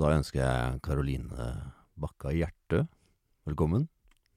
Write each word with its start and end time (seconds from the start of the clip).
Så 0.00 0.06
da 0.08 0.14
ønsker 0.16 0.40
jeg 0.40 0.78
Karoline 0.80 1.46
Bakka 2.00 2.30
Hjertø 2.32 2.86
velkommen. 3.44 3.82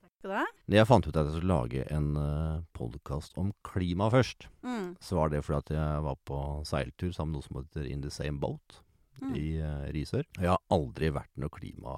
Takk 0.04 0.12
skal 0.20 0.28
du 0.28 0.36
ha. 0.36 0.42
Jeg 0.76 0.88
fant 0.90 1.08
ut 1.08 1.16
at 1.16 1.30
jeg 1.30 1.38
skulle 1.38 1.54
lage 1.54 1.86
en 1.96 2.10
uh, 2.20 2.58
podkast 2.76 3.40
om 3.40 3.54
klima 3.64 4.10
først, 4.12 4.50
Mm. 4.60 4.98
så 5.00 5.16
var 5.22 5.32
det 5.32 5.40
fordi 5.46 5.62
at 5.62 5.72
jeg 5.78 6.04
var 6.04 6.18
på 6.28 6.42
seiltur 6.68 7.14
sammen 7.16 7.32
med 7.32 7.40
noe 7.40 7.48
som 7.48 7.62
heter 7.62 7.88
In 7.88 8.04
the 8.04 8.12
Same 8.12 8.42
Boat 8.44 8.82
Mm. 9.22 9.36
i 9.40 9.46
uh, 9.64 9.88
Risør. 9.96 10.26
Jeg 10.36 10.50
har 10.52 10.60
aldri 10.74 11.14
vært 11.16 11.32
noe 11.40 11.48
klima 11.54 11.96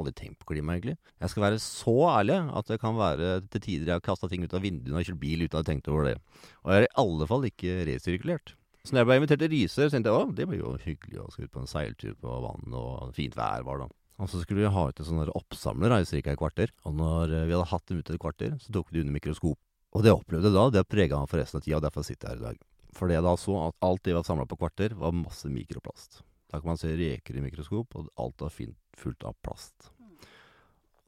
Aldri 0.00 0.12
tenkt 0.16 0.40
på 0.42 0.50
klima, 0.54 0.74
egentlig. 0.74 0.96
Jeg 1.20 1.30
skal 1.30 1.42
være 1.46 1.58
så 1.62 1.94
ærlig 2.10 2.40
at 2.56 2.66
det 2.74 2.80
kan 2.80 2.98
være 2.98 3.40
til 3.52 3.60
tider 3.60 3.86
jeg 3.86 4.00
har 4.00 4.00
kasta 4.02 4.26
ting 4.30 4.42
ut 4.42 4.54
av 4.56 4.62
vinduene 4.66 4.98
og 4.98 5.04
kjørt 5.06 5.20
bil 5.22 5.42
uten 5.44 5.58
å 5.58 5.62
ha 5.62 5.66
tenkt 5.70 5.90
over 5.92 6.06
det. 6.08 6.16
Og 6.64 6.72
jeg 6.72 6.80
har 6.80 6.86
i 6.88 6.94
alle 7.04 7.26
fall 7.30 7.46
ikke 7.46 7.74
resirkulert. 7.86 8.54
Så 8.80 8.94
når 8.94 9.02
jeg 9.02 9.08
ble 9.08 9.16
invitert 9.20 9.42
til 9.42 9.50
Risør, 9.52 9.88
så 9.88 9.94
tenkte 9.94 10.12
jeg 10.12 10.18
å, 10.18 10.28
det 10.36 10.46
blir 10.48 10.62
jo 10.62 10.74
hyggelig 10.80 11.18
å 11.20 11.30
skal 11.32 11.46
ut 11.46 11.52
på 11.52 11.62
en 11.62 11.68
seiltur 11.68 12.14
på 12.20 12.36
vannet, 12.46 12.76
og 12.80 13.10
fint 13.16 13.36
vær 13.36 13.66
var 13.66 13.82
det. 13.82 13.90
Og 14.20 14.28
så 14.28 14.40
skulle 14.42 14.64
vi 14.64 14.72
ha 14.72 14.86
ut 14.88 15.02
sånn 15.04 15.20
der 15.22 15.32
oppsamler 15.36 15.94
i 15.96 16.04
ca. 16.08 16.32
et 16.32 16.40
kvarter. 16.40 16.72
Og 16.88 16.96
når 16.96 17.32
eh, 17.32 17.46
vi 17.48 17.54
hadde 17.56 17.68
hatt 17.70 17.86
dem 17.88 18.00
ute 18.00 18.16
et 18.16 18.20
kvarter, 18.20 18.56
så 18.60 18.72
tok 18.72 18.90
vi 18.90 18.98
det 18.98 19.04
under 19.06 19.16
mikroskop. 19.16 19.58
Og 19.90 20.04
det 20.04 20.10
jeg 20.10 20.20
opplevde 20.20 20.52
da, 20.54 20.66
det 20.72 20.88
prega 20.88 21.20
meg 21.20 21.30
for 21.30 21.40
resten 21.40 21.60
av 21.60 21.64
tida, 21.64 21.78
og 21.78 21.86
derfor 21.86 22.04
sitter 22.06 22.28
jeg 22.28 22.36
her 22.36 22.42
i 22.42 22.48
dag. 22.48 22.66
For 22.96 23.08
det 23.08 23.16
jeg 23.16 23.26
da 23.26 23.36
så, 23.40 23.54
at 23.68 23.86
alt 23.86 24.02
det 24.04 24.12
vi 24.12 24.18
hadde 24.18 24.28
samla 24.28 24.48
på 24.50 24.58
kvarter, 24.60 24.96
var 25.00 25.16
masse 25.16 25.50
mikroplast. 25.50 26.20
Da 26.50 26.60
kan 26.60 26.72
man 26.72 26.80
se 26.80 26.92
reker 26.98 27.38
i 27.38 27.44
mikroskop, 27.44 27.96
og 27.96 28.12
alt 28.20 28.44
var 28.44 28.52
fint 28.54 28.76
fullt 29.00 29.24
av 29.28 29.36
plast. 29.44 29.90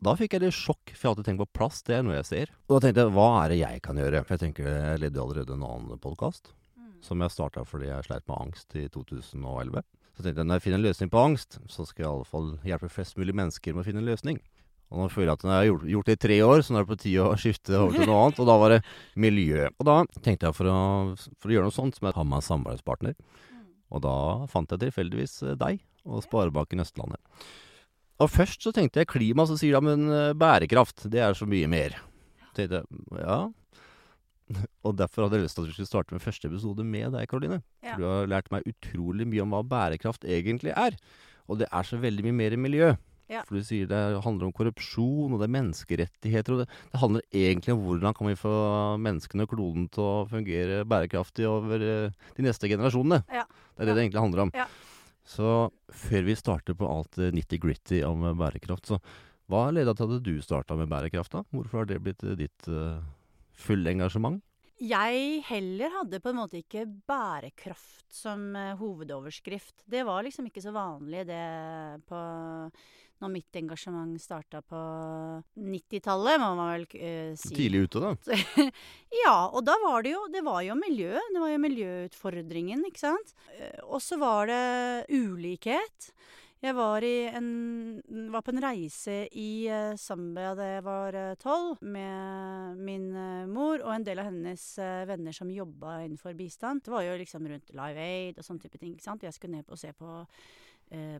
Da 0.03 0.17
fikk 0.19 0.35
jeg 0.35 0.43
litt 0.43 0.57
sjokk, 0.57 0.91
for 0.91 0.99
jeg 0.99 1.07
har 1.07 1.13
alltid 1.13 1.29
tenkt 1.29 1.45
på 1.45 1.59
plast, 1.61 1.85
det 1.87 1.99
er 1.99 2.07
noe 2.07 2.17
jeg 2.17 2.27
ser. 2.27 2.57
Og 2.67 2.75
da 2.75 2.81
tenkte 2.87 3.05
jeg, 3.05 3.15
hva 3.15 3.29
er 3.43 3.53
det 3.53 3.61
jeg 3.61 3.83
kan 3.85 4.01
gjøre? 4.01 4.25
For 4.25 4.35
jeg 4.35 4.43
tenker, 4.47 4.73
jeg 4.73 5.03
ledde 5.05 5.23
allerede 5.23 5.55
en 5.55 5.69
annen 5.69 6.03
podkast. 6.03 6.55
Som 7.03 7.23
jeg 7.23 7.35
starta 7.35 7.67
fordi 7.67 7.91
jeg 7.91 8.07
sleit 8.07 8.25
med 8.31 8.39
angst 8.39 8.79
i 8.79 8.87
2011. 8.93 9.85
Så 10.13 10.25
tenkte 10.25 10.43
jeg, 10.43 10.49
når 10.49 10.59
jeg 10.59 10.65
finner 10.67 10.81
en 10.81 10.87
løsning 10.87 11.13
på 11.13 11.23
angst, 11.23 11.61
så 11.73 11.87
skal 11.89 12.05
jeg 12.05 12.09
i 12.09 12.13
alle 12.13 12.29
fall 12.29 12.51
hjelpe 12.69 12.91
flest 12.93 13.17
mulig 13.21 13.35
mennesker 13.37 13.75
med 13.75 13.83
å 13.83 13.87
finne 13.87 14.03
en 14.03 14.11
løsning. 14.11 14.43
Og 14.93 15.01
nå 15.01 15.07
føler 15.09 15.31
jeg 15.31 15.39
at 15.39 15.45
når 15.47 15.53
jeg 15.53 15.61
har 15.61 15.69
gjort, 15.71 15.85
gjort 15.95 16.09
det 16.11 16.15
i 16.15 16.21
tre 16.21 16.37
år, 16.45 16.59
så 16.61 16.73
nå 16.75 16.79
er 16.79 16.85
det 16.85 16.91
på 16.91 17.01
tide 17.01 17.25
å 17.25 17.39
skifte 17.41 17.79
over 17.79 17.97
til 17.97 18.11
noe 18.11 18.19
annet. 18.27 18.41
Og 18.43 18.49
da 18.51 18.57
var 18.61 18.75
det 18.75 18.81
miljø. 19.25 19.71
Og 19.81 19.89
da 19.89 19.95
tenkte 20.21 20.51
jeg 20.51 20.59
for 20.59 20.69
å, 20.69 20.81
for 21.41 21.49
å 21.49 21.57
gjøre 21.57 21.71
noe 21.71 21.77
sånt, 21.79 21.97
så 21.97 22.05
må 22.05 22.11
jeg 22.11 22.19
ha 22.19 22.27
med 22.29 22.39
en 22.39 22.47
samarbeidspartner. 22.51 23.17
Og 23.93 24.05
da 24.05 24.17
fant 24.53 24.73
jeg 24.73 24.83
tilfeldigvis 24.85 25.39
eh, 25.47 25.57
deg 25.61 25.81
og 26.05 26.25
Sparebanken 26.27 26.85
Østlandet. 26.85 27.21
Og 28.21 28.31
først 28.31 28.65
så 28.65 28.73
tenkte 28.75 29.01
jeg 29.01 29.11
klima, 29.15 29.47
så 29.49 29.57
sier 29.57 29.79
de 29.79 29.89
men 29.89 30.13
eh, 30.13 30.37
bærekraft, 30.37 31.07
det 31.13 31.25
er 31.25 31.37
så 31.39 31.49
mye 31.49 31.73
mer. 31.73 31.97
Så 32.51 32.61
tenkte 32.61 32.83
jeg, 32.83 33.03
ja. 33.17 33.41
Og 34.87 34.97
derfor 34.99 35.27
hadde 35.27 35.41
jeg 35.41 35.47
lyst 35.47 35.59
til 35.59 35.65
at 35.65 35.71
vi 35.71 35.77
skulle 35.77 35.91
starte 35.91 36.17
med 36.17 36.25
første 36.25 36.51
episode 36.51 36.85
med 36.87 37.15
deg, 37.17 37.29
Karoline. 37.31 37.63
Ja. 37.85 37.97
Du 37.99 38.05
har 38.09 38.29
lært 38.31 38.51
meg 38.55 38.67
utrolig 38.69 39.29
mye 39.29 39.45
om 39.45 39.55
hva 39.55 39.63
bærekraft 39.67 40.27
egentlig 40.27 40.75
er. 40.75 40.99
Og 41.51 41.61
det 41.63 41.71
er 41.71 41.89
så 41.89 41.99
veldig 42.03 42.27
mye 42.29 42.39
mer 42.39 42.57
enn 42.57 42.65
miljø. 42.65 42.93
Ja. 43.33 43.43
For 43.49 43.57
du 43.57 43.65
sier 43.65 43.89
det 43.89 44.01
handler 44.27 44.49
om 44.49 44.53
korrupsjon, 44.55 45.33
og 45.33 45.41
det 45.41 45.47
er 45.47 45.55
menneskerettigheter. 45.57 46.55
Og 46.55 46.63
det, 46.63 46.69
det 46.93 47.01
handler 47.01 47.43
egentlig 47.45 47.75
om 47.75 47.83
hvordan 47.87 48.17
kan 48.19 48.29
vi 48.29 48.39
få 48.39 48.55
menneskene 49.01 49.47
og 49.47 49.53
kloden 49.55 49.89
til 49.95 50.05
å 50.05 50.15
fungere 50.29 50.83
bærekraftig 50.89 51.49
over 51.49 51.85
eh, 51.87 52.23
de 52.37 52.47
neste 52.47 52.71
generasjonene. 52.71 53.23
Ja. 53.33 53.47
Det 53.73 53.87
er 53.87 53.91
det 53.91 53.97
det 53.97 54.07
egentlig 54.07 54.25
handler 54.27 54.47
om. 54.47 54.57
Ja. 54.57 54.69
Så 55.23 55.49
før 55.95 56.25
vi 56.27 56.35
starter 56.37 56.77
på 56.77 56.89
alt 56.91 57.21
nitty-gritty 57.33 58.03
om 58.05 58.27
bærekraft, 58.37 58.91
så 58.91 58.99
hva 59.51 59.67
leda 59.75 59.95
til 59.97 60.17
at 60.17 60.25
du 60.25 60.37
starta 60.45 60.77
med 60.79 60.91
bærekraft, 60.91 61.35
da? 61.35 61.43
Hvorfor 61.53 61.83
har 61.83 61.91
det 61.91 62.01
blitt 62.05 62.23
eh, 62.25 62.39
ditt 62.39 62.69
uh, 62.71 63.03
fulle 63.63 63.95
engasjement? 63.95 64.43
Jeg 64.83 65.43
heller 65.47 65.93
hadde 66.01 66.19
på 66.23 66.33
en 66.33 66.41
måte 66.41 66.59
ikke 66.59 66.89
bærekraft 67.07 68.09
som 68.13 68.51
eh, 68.59 68.75
hovedoverskrift. 68.81 69.85
Det 69.87 70.03
var 70.09 70.27
liksom 70.27 70.49
ikke 70.51 70.65
så 70.65 70.75
vanlig 70.75 71.23
det 71.29 71.45
på 72.09 72.23
når 73.23 73.31
mitt 73.31 73.57
engasjement 73.59 74.19
starta 74.19 74.59
på 74.67 74.79
90-tallet, 75.55 76.41
må 76.43 76.49
man 76.59 76.73
vel 76.73 76.87
uh, 76.91 77.37
si. 77.39 77.53
Tidlig 77.55 77.85
ute, 77.87 78.03
da. 78.03 78.67
Ja, 79.23 79.37
og 79.47 79.63
da 79.67 79.77
var 79.83 80.03
det 80.03 80.15
jo 80.17 80.25
Det 80.33 80.43
var 80.43 80.63
jo 80.67 80.75
miljø. 80.79 81.15
Det 81.31 81.43
var 81.43 81.53
jo 81.53 81.61
miljøutfordringen, 81.63 82.83
ikke 82.89 83.05
sant. 83.05 83.35
Eh, 83.59 83.79
Og 83.87 84.03
så 84.03 84.19
var 84.19 84.51
det 84.51 84.63
ulikhet. 85.15 86.11
Jeg 86.63 86.77
var, 86.79 87.03
i 87.03 87.25
en, 87.27 87.47
var 88.31 88.45
på 88.47 88.53
en 88.53 88.63
reise 88.63 89.25
i 89.35 89.67
eh, 89.67 89.97
Zambia 89.99 90.53
da 90.55 90.69
jeg 90.69 90.85
var 90.87 91.17
eh, 91.19 91.33
tolv, 91.43 91.81
med 91.83 92.79
min 92.79 93.09
eh, 93.19 93.49
mor 93.51 93.83
og 93.83 93.91
en 93.91 94.05
del 94.07 94.21
av 94.23 94.29
hennes 94.29 94.67
venner 95.09 95.35
som 95.35 95.51
jobba 95.51 95.97
innenfor 96.05 96.37
bistand. 96.39 96.85
Det 96.87 96.93
var 96.95 97.03
jo 97.03 97.17
liksom 97.19 97.49
rundt 97.51 97.75
Live 97.75 98.05
Aid 98.07 98.39
og 98.39 98.47
sånne 98.47 98.63
type 98.63 98.79
ting. 98.79 98.93
ikke 98.95 99.09
sant? 99.09 99.27
Jeg 99.27 99.35
skulle 99.35 99.59
ned 99.59 99.75
og 99.75 99.81
se 99.81 99.91
på 99.91 100.21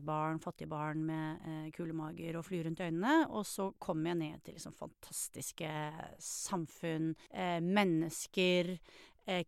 barn, 0.05 0.37
fattige 0.37 0.69
barn 0.69 1.01
med 1.01 1.45
eh, 1.49 1.69
kulemager 1.75 2.37
og 2.39 2.45
fly 2.47 2.61
rundt 2.63 2.83
øynene. 2.85 3.25
Og 3.27 3.43
så 3.49 3.67
kom 3.83 4.05
jeg 4.07 4.21
ned 4.21 4.45
til 4.45 4.55
liksom 4.55 4.77
fantastiske 4.79 5.73
samfunn, 6.23 7.17
mennesker, 7.67 8.77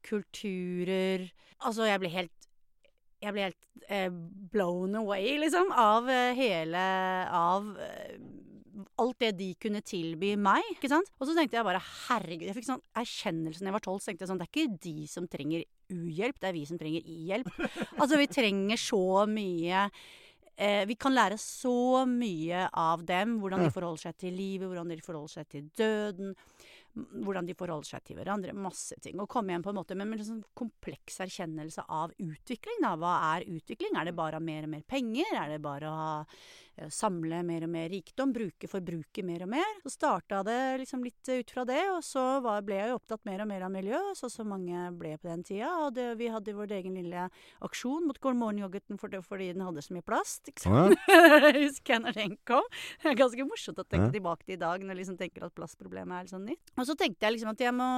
kulturer. 0.04 1.30
Altså, 1.62 1.88
jeg 1.88 2.04
ble 2.04 2.12
helt 2.18 2.50
jeg 3.26 3.36
ble 3.36 3.46
helt 3.48 3.86
eh, 3.90 4.10
blown 4.54 4.96
away, 5.02 5.36
liksom, 5.42 5.72
av 5.76 6.10
eh, 6.12 6.32
hele 6.38 6.82
Av 7.34 7.72
eh, 7.82 8.18
alt 9.02 9.22
det 9.24 9.32
de 9.40 9.48
kunne 9.60 9.82
tilby 9.86 10.34
meg. 10.40 10.66
ikke 10.74 10.90
sant? 10.92 11.10
Og 11.20 11.30
så 11.30 11.36
tenkte 11.38 11.58
jeg 11.60 11.68
bare 11.68 11.82
herregud 11.82 12.50
Jeg 12.50 12.58
fikk 12.58 12.68
sånn 12.68 12.84
erkjennelse 12.98 13.64
da 13.64 13.70
jeg 13.70 13.78
var 13.78 13.86
tolv. 13.86 14.02
Så 14.02 14.12
tenkte 14.12 14.26
jeg 14.26 14.32
sånn 14.32 14.42
Det 14.42 14.48
er 14.48 14.54
ikke 14.54 14.84
de 14.86 15.08
som 15.12 15.30
trenger 15.32 15.66
uhjelp, 15.94 16.40
det 16.42 16.50
er 16.50 16.58
vi 16.58 16.66
som 16.68 16.80
trenger 16.82 17.10
i-hjelp. 17.16 17.50
altså, 18.02 18.20
vi 18.20 18.30
trenger 18.32 18.82
så 18.82 19.04
mye 19.30 19.86
eh, 19.86 20.84
Vi 20.90 20.98
kan 21.00 21.16
lære 21.16 21.40
så 21.42 22.04
mye 22.10 22.68
av 22.72 23.06
dem. 23.08 23.40
Hvordan 23.42 23.66
de 23.68 23.74
forholder 23.76 24.08
seg 24.08 24.20
til 24.26 24.38
livet, 24.38 24.68
hvordan 24.68 24.92
de 24.92 25.02
forholder 25.06 25.40
seg 25.40 25.50
til 25.56 25.72
døden. 25.78 26.36
Hvordan 26.96 27.48
de 27.48 27.56
forholder 27.58 27.90
seg 27.90 28.04
til 28.08 28.20
hverandre. 28.20 28.54
Masse 28.56 28.96
ting. 29.04 29.20
Og 29.20 29.28
komme 29.32 29.52
hjem 29.52 29.66
på 29.66 29.74
en 29.74 29.80
måte 29.82 29.98
med 30.00 30.16
en 30.16 30.28
sånn 30.28 30.44
kompleks 30.56 31.20
erkjennelse 31.26 31.84
av 31.92 32.14
utvikling. 32.16 32.80
Da. 32.84 32.94
Hva 33.00 33.16
er 33.34 33.50
utvikling? 33.52 33.98
Er 34.00 34.08
det 34.08 34.16
bare 34.16 34.38
å 34.38 34.40
ha 34.40 34.48
mer 34.48 34.68
og 34.68 34.72
mer 34.78 34.86
penger? 34.88 35.34
Er 35.36 35.56
det 35.56 35.60
bare 35.66 35.92
å 35.92 35.98
ha, 36.00 36.14
samle 36.92 37.42
mer 37.48 37.64
og 37.66 37.72
mer 37.72 37.90
rikdom? 37.90 38.34
Bruke, 38.36 38.68
forbruke 38.70 39.24
mer 39.26 39.44
og 39.46 39.50
mer? 39.56 39.72
Så 39.86 39.94
starta 39.96 40.42
det 40.46 40.58
liksom 40.84 41.04
litt 41.06 41.30
ut 41.32 41.52
fra 41.54 41.64
det, 41.66 41.82
og 41.94 42.02
så 42.06 42.24
var, 42.44 42.62
ble 42.68 42.76
jeg 42.82 42.92
jo 42.92 42.98
opptatt 43.00 43.24
mer 43.26 43.44
og 43.46 43.50
mer 43.50 43.66
av 43.68 43.72
miljø, 43.74 44.00
sånn 44.20 44.34
som 44.34 44.50
mange 44.52 44.90
ble 45.00 45.16
på 45.18 45.30
den 45.30 45.44
tida. 45.48 45.72
Og 45.86 45.94
det, 45.96 46.10
vi 46.20 46.28
hadde 46.34 46.56
vår 46.58 46.76
egen 46.80 46.98
lille 47.00 47.28
aksjon 47.66 48.06
mot 48.10 48.20
morgenyoghurten 48.26 49.00
for 49.00 49.10
fordi 49.26 49.54
den 49.54 49.64
hadde 49.64 49.82
så 49.86 49.94
mye 49.96 50.04
plast. 50.06 50.50
Ikke 50.52 50.66
sant? 50.66 51.00
Husker 51.56 51.96
jeg 51.96 52.04
når 52.04 52.18
den 52.20 52.38
kom. 52.48 52.66
Det 53.02 53.12
er 53.14 53.20
ganske 53.20 53.48
morsomt 53.48 53.80
å 53.80 53.88
tenke 53.88 54.10
Ja. 54.10 54.12
tilbake 54.20 54.44
til 54.46 54.58
i 54.58 54.62
dag, 54.62 54.82
når 54.84 54.94
jeg 54.96 55.02
liksom 55.04 55.18
tenker 55.18 55.46
at 55.48 55.56
plastproblemet 55.56 56.18
er 56.20 56.28
litt 56.28 56.34
sånn 56.36 56.46
nytt. 56.46 56.74
Og 56.78 56.86
så 56.90 56.96
tenkte 57.00 57.26
jeg 57.26 57.38
liksom 57.38 57.54
at 57.56 57.64
jeg 57.64 57.74
må 57.74 57.90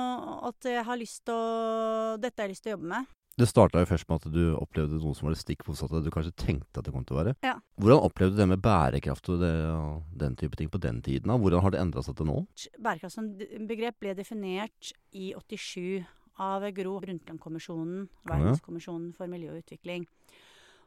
At 0.47 0.63
jeg 0.69 0.83
har 0.85 0.97
lyst 0.99 1.23
til 1.25 1.33
å 1.33 2.17
Dette 2.21 2.41
har 2.41 2.47
jeg 2.47 2.55
lyst 2.55 2.63
til 2.67 2.73
å 2.73 2.77
jobbe 2.77 2.91
med. 2.93 3.05
Det 3.37 3.45
starta 3.45 3.83
jo 3.83 3.85
først 3.85 4.07
med 4.09 4.17
at 4.17 4.33
du 4.33 4.43
opplevde 4.57 4.97
noe 4.97 5.13
som 5.13 5.27
var 5.27 5.35
det 5.35 5.43
stikk 5.43 5.67
motsatte 5.67 5.99
du 6.01 6.09
kanskje 6.13 6.33
tenkte 6.41 6.81
at 6.81 6.87
det 6.87 6.93
kom 6.95 7.03
til 7.05 7.13
å 7.13 7.19
være. 7.19 7.35
Ja. 7.45 7.53
Hvordan 7.77 8.05
opplevde 8.07 8.33
du 8.33 8.41
det 8.41 8.47
med 8.49 8.63
bærekraft 8.65 9.29
og, 9.29 9.43
det, 9.43 9.53
og 9.69 10.07
den 10.17 10.37
type 10.39 10.57
ting 10.57 10.71
på 10.73 10.81
den 10.81 11.03
tiden? 11.05 11.29
da? 11.29 11.37
Hvordan 11.37 11.61
har 11.61 11.75
det 11.75 11.81
endra 11.83 12.01
seg 12.05 12.17
til 12.17 12.31
nå? 12.31 12.39
Bærekraft 12.81 13.13
som 13.13 13.29
begrep 13.69 13.99
ble 14.01 14.15
definert 14.17 14.91
i 15.13 15.29
87 15.37 16.01
av 16.41 16.65
Gro 16.73 16.97
Brundtland-kommisjonen. 17.05 18.09
Verdenskommisjonen 18.25 19.13
for 19.17 19.29
miljø 19.29 19.53
og 19.53 19.61
utvikling. 19.61 20.09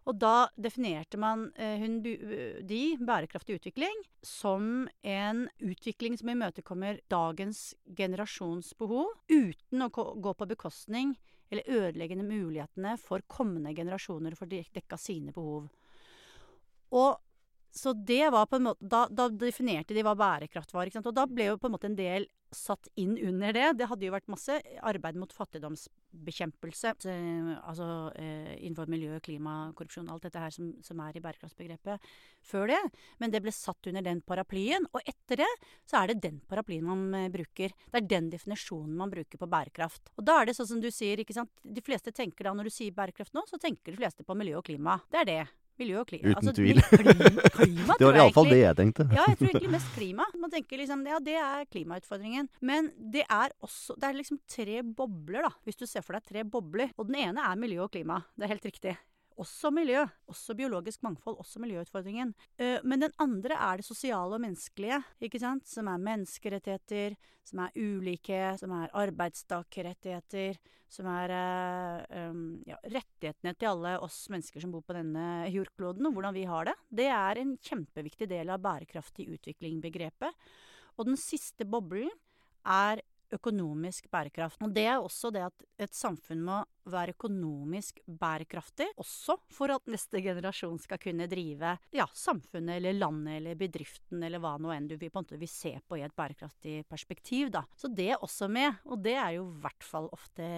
Og 0.09 0.17
da 0.19 0.49
definerte 0.59 1.21
man 1.21 1.51
eh, 1.61 1.79
hun, 1.79 1.99
de, 2.03 2.83
bærekraftig 2.99 3.61
utvikling, 3.61 3.95
som 4.27 4.89
en 5.07 5.47
utvikling 5.63 6.17
som 6.19 6.33
imøtekommer 6.33 7.03
dagens 7.13 7.77
generasjons 7.95 8.73
behov, 8.81 9.13
uten 9.31 9.85
å 9.87 9.93
gå 9.93 10.35
på 10.35 10.49
bekostning 10.51 11.15
eller 11.51 11.67
ødeleggende 11.67 12.27
mulighetene 12.27 12.95
for 13.01 13.25
kommende 13.27 13.75
generasjoner 13.75 14.37
for 14.39 14.47
å 14.47 14.53
dekke 14.75 14.99
sine 15.01 15.35
behov. 15.35 15.67
Og 16.95 17.19
så 17.71 17.93
det 17.95 18.33
var 18.35 18.49
på 18.51 18.59
en 18.59 18.67
måte 18.71 18.87
Da, 18.91 19.05
da 19.07 19.29
definerte 19.31 19.95
de 19.95 20.03
hva 20.03 20.17
bærekraft 20.19 20.73
var. 20.75 20.91
Og 20.91 21.15
da 21.15 21.27
ble 21.31 21.53
jo 21.53 21.59
på 21.61 21.69
en 21.69 21.75
måte 21.77 21.91
en 21.91 21.99
del 21.99 22.27
satt 22.51 22.89
inn 22.99 23.15
under 23.15 23.55
det. 23.55 23.67
Det 23.79 23.87
hadde 23.87 24.07
jo 24.07 24.15
vært 24.15 24.31
masse 24.31 24.57
arbeid 24.87 25.19
mot 25.21 25.33
fattigdomsbekjempelse. 25.35 26.95
Så, 27.05 27.15
Altså 27.71 27.87
eh, 28.19 28.57
innenfor 28.59 28.91
miljø, 28.91 29.21
klima, 29.23 29.71
korrupsjon, 29.79 30.11
alt 30.11 30.27
dette 30.27 30.43
her 30.43 30.55
som, 30.55 30.73
som 30.83 31.01
er 31.05 31.17
i 31.17 31.23
bærekraftsbegrepet 31.23 32.11
før 32.51 32.73
det. 32.73 32.81
Men 33.23 33.35
det 33.35 33.43
ble 33.45 33.55
satt 33.55 33.91
under 33.93 34.05
den 34.07 34.23
paraplyen. 34.27 34.89
Og 34.91 35.07
etter 35.07 35.45
det 35.45 35.51
så 35.89 36.03
er 36.03 36.11
det 36.11 36.25
den 36.27 36.43
paraplyen 36.51 36.89
man 36.89 37.07
eh, 37.15 37.31
bruker. 37.33 37.77
Det 37.87 38.03
er 38.03 38.11
den 38.17 38.33
definisjonen 38.35 38.99
man 38.99 39.15
bruker 39.15 39.41
på 39.41 39.51
bærekraft. 39.51 40.11
Og 40.19 40.27
da 40.27 40.41
er 40.41 40.51
det 40.51 40.59
sånn 40.59 40.73
som 40.75 40.83
du 40.83 40.91
sier, 40.95 41.23
ikke 41.23 41.37
sant. 41.37 41.53
De 41.63 41.85
fleste 41.85 42.15
tenker 42.17 42.49
da, 42.49 42.57
når 42.57 42.71
du 42.71 42.75
sier 42.75 42.97
bærekraft 42.97 43.37
nå, 43.37 43.47
så 43.47 43.61
tenker 43.63 43.95
de 43.95 44.03
fleste 44.03 44.27
på 44.27 44.39
miljø 44.39 44.59
og 44.59 44.67
klima. 44.67 44.99
Det 45.13 45.23
er 45.23 45.31
det. 45.31 45.43
Miljø 45.81 46.03
og 46.03 46.09
klima. 46.11 46.35
Uten 46.37 46.55
tvil. 46.57 46.81
Klima, 46.93 47.51
klima 47.57 47.97
Det 48.01 48.07
var 48.09 48.19
iallfall 48.21 48.51
det 48.53 48.61
jeg 48.61 48.79
tenkte. 48.83 49.07
ja, 49.17 49.27
jeg 49.31 49.39
tror 49.41 49.49
egentlig 49.55 49.73
mest 49.75 49.93
klima. 49.97 50.27
Man 50.41 50.53
tenker 50.53 50.83
liksom, 50.83 51.05
ja, 51.09 51.21
det 51.25 51.37
er 51.41 51.69
klimautfordringen. 51.73 52.51
Men 52.61 52.91
det 53.17 53.25
er 53.27 53.55
også 53.65 53.97
Det 54.01 54.11
er 54.11 54.19
liksom 54.21 54.41
tre 54.51 54.83
bobler, 54.85 55.49
da. 55.49 55.55
Hvis 55.65 55.81
du 55.81 55.87
ser 55.89 56.05
for 56.07 56.19
deg 56.19 56.29
tre 56.29 56.45
bobler. 56.45 56.93
Og 57.01 57.09
den 57.11 57.21
ene 57.25 57.45
er 57.51 57.61
miljø 57.61 57.87
og 57.87 57.95
klima. 57.95 58.21
Det 58.37 58.47
er 58.47 58.55
helt 58.55 58.69
riktig. 58.71 58.97
Også 59.41 59.71
miljø. 59.75 60.05
Også 60.31 60.55
biologisk 60.59 61.03
mangfold, 61.07 61.39
også 61.41 61.63
miljøutfordringen. 61.63 62.35
Eh, 62.61 62.79
men 62.85 63.05
den 63.05 63.15
andre 63.23 63.57
er 63.57 63.81
det 63.81 63.87
sosiale 63.87 64.37
og 64.37 64.43
menneskelige, 64.43 65.01
ikke 65.27 65.41
sant? 65.43 65.67
Som 65.69 65.89
er 65.91 66.03
menneskerettigheter, 66.05 67.17
som 67.47 67.65
er 67.65 67.77
ulikhet, 67.77 68.61
som 68.61 68.75
er 68.77 68.93
arbeidstakerrettigheter, 69.01 70.61
som 70.91 71.07
er 71.11 71.33
um, 72.31 72.41
ja, 72.67 72.77
rettighetene 72.83 73.55
til 73.59 73.71
alle 73.71 73.95
oss 74.03 74.25
mennesker 74.33 74.63
som 74.63 74.73
bor 74.75 74.83
på 74.87 74.97
denne 74.97 75.47
jordkloden, 75.51 76.09
og 76.09 76.17
hvordan 76.17 76.35
vi 76.35 76.47
har 76.51 76.71
det. 76.71 76.75
Det 77.03 77.07
er 77.15 77.41
en 77.41 77.55
kjempeviktig 77.63 78.29
del 78.31 78.51
av 78.51 78.63
bærekraftig 78.65 79.29
utvikling-begrepet. 79.37 80.51
Og 80.99 81.07
den 81.09 81.19
siste 81.21 81.67
boblen 81.69 82.11
er 82.67 83.03
økonomisk 83.37 84.09
bærekraft. 84.13 84.61
Og 84.65 84.73
det 84.75 84.87
er 84.91 84.99
også 84.99 85.31
det 85.35 85.45
at 85.47 85.67
et 85.87 85.95
samfunn 85.97 86.43
må 86.47 86.59
være 86.91 87.15
økonomisk 87.15 88.01
bærekraftig, 88.07 88.89
også 89.01 89.37
for 89.53 89.73
at 89.75 89.87
neste 89.91 90.23
generasjon 90.25 90.81
skal 90.83 91.01
kunne 91.03 91.29
drive 91.31 91.77
ja, 91.95 92.07
samfunnet 92.17 92.81
eller 92.81 92.99
landet 92.99 93.39
eller 93.39 93.61
bedriften 93.61 94.25
eller 94.27 94.43
hva 94.43 94.57
nå 94.59 94.73
enn 94.75 94.91
du 94.91 94.97
vil, 94.97 95.13
på 95.13 95.21
en 95.21 95.29
måte 95.29 95.41
vil 95.41 95.53
se 95.53 95.77
på 95.87 96.01
i 96.01 96.05
et 96.07 96.17
bærekraftig 96.17 96.81
perspektiv. 96.91 97.53
Da. 97.55 97.65
Så 97.79 97.93
det 97.93 98.11
er 98.15 98.25
også 98.25 98.51
med, 98.51 98.83
og 98.89 99.03
det 99.05 99.17
er 99.21 99.39
jo 99.39 99.47
i 99.47 99.63
hvert 99.63 99.87
fall 99.87 100.11
ofte 100.17 100.51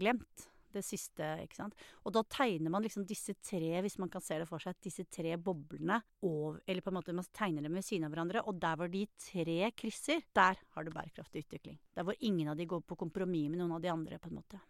glemt 0.00 0.50
det 0.76 0.84
siste, 0.86 1.26
ikke 1.42 1.58
sant. 1.58 1.76
Og 2.04 2.14
da 2.14 2.22
tegner 2.30 2.72
man 2.72 2.84
liksom 2.84 3.06
disse 3.08 3.34
tre, 3.44 3.80
hvis 3.84 3.98
man 4.02 4.10
kan 4.12 4.24
se 4.24 4.38
det 4.40 4.48
for 4.48 4.62
seg, 4.62 4.76
disse 4.84 5.06
tre 5.12 5.34
boblene 5.40 5.98
over 6.26 6.60
Eller 6.66 6.84
på 6.84 6.92
en 6.92 6.98
måte 6.98 7.14
man 7.16 7.26
tegner 7.36 7.66
dem 7.66 7.76
ved 7.76 7.86
siden 7.86 8.06
av 8.06 8.14
hverandre, 8.14 8.44
og 8.46 8.60
der 8.62 8.78
hvor 8.78 8.92
de 8.92 9.04
tre 9.20 9.70
krysser, 9.76 10.24
der 10.36 10.60
har 10.60 10.86
du 10.86 10.92
bærekraftig 10.94 11.46
utvikling. 11.46 11.78
Der 11.96 12.06
hvor 12.06 12.16
ingen 12.20 12.52
av 12.52 12.58
de 12.58 12.68
går 12.68 12.84
på 12.86 12.98
kompromiss 12.98 13.50
med 13.50 13.60
noen 13.60 13.76
av 13.76 13.84
de 13.84 13.92
andre, 13.92 14.20
på 14.22 14.30
en 14.30 14.40
måte. 14.40 14.60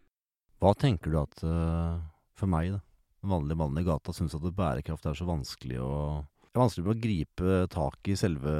Hva 0.57 0.73
tenker 0.77 1.13
du 1.13 1.19
at 1.21 1.43
uh, 1.45 2.01
For 2.37 2.49
meg, 2.49 2.73
da. 2.73 2.81
En 3.25 3.33
vanlig 3.33 3.57
mann 3.57 3.77
i 3.79 3.85
gata 3.85 4.13
syns 4.13 4.35
at 4.37 4.45
bærekraft 4.55 5.05
er 5.09 5.17
så 5.17 5.25
vanskelig 5.27 5.79
å 5.81 5.93
Det 6.47 6.53
er 6.53 6.63
vanskelig 6.63 6.91
å 6.91 7.01
gripe 7.01 7.57
tak 7.73 8.09
i 8.09 8.15
selve, 8.17 8.53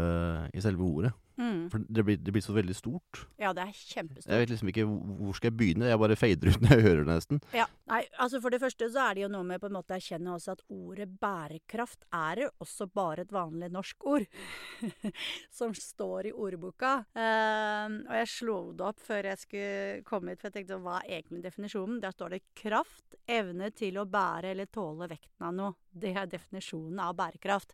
i 0.54 0.62
selve 0.62 0.86
ordet. 0.86 1.14
Mm. 1.38 1.68
For 1.70 1.84
det 1.86 2.04
blir, 2.04 2.18
det 2.18 2.34
blir, 2.34 2.42
så 2.42 2.56
veldig 2.56 2.76
stort. 2.76 3.22
Ja, 3.38 3.52
det 3.54 3.68
er 3.68 3.74
kjempestort. 3.78 4.32
Jeg 4.34 4.44
vet 4.44 4.54
liksom 4.54 4.72
ikke 4.72 4.86
hvor 4.88 5.38
skal 5.38 5.52
jeg 5.52 5.58
begynne. 5.60 5.90
Jeg 5.92 6.02
bare 6.02 6.18
fader 6.20 6.52
ut 6.52 6.62
når 6.64 6.74
jeg 6.74 6.86
hører 6.88 7.04
det, 7.04 7.10
nesten. 7.12 7.42
Ja, 7.56 7.68
nei, 7.92 8.02
altså 8.18 8.42
For 8.44 8.54
det 8.54 8.62
første 8.64 8.90
så 8.94 9.04
er 9.06 9.18
det 9.18 9.26
jo 9.26 9.32
noe 9.36 9.48
med 9.48 9.62
på 9.62 9.70
en 9.70 9.78
måte 9.78 9.94
å 9.94 10.00
erkjenne 10.00 10.34
også 10.34 10.56
at 10.58 10.64
ordet 10.74 11.10
bærekraft 11.22 12.08
er 12.18 12.44
jo 12.46 12.50
også 12.66 12.90
bare 12.90 13.26
et 13.28 13.34
vanlig 13.36 13.70
norsk 13.74 14.08
ord. 14.10 14.28
som 15.60 15.74
står 15.78 16.32
i 16.32 16.34
ordboka. 16.34 16.94
Um, 17.14 18.00
og 18.08 18.16
jeg 18.22 18.32
slo 18.34 18.58
det 18.78 18.88
opp 18.90 19.02
før 19.04 19.32
jeg 19.32 19.42
skulle 19.44 20.06
komme 20.08 20.34
hit, 20.34 20.42
for 20.42 20.50
jeg 20.50 20.60
tenkte 20.60 20.82
hva 20.84 21.00
er 21.02 21.20
egentlig 21.20 21.44
definisjonen? 21.46 22.02
Der 22.04 22.16
står 22.16 22.36
det 22.36 22.44
kraft, 22.58 23.18
evne 23.28 23.72
til 23.76 24.00
å 24.02 24.08
bære 24.10 24.54
eller 24.54 24.70
tåle 24.72 25.10
vekten 25.12 25.50
av 25.50 25.58
noe. 25.58 25.76
Det 25.92 26.14
er 26.18 26.30
definisjonen 26.30 27.02
av 27.04 27.16
bærekraft. 27.18 27.74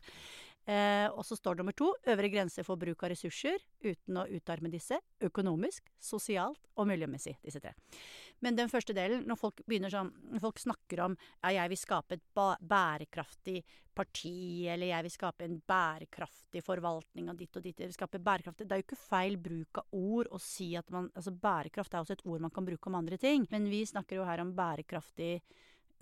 Eh, 0.63 1.10
og 1.12 1.25
så 1.27 1.36
står 1.36 1.57
det 1.57 1.60
nummer 1.60 1.75
to 1.75 1.89
øvre 2.07 2.30
grense 2.31 2.63
for 2.63 2.80
bruk 2.80 3.01
av 3.04 3.12
ressurser 3.12 3.60
uten 3.83 4.19
å 4.21 4.27
utarme 4.31 4.71
disse. 4.71 4.95
Økonomisk, 5.24 5.89
sosialt 6.00 6.69
og 6.80 6.88
miljømessig. 6.88 7.36
Disse 7.44 7.60
tre. 7.60 7.74
Men 8.44 8.56
den 8.56 8.71
første 8.71 8.95
delen, 8.95 9.25
når 9.27 9.39
folk 9.39 9.60
sånn 9.68 10.12
Når 10.31 10.44
folk 10.44 10.60
snakker 10.60 11.01
om 11.04 11.18
ja, 11.44 11.51
jeg 11.60 11.74
vil 11.74 11.80
skape 11.80 12.15
et 12.15 12.24
bærekraftig 12.33 13.63
parti, 13.94 14.65
eller 14.68 14.88
jeg 14.88 15.04
vil 15.04 15.13
skape 15.13 15.45
en 15.45 15.60
bærekraftig 15.68 16.63
forvaltning 16.65 17.30
av 17.30 17.38
ditt 17.38 17.56
og 17.56 17.63
ditt 17.63 17.83
skape 17.94 18.19
bærekraftig, 18.19 18.68
Det 18.68 18.74
er 18.74 18.81
jo 18.81 18.88
ikke 18.88 19.10
feil 19.10 19.38
bruk 19.38 19.83
av 19.83 19.86
ord 19.92 20.31
å 20.31 20.39
si 20.39 20.75
at 20.75 20.89
man 20.89 21.12
Altså 21.13 21.31
bærekraft 21.31 21.94
er 21.94 22.00
også 22.00 22.13
et 22.13 22.25
ord 22.25 22.42
man 22.42 22.51
kan 22.51 22.65
bruke 22.65 22.88
om 22.88 22.95
andre 22.95 23.18
ting. 23.18 23.48
Men 23.51 23.68
vi 23.69 23.83
snakker 23.86 24.15
jo 24.15 24.24
her 24.24 24.39
om 24.39 24.56
bærekraftig 24.56 25.42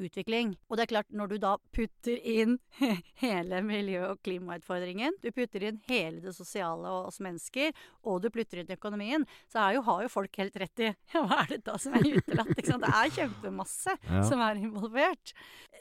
utvikling. 0.07 0.53
Og 0.69 0.77
det 0.77 0.85
er 0.85 0.91
klart, 0.91 1.09
når 1.15 1.31
du 1.31 1.37
da 1.41 1.55
putter 1.75 2.19
inn 2.27 2.57
hele 3.23 3.61
miljø- 3.65 4.11
og 4.11 4.21
klimautfordringen, 4.25 5.17
du 5.23 5.29
putter 5.35 5.67
inn 5.69 5.81
hele 5.89 6.21
det 6.23 6.33
sosiale 6.37 6.89
og 6.89 7.11
oss 7.11 7.21
mennesker, 7.23 7.75
og 8.07 8.21
du 8.23 8.29
putter 8.33 8.61
inn 8.61 8.73
økonomien, 8.75 9.25
så 9.51 9.69
jo, 9.75 9.83
har 9.87 10.05
jo 10.05 10.13
folk 10.13 10.41
helt 10.41 10.57
rett 10.61 10.85
i 10.85 10.89
ja, 11.13 11.25
hva 11.25 11.43
er 11.43 11.53
det 11.55 11.61
da 11.67 11.77
som 11.81 11.97
er 11.97 12.07
utelatt? 12.07 12.55
Det 12.57 12.95
er 12.95 13.13
kjempemasse 13.17 13.97
ja. 13.97 14.23
som 14.27 14.41
er 14.43 14.61
involvert. 14.61 15.35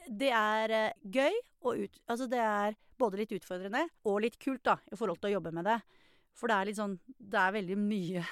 Det 0.08 0.30
er 0.34 0.76
uh, 0.76 1.08
gøy 1.08 1.40
og 1.64 1.86
ut... 1.86 2.04
Altså 2.10 2.28
det 2.30 2.42
er 2.42 2.76
både 3.00 3.22
litt 3.22 3.32
utfordrende 3.32 3.86
og 4.08 4.20
litt 4.24 4.38
kult, 4.40 4.62
da, 4.66 4.76
i 4.90 4.98
forhold 4.98 5.20
til 5.20 5.30
å 5.30 5.36
jobbe 5.38 5.54
med 5.56 5.68
det. 5.68 5.80
For 6.36 6.50
det 6.50 6.56
er 6.56 6.68
litt 6.68 6.78
sånn 6.78 6.92
Det 7.04 7.40
er 7.40 7.56
veldig 7.56 7.76
mye 7.80 8.22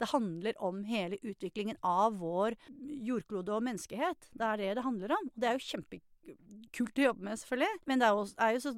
det 0.00 0.10
handler 0.12 0.56
om 0.58 0.84
hele 0.88 1.18
utviklingen 1.22 1.76
av 1.86 2.18
vår 2.20 2.56
jordklode 3.06 3.52
og 3.56 3.66
menneskehet. 3.66 4.30
Det 4.32 4.46
er 4.46 4.62
det 4.62 4.70
det 4.78 4.86
handler 4.86 5.16
om. 5.16 5.28
Det 5.34 5.48
er 5.48 5.58
jo 5.58 5.66
kjempekult 5.66 7.00
å 7.00 7.06
jobbe 7.06 7.26
med, 7.28 7.40
selvfølgelig. 7.42 7.80
Men 7.90 8.02
det 8.02 8.08
er 8.08 8.16
jo, 8.16 8.24
er 8.46 8.56
jo 8.56 8.62
så 8.64 8.74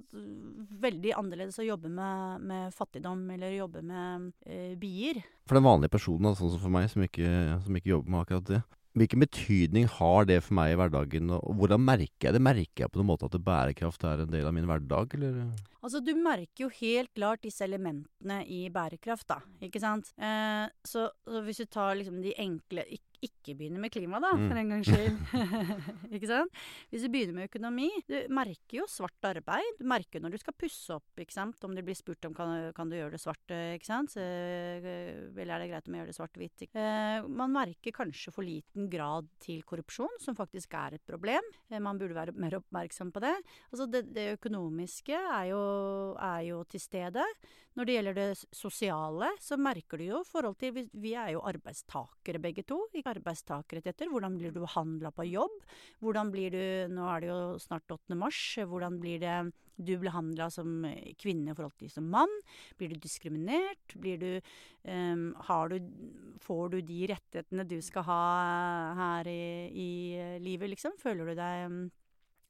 veldig 0.87 1.15
annerledes 1.21 1.61
å 1.63 1.69
jobbe 1.69 1.93
med, 1.93 2.47
med 2.53 2.77
fattigdom 2.77 3.25
eller 3.37 3.57
jobbe 3.57 3.85
med 3.87 4.31
eh, 4.47 4.75
bier. 4.81 5.23
For 5.47 5.59
den 5.59 5.67
vanlige 5.67 5.95
personen, 5.95 6.35
sånn 6.39 6.55
som 6.55 6.63
for 6.63 6.75
meg, 6.75 6.91
som 6.93 7.05
ikke, 7.07 7.29
som 7.65 7.79
ikke 7.79 7.95
jobber 7.95 8.15
med 8.15 8.25
akkurat 8.25 8.49
det, 8.51 8.63
Hvilken 8.93 9.23
betydning 9.25 9.87
har 9.89 10.27
det 10.29 10.43
for 10.45 10.57
meg 10.59 10.75
i 10.75 10.77
hverdagen, 10.77 11.31
og 11.33 11.55
hvordan 11.57 11.81
merker 11.81 12.29
jeg 12.29 12.37
det? 12.37 12.43
Merker 12.45 12.85
jeg 12.85 12.93
på 12.93 13.01
noen 13.01 13.09
måte 13.15 13.29
at 13.31 13.39
bærekraft 13.41 14.05
er 14.05 14.25
en 14.25 14.35
del 14.35 14.49
av 14.49 14.53
min 14.53 14.69
hverdag, 14.69 15.17
eller? 15.17 15.39
Altså, 15.81 16.03
du 16.05 16.13
merker 16.19 16.67
jo 16.67 16.69
helt 16.77 17.09
klart 17.17 17.41
disse 17.47 17.65
elementene 17.65 18.43
i 18.45 18.67
bærekraft, 18.73 19.31
da, 19.33 19.41
ikke 19.65 19.81
sant. 19.81 20.13
Eh, 20.21 20.67
så, 20.85 21.07
så, 21.25 21.41
hvis 21.47 21.63
du 21.65 21.71
tar 21.73 21.97
liksom 21.97 22.21
de 22.25 22.37
enkle 22.45 22.85
ikke 22.85 23.12
ikke 23.23 23.55
begynner 23.59 23.83
med 23.83 23.93
klima, 23.95 24.19
da, 24.23 24.33
for 24.35 24.59
en 24.59 24.73
gangs 24.73 24.89
skyld. 24.91 25.19
ikke 26.17 26.29
sant? 26.31 26.63
Hvis 26.91 27.05
du 27.05 27.11
begynner 27.13 27.37
med 27.37 27.49
økonomi 27.51 27.89
Du 28.09 28.17
merker 28.35 28.81
jo 28.81 28.87
svart 28.91 29.29
arbeid. 29.29 29.79
Du 29.79 29.87
merker 29.89 30.23
når 30.23 30.35
du 30.35 30.41
skal 30.43 30.57
pusse 30.59 30.97
opp, 30.97 31.07
ikke 31.23 31.35
sant. 31.35 31.63
Om 31.63 31.77
det 31.77 31.85
blir 31.87 31.99
spurt 31.99 32.25
om 32.29 32.35
kan, 32.37 32.71
kan 32.77 32.91
du 32.91 32.99
gjøre 32.99 33.15
det 33.17 33.23
svart, 33.23 33.55
ikke 33.77 33.89
sant. 33.89 34.15
Så, 34.15 34.23
eh, 34.23 35.31
eller 35.33 35.55
er 35.57 35.65
det 35.65 35.71
greit 35.73 35.89
om 35.89 35.97
jeg 35.97 36.03
gjør 36.03 36.13
det 36.13 36.19
svart-hvitt. 36.19 36.67
Eh, 36.73 37.31
man 37.43 37.55
merker 37.55 37.97
kanskje 37.97 38.35
for 38.35 38.47
liten 38.47 38.91
grad 38.93 39.31
til 39.43 39.63
korrupsjon, 39.69 40.21
som 40.23 40.39
faktisk 40.39 40.75
er 40.79 40.99
et 40.99 41.07
problem. 41.09 41.47
Eh, 41.71 41.83
man 41.83 42.01
burde 42.01 42.19
være 42.19 42.37
mer 42.37 42.59
oppmerksom 42.59 43.15
på 43.15 43.23
det. 43.25 43.35
Altså 43.71 43.89
det, 43.91 44.07
det 44.15 44.33
økonomiske 44.39 45.19
er 45.19 45.51
jo, 45.53 45.65
er 46.19 46.47
jo 46.51 46.63
til 46.71 46.83
stede. 46.83 47.27
Når 47.73 47.89
det 47.89 47.95
gjelder 47.97 48.17
det 48.19 48.29
sosiale, 48.53 49.31
så 49.41 49.57
merker 49.57 50.01
du 50.01 50.05
jo 50.11 50.21
forhold 50.29 50.59
til 50.61 50.75
Vi, 50.77 50.83
vi 50.93 51.15
er 51.17 51.33
jo 51.33 51.45
arbeidstakere 51.49 52.41
begge 52.43 52.65
to. 52.69 52.83
Ikke 52.93 53.12
arbeidstakerrettigheter. 53.13 54.11
Hvordan 54.13 54.39
blir 54.39 54.53
du 54.53 54.63
behandla 54.63 55.13
på 55.15 55.27
jobb? 55.29 55.59
Hvordan 56.03 56.33
blir 56.35 56.55
du 56.55 56.93
Nå 56.93 57.07
er 57.09 57.23
det 57.23 57.31
jo 57.33 57.41
snart 57.63 57.91
8. 57.91 58.17
mars. 58.19 58.41
Hvordan 58.59 58.99
blir 59.03 59.23
det 59.23 59.37
du 59.83 59.95
behandla 59.99 60.51
som 60.53 60.85
kvinne 61.21 61.53
i 61.53 61.57
forhold 61.57 61.79
til 61.81 61.91
som 61.93 62.11
mann? 62.13 62.33
Blir 62.79 62.93
du 62.93 63.01
diskriminert? 63.03 63.97
Blir 63.97 64.21
du, 64.21 64.53
um, 64.85 65.33
du 65.73 65.79
Får 66.43 66.69
du 66.75 66.81
de 66.83 67.01
rettighetene 67.13 67.67
du 67.69 67.81
skal 67.83 68.07
ha 68.09 68.23
her 68.99 69.29
i, 69.31 69.43
i 69.73 69.91
livet, 70.43 70.75
liksom? 70.75 70.99
Føler 71.01 71.33
du 71.33 71.39
deg 71.39 71.67
um, 71.71 71.83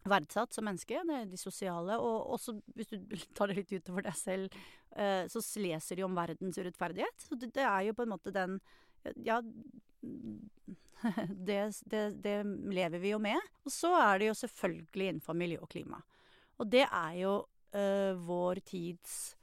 verdsatt 0.08 0.54
som 0.54 0.66
menneske. 0.66 1.00
De 1.06 1.40
sosiale. 1.40 1.98
Og 1.98 2.34
også, 2.36 2.56
hvis 2.76 2.90
du 2.92 2.98
tar 3.36 3.50
det 3.50 3.60
litt 3.60 3.74
utover 3.74 4.06
deg 4.06 4.16
selv, 4.18 4.62
eh, 4.96 5.24
så 5.30 5.42
leser 5.62 5.98
de 5.98 6.06
om 6.06 6.16
verdens 6.16 6.58
urettferdighet. 6.58 7.26
Så 7.26 7.38
det, 7.38 7.54
er 7.62 7.88
jo 7.88 7.96
på 7.98 8.06
en 8.06 8.14
måte 8.14 8.34
den 8.34 8.58
Ja, 9.24 9.40
det, 11.28 11.60
det, 11.90 12.02
det, 12.22 12.36
lever 12.72 13.02
vi 13.02 13.12
jo 13.12 13.20
med. 13.22 13.40
Og 13.66 13.74
så 13.74 13.92
er 13.98 14.20
det 14.20 14.30
jo 14.30 14.40
selvfølgelig 14.42 15.08
innenfor 15.08 15.38
miljø 15.38 15.62
og 15.62 15.70
klima. 15.72 16.02
Og 16.62 16.68
det 16.70 16.84
er 16.86 17.14
jo 17.18 17.36
eh, 17.74 18.12
vår 18.18 18.62
tids 18.68 19.36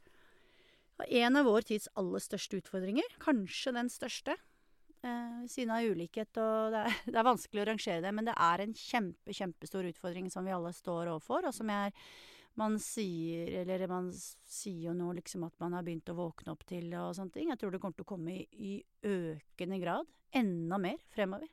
En 1.08 1.36
av 1.40 1.46
vår 1.48 1.64
tids 1.64 1.88
aller 1.96 2.20
største 2.20 2.58
utfordringer. 2.60 3.06
Kanskje 3.22 3.72
den 3.72 3.88
største 3.92 4.34
eh, 4.36 5.38
siden 5.48 5.72
av 5.72 5.86
ulikhet. 5.88 6.36
og 6.36 6.74
det 6.74 6.82
er, 6.84 6.98
det 7.12 7.16
er, 7.16 7.28
vanskelig 7.30 7.62
å 7.62 7.68
rangere 7.70 8.04
det, 8.04 8.12
men 8.16 8.28
det 8.28 8.36
er 8.36 8.64
en 8.64 8.74
kjempe, 8.76 9.36
kjempestor 9.36 9.88
utfordring 9.88 10.28
som 10.32 10.44
vi 10.44 10.52
alle 10.56 10.74
står 10.76 11.08
overfor, 11.14 11.48
og 11.48 11.56
som 11.56 11.72
jeg, 11.72 11.96
man 12.58 12.78
sier 12.82 13.60
Eller 13.62 13.86
man 13.88 14.10
sier 14.12 14.90
jo 14.90 14.94
nå 14.96 15.12
liksom 15.16 15.44
at 15.46 15.54
man 15.62 15.76
har 15.76 15.84
begynt 15.86 16.10
å 16.10 16.16
våkne 16.18 16.54
opp 16.54 16.66
til 16.68 16.90
og 16.98 17.14
sånne 17.16 17.34
ting. 17.36 17.50
Jeg 17.52 17.60
tror 17.60 17.74
det 17.74 17.80
kommer 17.82 17.98
til 17.98 18.06
å 18.06 18.10
komme 18.10 18.34
i, 18.34 18.46
i 18.52 18.72
økende 19.06 19.80
grad. 19.82 20.08
Enda 20.36 20.78
mer 20.82 20.98
fremover. 21.14 21.48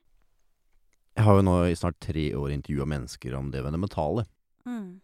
Jeg 1.18 1.26
har 1.26 1.40
jo 1.40 1.46
nå 1.48 1.58
i 1.66 1.78
snart 1.78 1.98
tre 2.04 2.28
år 2.38 2.54
intervjua 2.54 2.86
mennesker 2.90 3.34
om 3.38 3.50
det 3.54 3.64
fundamentale. 3.66 4.28
Mm. 4.70 5.00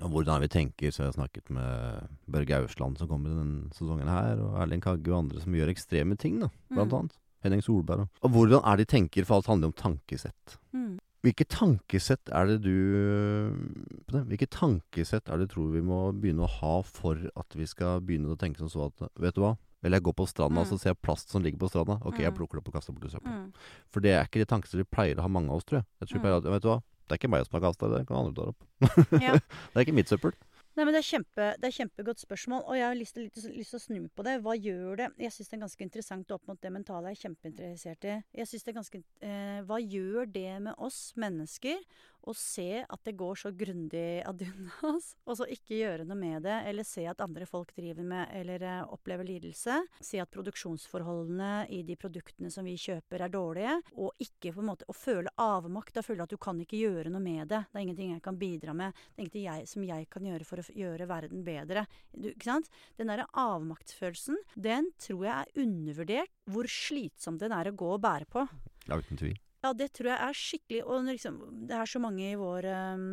Og 0.00 0.14
hvordan 0.14 0.40
vi 0.42 0.48
tenker, 0.50 0.90
så 0.90 1.04
jeg 1.04 1.10
har 1.10 1.18
snakket 1.18 1.52
med 1.52 2.08
Børge 2.32 2.62
Ausland 2.62 2.98
som 2.98 3.10
kommer 3.10 3.34
denne 3.36 3.68
sesongen 3.76 4.08
her, 4.10 4.40
og 4.40 4.56
Erling 4.62 4.82
Kagge 4.82 5.12
og 5.12 5.20
andre 5.20 5.42
som 5.42 5.54
gjør 5.54 5.70
ekstreme 5.70 6.16
ting, 6.18 6.40
da, 6.42 6.48
blant 6.72 6.88
mm. 6.88 6.98
annet. 6.98 7.18
Henning 7.42 7.62
Solberg. 7.62 8.06
Og 8.22 8.34
hvordan 8.34 8.62
er 8.70 8.78
de 8.78 8.86
tenker, 8.88 9.26
for 9.26 9.38
alt 9.38 9.50
handler 9.50 9.70
om 9.70 9.76
tankesett. 9.76 10.56
Mm. 10.74 10.96
Hvilke 11.22 11.46
tankesett 11.46 12.32
er 12.34 12.48
det 12.50 12.56
du 12.64 12.76
Hvilke 14.10 14.48
tankesett 14.50 15.30
er 15.30 15.38
det 15.38 15.50
du 15.50 15.54
tror 15.54 15.68
vi 15.76 15.82
må 15.86 16.04
begynne 16.16 16.46
å 16.46 16.54
ha 16.60 16.72
for 16.86 17.20
at 17.38 17.58
vi 17.58 17.68
skal 17.70 18.02
begynne 18.02 18.34
å 18.34 18.38
tenke 18.38 18.58
sånn 18.58 18.72
så 18.72 18.88
at 18.88 19.04
Vet 19.22 19.38
du 19.38 19.44
hva? 19.44 19.54
Eller 19.82 19.98
jeg 19.98 20.06
går 20.06 20.16
på 20.18 20.28
stranda 20.30 20.60
mm. 20.60 20.64
og 20.64 20.70
så 20.70 20.78
ser 20.78 20.92
jeg 20.92 21.02
plast 21.02 21.32
som 21.34 21.42
ligger 21.42 21.58
på 21.58 21.68
stranda. 21.72 21.96
Ok, 22.06 22.20
mm. 22.20 22.24
jeg 22.26 22.34
plukker 22.36 22.58
det 22.58 22.62
opp 22.62 22.68
og 22.70 22.76
kaster 22.76 22.94
bort 22.94 23.08
i 23.08 23.10
søpla. 23.10 23.32
Mm. 23.34 23.70
For 23.90 24.04
det 24.04 24.12
er 24.14 24.28
ikke 24.28 24.42
de 24.42 24.46
tankene 24.52 24.78
vi 24.78 24.86
pleier 24.86 25.18
å 25.18 25.24
ha 25.26 25.30
mange 25.32 25.50
av 25.50 25.58
oss, 25.58 25.66
tror 25.66 25.80
jeg. 25.80 25.88
Jeg 25.98 26.10
tror 26.10 26.20
mm. 26.20 26.22
pleier 26.22 26.36
at, 26.38 26.46
vet 26.54 26.62
du 26.62 26.68
hva? 26.70 26.76
Det 27.02 27.16
er 27.16 27.18
ikke 27.18 27.30
meg 27.34 27.46
som 27.48 27.56
har 27.58 27.64
kasta 27.64 27.88
det, 27.90 27.98
det 27.98 28.08
kan 28.08 28.20
andre 28.20 28.36
ta 28.36 28.44
opp. 28.52 29.16
Ja. 29.18 29.34
det 29.72 29.74
er 29.74 29.84
ikke 29.84 29.96
mitt 29.98 30.12
søppel. 30.12 30.36
Nei, 30.72 30.86
men 30.86 30.94
det 30.94 31.02
er, 31.02 31.04
kjempe, 31.04 31.46
det 31.60 31.68
er 31.68 31.74
kjempegodt 31.76 32.22
spørsmål, 32.22 32.62
og 32.64 32.76
jeg 32.78 32.86
har 32.86 32.96
lyst 32.96 33.18
til, 33.18 33.26
å 33.76 33.80
snu 33.82 34.06
på 34.16 34.24
det. 34.24 34.38
Hva 34.40 34.54
gjør 34.56 35.02
det 35.02 35.08
Jeg 35.20 35.34
syns 35.34 35.50
det 35.50 35.56
er 35.58 35.64
ganske 35.66 35.84
interessant 35.84 36.32
opp 36.32 36.46
mot 36.48 36.62
det 36.64 36.70
mentale 36.72 37.12
jeg 37.12 37.18
er 37.18 37.22
kjempeinteressert 37.26 38.06
i. 38.08 38.14
Jeg 38.40 38.48
synes 38.48 38.64
det 38.64 38.72
er 38.72 38.78
ganske, 38.78 39.02
eh, 39.20 39.58
Hva 39.68 39.78
gjør 39.82 40.32
det 40.32 40.54
med 40.64 40.80
oss 40.80 41.12
mennesker 41.20 41.76
å 42.28 42.34
se 42.36 42.82
at 42.82 43.02
det 43.06 43.14
går 43.18 43.38
så 43.38 43.52
grundig 43.56 44.22
ad 44.26 44.42
undas, 44.46 45.12
og 45.28 45.38
så 45.38 45.48
ikke 45.50 45.78
gjøre 45.78 46.06
noe 46.06 46.18
med 46.18 46.46
det, 46.46 46.58
eller 46.70 46.86
se 46.86 47.04
at 47.10 47.22
andre 47.24 47.46
folk 47.48 47.72
driver 47.76 48.06
med 48.06 48.30
eller 48.38 48.66
eh, 48.66 48.82
opplever 48.94 49.26
lidelse, 49.28 49.78
se 50.00 50.20
at 50.22 50.30
produksjonsforholdene 50.32 51.66
i 51.74 51.82
de 51.86 51.96
produktene 51.98 52.50
som 52.52 52.66
vi 52.66 52.76
kjøper 52.80 53.26
er 53.26 53.32
dårlige, 53.32 53.78
og 53.98 54.22
ikke 54.22 54.54
på 54.54 54.62
en 54.62 54.70
måte 54.72 54.88
å 54.90 54.96
føle 54.96 55.32
avmakt, 55.42 55.94
da 55.96 56.04
føle 56.06 56.26
at 56.26 56.32
du 56.32 56.38
kan 56.42 56.60
ikke 56.62 56.80
gjøre 56.80 57.12
noe 57.12 57.22
med 57.22 57.48
det. 57.50 57.64
Det 57.70 57.78
er 57.78 57.86
ingenting 57.86 58.14
jeg 58.14 58.24
kan 58.24 58.38
bidra 58.40 58.76
med. 58.76 58.96
Det 59.12 59.20
er 59.20 59.24
ingenting 59.26 59.46
jeg, 59.48 59.70
som 59.72 59.86
jeg 59.86 60.08
kan 60.12 60.28
gjøre 60.28 60.48
for 60.48 60.62
å 60.62 60.66
gjøre 60.82 61.08
verden 61.10 61.46
bedre. 61.46 61.86
Du, 62.12 62.30
ikke 62.32 62.50
sant? 62.50 62.70
Den 62.98 63.12
derre 63.12 63.28
avmaktsfølelsen, 63.38 64.38
den 64.54 64.92
tror 65.02 65.26
jeg 65.28 65.34
er 65.36 65.64
undervurdert 65.64 66.36
hvor 66.50 66.68
slitsom 66.70 67.38
den 67.40 67.54
er 67.54 67.70
å 67.70 67.76
gå 67.76 67.94
og 67.96 68.02
bære 68.04 68.28
på. 68.30 68.46
Ja, 68.88 68.98
uten 68.98 69.20
tvil. 69.20 69.38
Ja, 69.62 69.70
det 69.78 69.92
tror 69.94 70.10
jeg 70.10 70.18
er 70.18 70.38
skikkelig 70.38 70.80
Og 70.90 71.04
liksom, 71.06 71.36
det 71.68 71.76
er 71.78 71.86
så 71.90 72.00
mange 72.02 72.24
i 72.32 72.38
vår 72.38 72.66
ehm, 72.66 73.12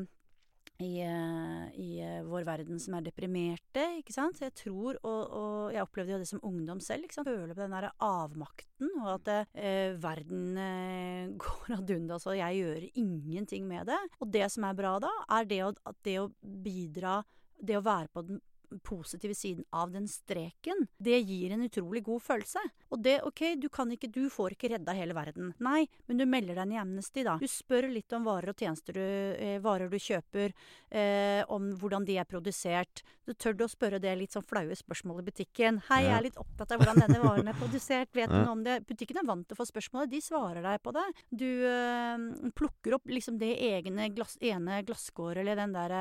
i, 0.79 1.01
eh, 1.03 1.65
i 1.75 1.89
eh, 1.99 2.21
vår 2.23 2.45
verden 2.47 2.79
som 2.79 2.95
er 2.95 3.03
deprimerte, 3.03 3.83
ikke 3.99 4.13
sant. 4.15 4.39
Jeg 4.39 4.53
tror, 4.55 4.95
og, 5.03 5.33
og 5.35 5.73
jeg 5.75 5.83
opplevde 5.83 6.13
jo 6.13 6.19
det 6.21 6.29
som 6.29 6.43
ungdom 6.47 6.79
selv, 6.83 7.03
ikke 7.03 7.17
sant. 7.17 7.27
Føler 7.27 7.51
på 7.51 7.59
den 7.59 7.75
derre 7.75 7.91
avmakten, 7.99 8.93
og 9.01 9.09
at 9.17 9.31
eh, 9.59 9.97
verden 9.99 10.55
eh, 10.55 11.33
går 11.43 11.75
ad 11.81 11.91
undas, 11.97 12.27
og 12.31 12.39
jeg 12.39 12.61
gjør 12.61 12.87
ingenting 12.93 13.67
med 13.67 13.91
det. 13.91 13.99
Og 14.23 14.31
det 14.31 14.45
som 14.53 14.69
er 14.69 14.79
bra 14.79 14.95
da, 15.03 15.11
er 15.35 15.51
det 15.51 15.59
å, 15.67 15.73
det 16.07 16.15
å 16.21 16.29
bidra, 16.39 17.19
det 17.59 17.75
å 17.75 17.83
være 17.83 18.13
på 18.15 18.23
den 18.29 18.39
positive 18.83 19.35
siden 19.35 19.65
av 19.69 19.91
den 19.91 20.07
streken, 20.07 20.87
det 20.97 21.19
gir 21.19 21.53
en 21.53 21.65
utrolig 21.65 22.03
god 22.05 22.23
følelse. 22.23 22.63
Og 22.89 23.03
det, 23.03 23.19
ok, 23.27 23.43
du 23.61 23.69
kan 23.73 23.91
ikke, 23.93 24.09
du 24.11 24.29
får 24.33 24.55
ikke 24.55 24.73
redda 24.75 24.95
hele 24.97 25.15
verden. 25.17 25.53
Nei, 25.63 25.85
men 26.07 26.21
du 26.21 26.25
melder 26.29 26.57
deg 26.57 26.67
inn 26.67 26.75
i 26.77 26.81
Amnesty, 26.81 27.23
da. 27.27 27.37
Du 27.41 27.47
spør 27.49 27.89
litt 27.91 28.13
om 28.15 28.27
varer 28.27 28.53
og 28.53 28.59
tjenester 28.59 28.97
du, 28.97 29.01
eh, 29.01 29.59
varer 29.63 29.89
du 29.89 29.97
kjøper, 29.99 30.53
eh, 30.89 31.43
om 31.47 31.71
hvordan 31.79 32.05
de 32.05 32.17
er 32.17 32.29
produsert. 32.29 33.03
Du 33.29 33.35
tør 33.37 33.53
du 33.53 33.65
å 33.65 33.69
spørre 33.69 33.99
det 34.01 34.15
litt 34.17 34.33
sånn 34.33 34.45
flaue 34.45 34.73
spørsmål 34.73 35.21
i 35.21 35.27
butikken. 35.27 35.83
Hei, 35.89 36.01
jeg 36.07 36.15
er 36.15 36.23
litt 36.25 36.39
opptatt 36.41 36.71
av 36.73 36.81
hvordan 36.81 37.03
denne 37.03 37.19
varen 37.21 37.51
er 37.51 37.57
produsert. 37.59 38.09
Vet 38.17 38.31
du 38.31 38.39
noe 38.39 38.55
om 38.55 38.63
det? 38.65 38.79
Butikken 38.89 39.21
er 39.21 39.27
vant 39.27 39.45
til 39.45 39.53
å 39.53 39.59
få 39.59 39.67
spørsmålet. 39.69 40.09
De 40.09 40.21
svarer 40.23 40.65
deg 40.65 40.81
på 40.81 40.93
det. 40.95 41.05
Du 41.29 41.45
eh, 41.45 42.25
plukker 42.57 42.97
opp 42.97 43.05
liksom 43.09 43.37
det 43.41 43.51
egne 43.69 44.09
glass, 44.15 44.33
ene 44.41 44.81
glasskåret 44.87 45.43
eller 45.43 45.59
den 45.61 45.75
der 45.75 45.95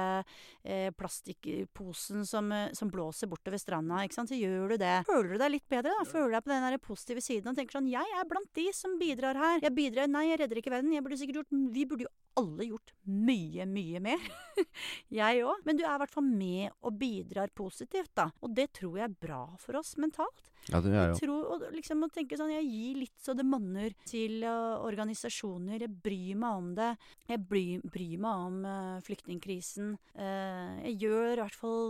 eh, 0.64 0.88
plastikkposen 0.96 2.24
som, 2.28 2.48
som 2.76 2.90
blåser 2.92 3.30
bortover 3.30 3.60
stranda, 3.60 4.02
ikke 4.04 4.18
sant. 4.18 4.32
Så 4.32 4.38
gjør 4.38 4.74
du 4.74 4.76
det. 4.82 4.94
Føler 5.08 5.34
du 5.34 5.42
deg 5.42 5.54
litt 5.56 5.68
bedre, 5.70 5.94
da? 5.94 6.06
Føler 6.08 6.32
du 6.32 6.38
deg 6.38 6.46
på 6.46 6.54
den 6.54 6.66
der 6.68 6.80
positive 6.82 7.24
siden 7.24 7.52
og 7.52 7.58
tenker 7.58 7.78
sånn 7.78 7.90
Jeg 7.92 8.16
er 8.20 8.28
blant 8.30 8.50
de 8.58 8.68
som 8.76 8.96
bidrar 9.00 9.38
her. 9.38 9.60
Jeg 9.64 9.76
bidrar 9.76 10.10
Nei, 10.10 10.28
jeg 10.30 10.42
redder 10.42 10.62
ikke 10.62 10.74
verden. 10.74 10.94
Jeg 10.94 11.04
burde 11.04 11.20
sikkert 11.20 11.42
gjort 11.42 11.56
Vi 11.74 11.86
burde 11.88 12.06
jo 12.08 12.14
alle 12.38 12.68
gjort 12.68 12.92
mye, 13.08 13.64
mye 13.66 14.00
mer. 14.02 14.28
jeg 15.20 15.42
òg. 15.42 15.64
Men 15.66 15.78
du 15.78 15.82
er 15.84 15.94
i 15.96 16.02
hvert 16.04 16.14
fall 16.14 16.28
med 16.28 16.70
og 16.86 16.94
bidrar 17.00 17.50
positivt, 17.56 18.12
da. 18.18 18.28
Og 18.44 18.54
det 18.54 18.68
tror 18.78 19.00
jeg 19.00 19.08
er 19.08 19.16
bra 19.26 19.42
for 19.58 19.80
oss 19.80 19.96
mentalt. 20.00 20.52
Ja, 20.68 20.82
det 20.84 20.92
er 20.92 20.98
Jeg 20.98 21.14
jo. 21.14 21.18
tror, 21.24 21.44
og 21.54 21.66
liksom 21.74 22.04
å 22.04 22.10
tenke 22.12 22.38
sånn, 22.38 22.52
jeg 22.52 22.68
gir 22.68 23.00
litt 23.02 23.24
så 23.24 23.34
det 23.36 23.46
monner 23.48 23.94
til 24.08 24.42
uh, 24.44 24.78
organisasjoner. 24.84 25.82
Jeg 25.86 25.98
bryr 26.04 26.38
meg 26.38 26.62
om 26.62 26.72
det. 26.78 26.90
Jeg 27.30 27.44
bryr, 27.48 27.84
bryr 27.88 28.18
meg 28.22 28.46
om 28.48 28.58
uh, 28.68 28.98
flyktningkrisen. 29.06 29.94
Uh, 30.14 30.78
jeg 30.84 30.98
gjør 31.06 31.32
i 31.32 31.42
hvert 31.42 31.58
fall 31.58 31.86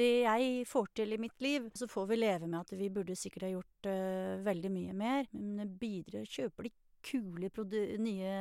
det 0.00 0.12
jeg 0.24 0.66
får 0.68 0.92
til 1.00 1.14
i 1.14 1.20
mitt 1.20 1.44
liv. 1.44 1.70
Så 1.76 1.88
får 1.90 2.10
vi 2.10 2.20
leve 2.20 2.48
med 2.48 2.60
at 2.62 2.74
vi 2.76 2.90
burde 2.92 3.18
sikkert 3.18 3.46
ha 3.48 3.54
gjort 3.54 3.90
uh, 3.90 4.40
veldig 4.46 4.72
mye 4.74 4.96
mer. 4.96 5.28
Men 5.36 5.74
bidrar, 5.80 6.28
kjøper 6.28 6.68
de 6.68 6.74
kule 7.04 7.48
produ 7.52 7.78
nye 8.00 8.32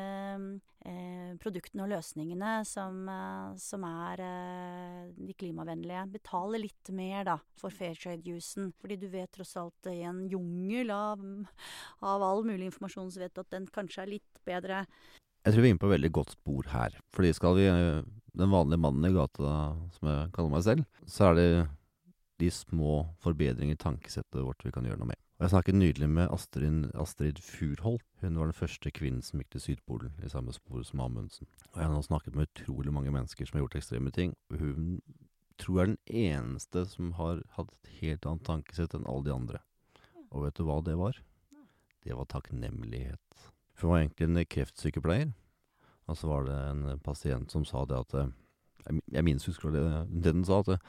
eh, 0.85 1.31
produktene 1.41 1.85
og 1.85 1.91
løsningene 1.93 2.51
som, 2.67 3.01
eh, 3.11 3.53
som 3.61 3.85
er 3.87 4.23
eh, 4.25 5.05
de 5.15 5.35
klimavennlige. 5.39 6.05
Betale 6.15 6.61
litt 6.65 6.91
mer, 6.95 7.23
da, 7.27 7.37
for 7.59 7.73
fairtrade-juicen. 7.75 8.73
Fordi 8.81 8.99
du 8.99 9.07
vet 9.11 9.31
tross 9.35 9.55
alt 9.59 9.91
i 9.91 10.01
en 10.07 10.25
jungel 10.31 10.93
av, 10.95 11.23
av 12.05 12.25
all 12.25 12.45
mulig 12.47 12.69
informasjon, 12.69 13.11
så 13.13 13.23
vet 13.23 13.35
du 13.35 13.43
at 13.43 13.55
den 13.55 13.69
kanskje 13.73 14.05
er 14.05 14.13
litt 14.17 14.43
bedre. 14.47 14.83
Jeg 15.45 15.53
tror 15.55 15.63
vi 15.63 15.69
er 15.69 15.73
inne 15.73 15.81
på 15.81 15.89
et 15.89 15.95
veldig 15.95 16.11
godt 16.15 16.33
spor 16.35 16.69
her. 16.73 16.95
Fordi 17.15 17.31
skal 17.35 17.55
vi 17.57 17.67
eh, 17.71 18.05
Den 18.39 18.51
vanlige 18.51 18.79
mannen 18.79 19.07
i 19.07 19.15
gata, 19.15 19.53
som 19.95 20.07
jeg 20.07 20.31
kaller 20.35 20.51
meg 20.53 20.63
selv, 20.63 20.83
så 21.09 21.29
er 21.29 21.39
det 21.39 21.49
de 22.39 22.49
små 22.53 23.01
forbedringer 23.23 23.75
i 23.75 23.79
tankesettet 23.79 24.45
vårt 24.45 24.63
vi 24.63 24.71
kan 24.71 24.85
gjøre 24.87 25.01
noe 25.01 25.09
med. 25.09 25.19
Og 25.39 25.45
Jeg 25.45 25.53
snakket 25.53 25.75
nydelig 25.79 26.09
med 26.11 26.31
Astrid, 26.35 26.89
Astrid 26.99 27.39
Furholt. 27.43 28.03
Hun 28.21 28.37
var 28.39 28.49
den 28.49 28.55
første 28.55 28.91
kvinnen 28.91 29.23
som 29.23 29.39
gikk 29.39 29.53
til 29.55 29.63
Sydpolen 29.63 30.17
i 30.23 30.31
samme 30.31 30.51
spor 30.55 30.83
som 30.83 31.03
Amundsen. 31.03 31.47
Og 31.71 31.79
jeg 31.79 31.87
har 31.87 31.93
nå 31.93 32.01
snakket 32.03 32.35
med 32.35 32.49
utrolig 32.51 32.93
mange 32.95 33.13
mennesker 33.15 33.47
som 33.47 33.57
har 33.57 33.63
gjort 33.65 33.77
ekstreme 33.79 34.11
ting. 34.15 34.35
Og 34.51 34.59
hun 34.59 34.89
tror 35.59 35.79
jeg 35.79 35.85
er 35.85 35.93
den 35.93 36.25
eneste 36.27 36.85
som 36.91 37.13
har 37.19 37.39
hatt 37.55 37.71
et 37.75 37.93
helt 38.01 38.27
annet 38.27 38.47
tankesett 38.47 38.95
enn 38.95 39.07
alle 39.07 39.27
de 39.29 39.35
andre. 39.35 39.63
Og 40.29 40.45
vet 40.45 40.59
du 40.59 40.65
hva 40.67 40.81
det 40.83 40.97
var? 40.99 41.23
Det 42.03 42.15
var 42.15 42.27
takknemlighet. 42.31 43.49
For 43.79 43.87
hun 43.87 43.95
var 43.95 44.03
egentlig 44.03 44.27
en 44.27 44.49
kreftsykepleier. 44.55 45.31
Og 46.09 46.17
så 46.17 46.27
var 46.27 46.47
det 46.47 46.57
en 46.71 46.83
pasient 47.05 47.53
som 47.53 47.63
sa 47.67 47.85
det 47.87 47.99
at 47.99 48.17
eh, 48.17 48.35
Jeg, 48.87 49.01
jeg 49.13 49.25
minst 49.27 49.47
husker 49.49 49.71
det, 49.71 49.83
det 50.09 50.33
den 50.33 50.45
sa, 50.47 50.59
at 50.63 50.73
eh, 50.75 50.85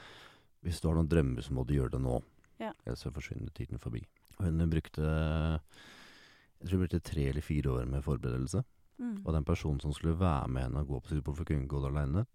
hvis 0.65 0.81
du 0.81 0.89
har 0.89 0.97
noen 0.97 1.09
drømmer, 1.09 1.41
så 1.41 1.53
må 1.53 1.63
du 1.65 1.75
gjøre 1.75 1.95
det 1.95 2.01
nå. 2.03 2.19
Ja. 2.61 2.71
Ellers 2.85 3.03
så 3.05 3.11
forsvinner 3.13 3.53
tiden 3.55 3.81
forbi. 3.81 4.03
Og 4.37 4.45
hun 4.45 4.69
brukte 4.69 5.01
Jeg 5.01 6.67
tror 6.67 6.77
hun 6.77 6.83
brukte 6.83 7.01
tre 7.05 7.27
eller 7.29 7.45
fire 7.45 7.73
år 7.77 7.89
med 7.89 8.05
forberedelse. 8.05 8.63
Mm. 9.01 9.21
Og 9.25 9.33
den 9.33 9.45
personen 9.45 9.79
som 9.81 9.93
skulle 9.93 10.19
være 10.19 10.47
med 10.47 10.67
henne 10.67 10.83
og 10.83 10.91
gå 10.91 10.99
på 10.99 11.09
sykepleier 11.09 11.37
for 11.37 11.49
kunne 11.49 11.69
gå 11.69 11.81
der 11.81 11.93
aleine, 11.95 12.25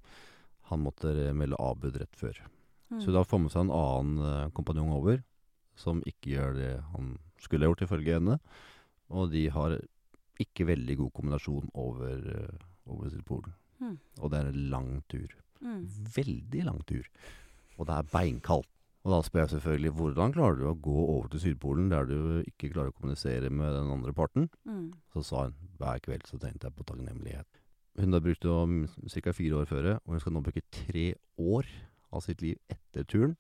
han 0.67 0.83
måtte 0.83 1.13
melde 1.39 1.59
avbud 1.63 1.99
rett 2.01 2.17
før. 2.19 2.41
Mm. 2.91 3.01
Så 3.03 3.15
da 3.15 3.23
får 3.27 3.43
med 3.43 3.55
seg 3.55 3.67
en 3.67 3.75
annen 3.75 4.25
eh, 4.27 4.55
kompanjong 4.55 4.91
over, 4.95 5.21
som 5.79 6.03
ikke 6.09 6.33
gjør 6.33 6.57
det 6.57 6.73
han 6.95 7.15
skulle 7.43 7.69
gjort, 7.69 7.85
ifølge 7.87 8.19
henne. 8.19 8.39
Og 9.15 9.31
de 9.31 9.45
har 9.55 9.77
ikke 10.43 10.69
veldig 10.69 10.97
god 11.03 11.13
kombinasjon 11.17 11.69
over, 11.75 12.31
eh, 12.35 12.65
over 12.87 13.11
Sydpolen. 13.13 13.53
Mm. 13.81 13.99
Og 14.21 14.31
det 14.33 14.39
er 14.39 14.49
en 14.51 14.71
lang 14.73 14.91
tur. 15.11 15.37
Mm. 15.61 15.83
Veldig 16.17 16.65
lang 16.65 16.81
tur. 16.89 17.05
Og 17.77 17.87
det 17.87 17.97
er 17.97 18.11
beinkaldt. 18.13 18.71
Og 19.07 19.13
da 19.13 19.21
spør 19.23 19.45
jeg 19.45 19.51
selvfølgelig 19.55 19.91
hvordan 19.95 20.33
klarer 20.35 20.57
du 20.59 20.65
å 20.67 20.79
gå 20.83 20.95
over 20.99 21.29
til 21.31 21.43
Sydpolen 21.45 21.93
der 21.93 22.09
du 22.09 22.41
ikke 22.43 22.73
klarer 22.73 22.91
å 22.91 22.97
kommunisere 22.97 23.53
med 23.55 23.77
den 23.77 23.93
andre 23.95 24.11
parten? 24.17 24.49
Mm. 24.67 24.89
Så 25.15 25.23
sa 25.29 25.45
hun 25.47 25.55
hver 25.79 26.01
kveld 26.03 26.27
så 26.27 26.41
tenkte 26.43 26.67
jeg 26.67 26.75
på 26.75 26.87
takknemlighet. 26.89 27.61
Hun 28.01 28.13
har 28.13 28.25
brukt 28.25 28.43
det 28.43 28.51
om 28.51 28.81
ca. 28.91 29.33
fire 29.33 29.61
år 29.61 29.69
før, 29.71 29.91
og 30.03 30.17
hun 30.17 30.21
skal 30.21 30.35
nå 30.35 30.43
bruke 30.43 30.65
tre 30.75 31.07
år 31.39 31.71
av 32.13 32.25
sitt 32.27 32.43
liv 32.43 32.59
etter 32.69 33.07
turen 33.07 33.37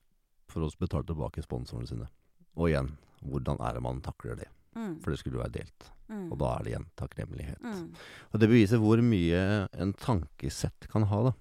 for 0.46 0.62
å 0.62 0.70
betale 0.78 1.08
tilbake 1.08 1.42
sponsorene 1.42 1.90
sine. 1.90 2.06
Og 2.54 2.70
igjen, 2.70 2.92
hvordan 3.26 3.58
er 3.58 3.74
det 3.74 3.82
man 3.82 3.98
takler 4.04 4.38
det? 4.38 4.48
Mm. 4.76 4.98
For 5.02 5.12
det 5.12 5.20
skulle 5.20 5.38
jo 5.38 5.42
være 5.42 5.56
delt. 5.58 5.88
Mm. 6.12 6.26
Og 6.30 6.38
da 6.40 6.52
er 6.52 6.64
det 6.64 6.72
igjen 6.72 6.86
takknemlighet. 7.00 7.64
Mm. 7.64 7.86
Og 8.30 8.42
det 8.42 8.50
beviser 8.52 8.82
hvor 8.82 9.02
mye 9.02 9.42
en 9.72 9.94
tankesett 9.98 10.88
kan 10.92 11.08
ha, 11.10 11.22
da. 11.30 11.34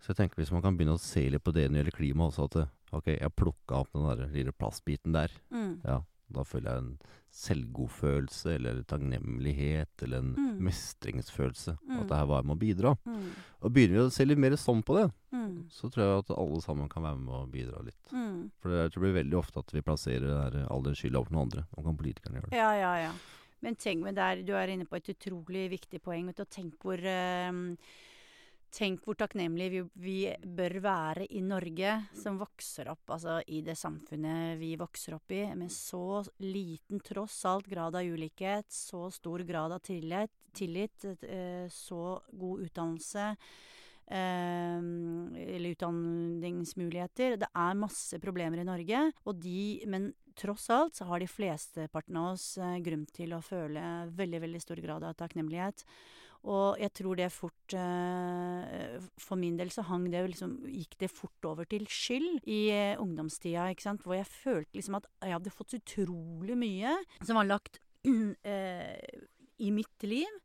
Så 0.00 0.12
jeg 0.12 0.20
tenker 0.20 0.40
hvis 0.40 0.52
man 0.54 0.62
kan 0.64 0.76
begynne 0.76 0.96
å 0.96 1.02
se 1.02 1.26
litt 1.32 1.44
på 1.44 1.52
det 1.52 1.66
når 1.66 1.74
det 1.74 1.82
gjelder 1.82 1.98
klima 1.98 2.28
også, 2.28 2.46
at 2.48 2.96
ok, 2.96 3.10
jeg 3.16 3.36
plukka 3.36 3.82
opp 3.82 3.90
den 3.96 4.06
der 4.08 4.32
lille 4.32 4.54
plastbiten 4.56 5.16
der. 5.16 5.34
Mm. 5.52 5.74
Ja, 5.84 5.98
da 6.32 6.44
føler 6.46 6.70
jeg 6.70 6.78
en 6.84 6.98
selvgodfølelse, 7.30 8.54
eller 8.56 8.82
takknemlighet, 8.90 10.02
eller 10.02 10.18
en 10.18 10.34
Mm. 10.34 10.58
mestringsfølelse. 10.66 11.76
Mm. 11.86 12.00
At 12.00 12.08
det 12.08 12.16
her 12.16 12.26
var 12.26 12.42
med 12.42 12.56
å 12.56 12.60
bidra. 12.60 12.96
Mm. 13.06 13.30
Og 13.62 13.72
begynner 13.72 13.96
vi 13.98 14.06
å 14.08 14.12
se 14.12 14.24
litt 14.24 14.38
mer 14.38 14.50
sånn 14.56 14.82
på 14.84 14.94
det, 14.98 15.12
Mm. 15.32 15.68
så 15.70 15.90
tror 15.90 16.02
jeg 16.04 16.18
at 16.24 16.38
alle 16.38 16.60
sammen 16.60 16.88
kan 16.88 17.02
være 17.02 17.18
med 17.18 17.34
å 17.34 17.50
bidra 17.50 17.84
litt. 17.84 18.12
Mm. 18.12 18.50
For 18.60 18.68
tror 18.68 18.90
det 18.90 19.00
blir 19.00 19.24
veldig 19.24 19.38
ofte 19.38 19.58
at 19.58 19.70
vi 19.72 19.80
plasserer 19.80 20.20
det 20.20 20.52
der, 20.52 20.66
all 20.70 20.82
den 20.82 20.94
skylda 20.94 21.18
over 21.18 21.30
noen 21.30 21.42
andre. 21.50 21.66
Nå 21.76 21.84
kan 21.84 21.96
politikerne 21.96 22.34
gjøre 22.40 22.50
det. 22.50 22.56
Ja, 22.56 22.72
ja, 22.72 22.94
ja. 23.06 23.12
Men 23.62 23.76
tenk 23.76 24.02
med 24.02 24.14
der, 24.14 24.42
du 24.42 24.52
er 24.54 24.68
inne 24.68 24.86
på 24.86 24.96
et 24.96 25.04
utrolig 25.14 25.68
viktig 25.70 26.00
poeng. 26.02 26.26
Vet 26.26 26.36
du, 26.36 26.42
og 26.42 26.50
tenk 26.50 26.78
hvor 26.78 26.98
eh, 26.98 27.52
Tenk 28.70 29.02
hvor 29.02 29.16
takknemlige 29.18 29.70
vi, 29.72 29.80
vi 29.98 30.18
bør 30.46 30.76
være 30.84 31.24
i 31.34 31.40
Norge, 31.42 31.94
som 32.14 32.36
vokser 32.38 32.92
opp 32.92 33.10
altså, 33.10 33.40
i 33.50 33.64
det 33.66 33.74
samfunnet 33.78 34.60
vi 34.60 34.76
vokser 34.78 35.16
opp 35.16 35.34
i, 35.34 35.42
med 35.58 35.72
så 35.74 36.20
liten, 36.44 37.02
tross 37.02 37.40
alt, 37.50 37.66
grad 37.66 37.98
av 37.98 38.06
ulikhet, 38.06 38.70
så 38.70 39.08
stor 39.10 39.42
grad 39.48 39.74
av 39.74 39.82
tillit, 39.82 40.30
tillit 40.54 41.08
eh, 41.26 41.66
så 41.66 42.20
god 42.30 42.62
utdannelse. 42.68 43.26
eh, 44.10 44.78
eller 45.56 45.74
utdanningsmuligheter. 45.74 47.36
Det 47.40 47.50
er 47.50 47.78
masse 47.78 48.18
problemer 48.22 48.62
i 48.62 48.66
Norge, 48.66 49.04
og 49.24 49.42
de, 49.42 49.82
men 49.90 50.12
tross 50.38 50.70
alt 50.72 50.96
så 50.98 51.06
har 51.10 51.20
de 51.20 51.30
flesteparten 51.30 52.18
av 52.18 52.34
oss 52.34 52.52
eh, 52.58 52.78
grunn 52.84 53.06
til 53.14 53.34
å 53.36 53.42
føle 53.44 53.84
veldig, 54.16 54.42
veldig 54.46 54.62
stor 54.62 54.82
grad 54.82 55.06
av 55.06 55.18
takknemlighet. 55.18 55.84
Og 56.48 56.78
jeg 56.80 56.92
tror 56.96 57.18
det 57.18 57.26
fort 57.34 57.74
eh, 57.76 58.96
For 59.20 59.36
min 59.36 59.58
del 59.58 59.72
så 59.74 59.84
hang 59.84 60.06
det 60.08 60.22
liksom 60.24 60.56
Gikk 60.72 60.96
det 61.02 61.10
fort 61.12 61.48
over 61.48 61.68
til 61.68 61.84
skyld 61.90 62.46
i 62.48 62.60
eh, 62.72 63.00
ungdomstida, 63.00 63.68
ikke 63.68 63.84
sant. 63.84 64.04
Hvor 64.06 64.16
jeg 64.16 64.28
følte 64.28 64.78
liksom 64.78 64.96
at 65.00 65.08
jeg 65.20 65.36
hadde 65.36 65.52
fått 65.52 65.76
utrolig 65.76 66.56
mye 66.60 66.96
som 67.20 67.36
var 67.36 67.48
lagt 67.48 67.82
eh, 68.08 68.96
i 69.60 69.72
mitt 69.74 70.08
liv. 70.08 70.38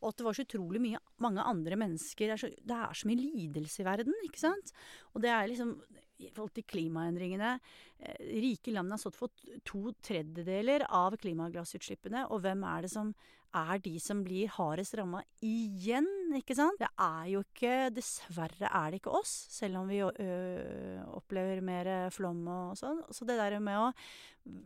Og 0.00 0.08
at 0.10 0.18
det 0.18 0.26
var 0.26 0.38
så 0.38 0.46
utrolig 0.46 0.80
mye 0.82 1.02
mange 1.22 1.44
andre 1.46 1.76
mennesker 1.78 2.32
Det 2.32 2.34
er 2.34 2.40
så, 2.40 2.48
det 2.72 2.78
er 2.78 2.96
så 2.96 3.10
mye 3.10 3.20
lidelse 3.20 3.84
i 3.84 3.86
verden, 3.86 4.16
ikke 4.24 4.40
sant. 4.40 4.72
Og 5.12 5.22
det 5.22 5.30
er 5.30 5.52
liksom 5.52 5.76
I 6.24 6.32
forhold 6.32 6.56
til 6.56 6.66
klimaendringene 6.72 7.58
Rike 8.40 8.72
land 8.74 8.90
har 8.90 8.98
stått 8.98 9.20
for 9.20 9.52
to 9.68 9.92
tredjedeler 10.02 10.88
av 10.88 11.14
klimagassutslippene. 11.20 12.24
Og 12.32 12.40
hvem 12.42 12.64
er 12.66 12.88
det 12.88 12.90
som 12.96 13.12
er 13.54 13.78
de 13.84 14.00
som 14.00 14.22
blir 14.24 14.48
hardest 14.54 14.94
ramma 14.98 15.22
igjen, 15.44 16.08
ikke 16.38 16.54
sant? 16.56 16.78
Det 16.80 16.88
er 17.00 17.26
jo 17.34 17.40
ikke 17.44 17.90
Dessverre 17.94 18.68
er 18.68 18.90
det 18.90 18.96
ikke 19.02 19.16
oss, 19.18 19.32
selv 19.52 19.76
om 19.82 19.86
vi 19.92 20.00
opplever 20.02 21.60
mer 21.64 21.86
flom 22.14 22.48
og 22.48 22.76
sånn. 22.80 23.00
Så 23.12 23.24
det 23.28 23.36
der 23.40 23.58
med 23.62 23.78
å 23.80 23.92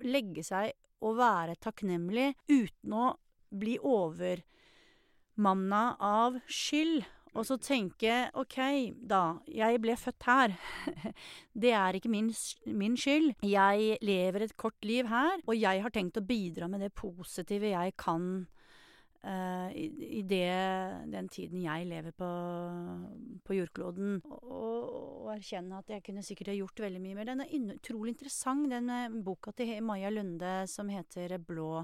legge 0.06 0.42
seg 0.46 0.72
og 1.04 1.18
være 1.18 1.58
takknemlig 1.60 2.34
uten 2.48 2.92
å 2.96 3.16
bli 3.56 3.76
overmanna 3.82 5.82
av 6.02 6.40
skyld. 6.46 7.04
Og 7.36 7.44
så 7.44 7.58
tenke 7.60 8.30
OK, 8.40 8.56
da. 8.96 9.36
Jeg 9.44 9.76
ble 9.84 9.92
født 10.00 10.24
her. 10.24 10.54
Det 11.62 11.72
er 11.76 11.98
ikke 11.98 12.12
min, 12.12 12.30
min, 12.64 12.96
skyld. 12.96 13.34
Jeg 13.44 13.98
lever 14.00 14.46
et 14.46 14.56
kort 14.56 14.80
liv 14.88 15.04
her, 15.10 15.42
og 15.44 15.54
jeg 15.58 15.82
har 15.84 15.92
tenkt 15.92 16.16
å 16.16 16.24
bidra 16.24 16.68
med 16.72 16.80
det 16.84 16.94
positive 16.96 17.74
jeg 17.74 17.92
kan 18.00 18.46
i, 19.26 19.86
i 20.18 20.22
det, 20.22 20.50
den 21.12 21.28
tiden 21.32 21.62
jeg 21.64 21.88
lever 21.90 22.14
på, 22.16 22.28
på 23.46 23.56
jordkloden. 23.56 24.20
Og, 24.30 24.44
og, 24.52 25.30
erkjenne 25.36 25.80
at 25.80 25.90
jeg 25.90 26.04
kunne 26.06 26.22
sikkert 26.24 26.52
ha 26.52 26.58
gjort 26.58 26.84
veldig 26.86 27.02
mye 27.02 27.16
mer. 27.18 27.30
Den 27.32 27.42
er 27.44 27.74
utrolig 27.74 28.14
interessant, 28.14 28.70
den 28.72 28.92
uh, 28.92 29.18
boka 29.26 29.52
til 29.56 29.74
Maja 29.84 30.12
Lunde 30.14 30.54
som 30.70 30.92
heter 30.92 31.36
Blå. 31.42 31.82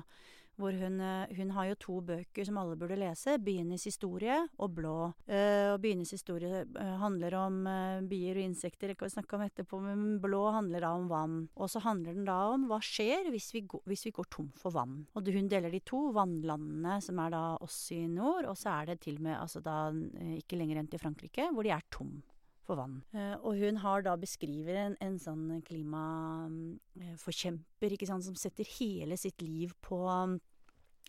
Hvor 0.61 0.75
hun, 0.77 1.01
eh, 1.01 1.33
hun, 1.37 1.51
har 1.57 1.71
jo 1.71 1.79
to 1.81 2.01
bøker 2.05 2.45
som 2.45 2.59
alle 2.61 2.77
burde 2.77 2.99
lese. 3.01 3.39
'Bienes 3.39 3.87
historie' 3.89 4.49
og 4.59 4.71
'Blå'. 4.77 5.13
Uh, 5.27 5.75
og 5.75 5.81
'Bienes 5.81 6.13
historie' 6.13 6.65
uh, 6.77 6.97
handler 7.01 7.35
om 7.35 7.65
bier 8.09 8.37
og 8.37 8.45
insekter, 8.45 8.89
det 8.89 8.99
kan 8.99 9.09
vi 9.09 9.17
snakke 9.17 9.37
om 9.37 9.47
etterpå, 9.47 9.81
men 9.81 10.21
'Blå' 10.21 10.53
handler 10.53 10.81
da 10.81 10.93
om 10.93 11.09
vann. 11.09 11.49
Og 11.57 11.71
så 11.71 11.81
handler 11.81 12.15
den 12.15 12.25
da 12.25 12.53
om 12.53 12.67
hva 12.69 12.81
skjer 12.81 13.31
hvis 13.31 13.53
vi, 13.55 13.65
hvis 13.87 14.07
vi 14.07 14.13
går 14.13 14.29
tom 14.31 14.51
for 14.57 14.71
vann. 14.71 15.07
Og 15.15 15.27
hun 15.33 15.49
deler 15.49 15.71
de 15.71 15.81
to 15.81 16.13
vannlandene, 16.13 17.01
som 17.01 17.19
er 17.19 17.31
da 17.31 17.45
oss 17.61 17.91
i 17.93 18.07
nord, 18.07 18.45
og 18.45 18.57
så 18.57 18.81
er 18.81 18.93
det 18.93 19.01
til 19.01 19.17
og 19.17 19.23
med 19.23 19.39
altså 19.39 19.63
da 19.65 19.91
ikke 20.37 20.57
lenger 20.57 20.79
enn 20.79 20.91
til 20.93 21.01
Frankrike, 21.01 21.49
hvor 21.53 21.65
de 21.65 21.73
er 21.75 21.89
tom 21.91 22.21
for 22.67 22.75
vann. 22.79 23.03
Uh, 23.15 23.37
og 23.43 23.53
hun 23.59 23.77
har 23.83 23.99
da 24.07 24.13
beskriver 24.21 24.75
en, 24.87 24.95
en 25.03 25.19
sånn 25.21 25.63
klimaforkjemper, 25.67 27.93
ikke 27.97 28.11
sant, 28.11 28.25
som 28.27 28.37
setter 28.39 28.65
hele 28.79 29.17
sitt 29.21 29.41
liv 29.43 29.69
på 29.85 29.99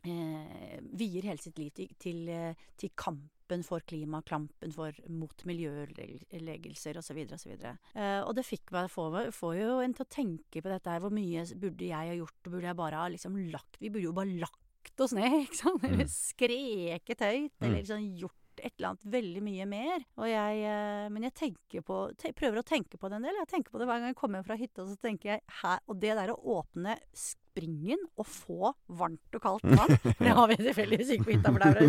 eh, 0.08 0.80
vier 1.00 1.30
hele 1.30 1.42
sitt 1.42 1.60
liv 1.60 1.72
til, 1.76 1.92
til, 2.00 2.26
eh, 2.32 2.66
til, 2.80 2.92
kampen 3.00 3.64
for 3.66 3.84
klima, 3.88 4.22
kampen 4.26 4.74
for, 4.76 4.96
mot 5.12 5.46
miljøødeleggelser 5.48 7.00
osv. 7.00 7.24
osv. 7.38 7.54
Eh, 7.54 8.20
og 8.24 8.34
det 8.38 8.46
fikk 8.48 8.74
meg, 8.76 8.92
får, 8.92 9.32
får, 9.36 9.56
jo 9.60 9.80
en 9.84 9.96
til 9.96 10.06
å 10.06 10.12
tenke 10.12 10.64
på 10.64 10.72
dette 10.72 10.92
her. 10.92 11.04
Hvor 11.04 11.14
mye 11.14 11.46
burde 11.60 11.90
jeg 11.90 12.14
ha 12.14 12.20
gjort? 12.20 12.38
Burde 12.50 12.70
jeg 12.70 12.80
bare 12.80 13.02
ha 13.02 13.10
liksom 13.14 13.40
lagt 13.54 13.82
Vi 13.82 13.92
burde 13.94 14.08
jo 14.08 14.16
bare 14.16 14.40
lagt 14.44 15.04
oss 15.04 15.16
ned, 15.16 15.42
ikke 15.46 15.62
sant? 15.62 15.88
Eller 15.88 16.08
mm. 16.08 16.16
skreket 16.16 17.28
høyt. 17.28 17.60
Eller 17.62 17.78
mm. 17.78 17.82
liksom 17.82 18.08
gjort 18.24 18.40
et 18.64 18.74
eller 18.78 18.94
annet 18.94 19.08
veldig 19.16 19.44
mye 19.44 19.68
mer. 19.70 20.04
Jeg, 20.30 20.66
eh, 20.72 21.06
men 21.14 21.28
jeg 21.28 21.36
tenker 21.40 21.86
på, 21.86 22.00
prøver 22.40 22.62
å 22.62 22.66
tenke 22.68 23.00
på 23.00 23.10
det 23.12 23.20
en 23.20 23.28
del. 23.28 23.40
Jeg 23.42 23.52
tenker 23.52 23.74
på 23.74 23.82
det 23.82 23.88
hver 23.90 24.02
gang 24.02 24.14
jeg 24.14 24.20
kommer 24.20 24.40
hjem 24.40 24.50
fra 24.50 24.60
hytta. 24.60 24.88
Så 24.90 25.00
tenker 25.04 25.34
jeg 25.36 25.44
her, 25.62 25.82
Og 25.88 26.00
det 26.02 26.14
der 26.18 26.34
å 26.34 26.40
åpne 26.60 26.98
springen 27.18 28.00
og 28.18 28.26
få 28.30 28.72
varmt 28.98 29.38
og 29.38 29.44
kaldt 29.44 29.68
vann 29.68 29.94
Det 30.24 30.32
har 30.34 30.48
vi 30.50 30.58
tilfeldigvis 30.62 31.12
ikke 31.16 31.28
på 31.28 31.36
hytta, 31.36 31.52
for 31.54 31.62
der 31.62 31.76
er 31.78 31.84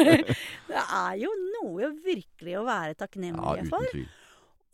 det 0.70 0.82
er 0.82 1.20
jo 1.20 1.30
noe 1.60 1.92
virkelig 2.04 2.56
å 2.58 2.64
være 2.66 2.96
takknemlig 2.98 3.68
for. 3.70 3.86
Ja, 3.86 3.94
tvil. 3.94 4.08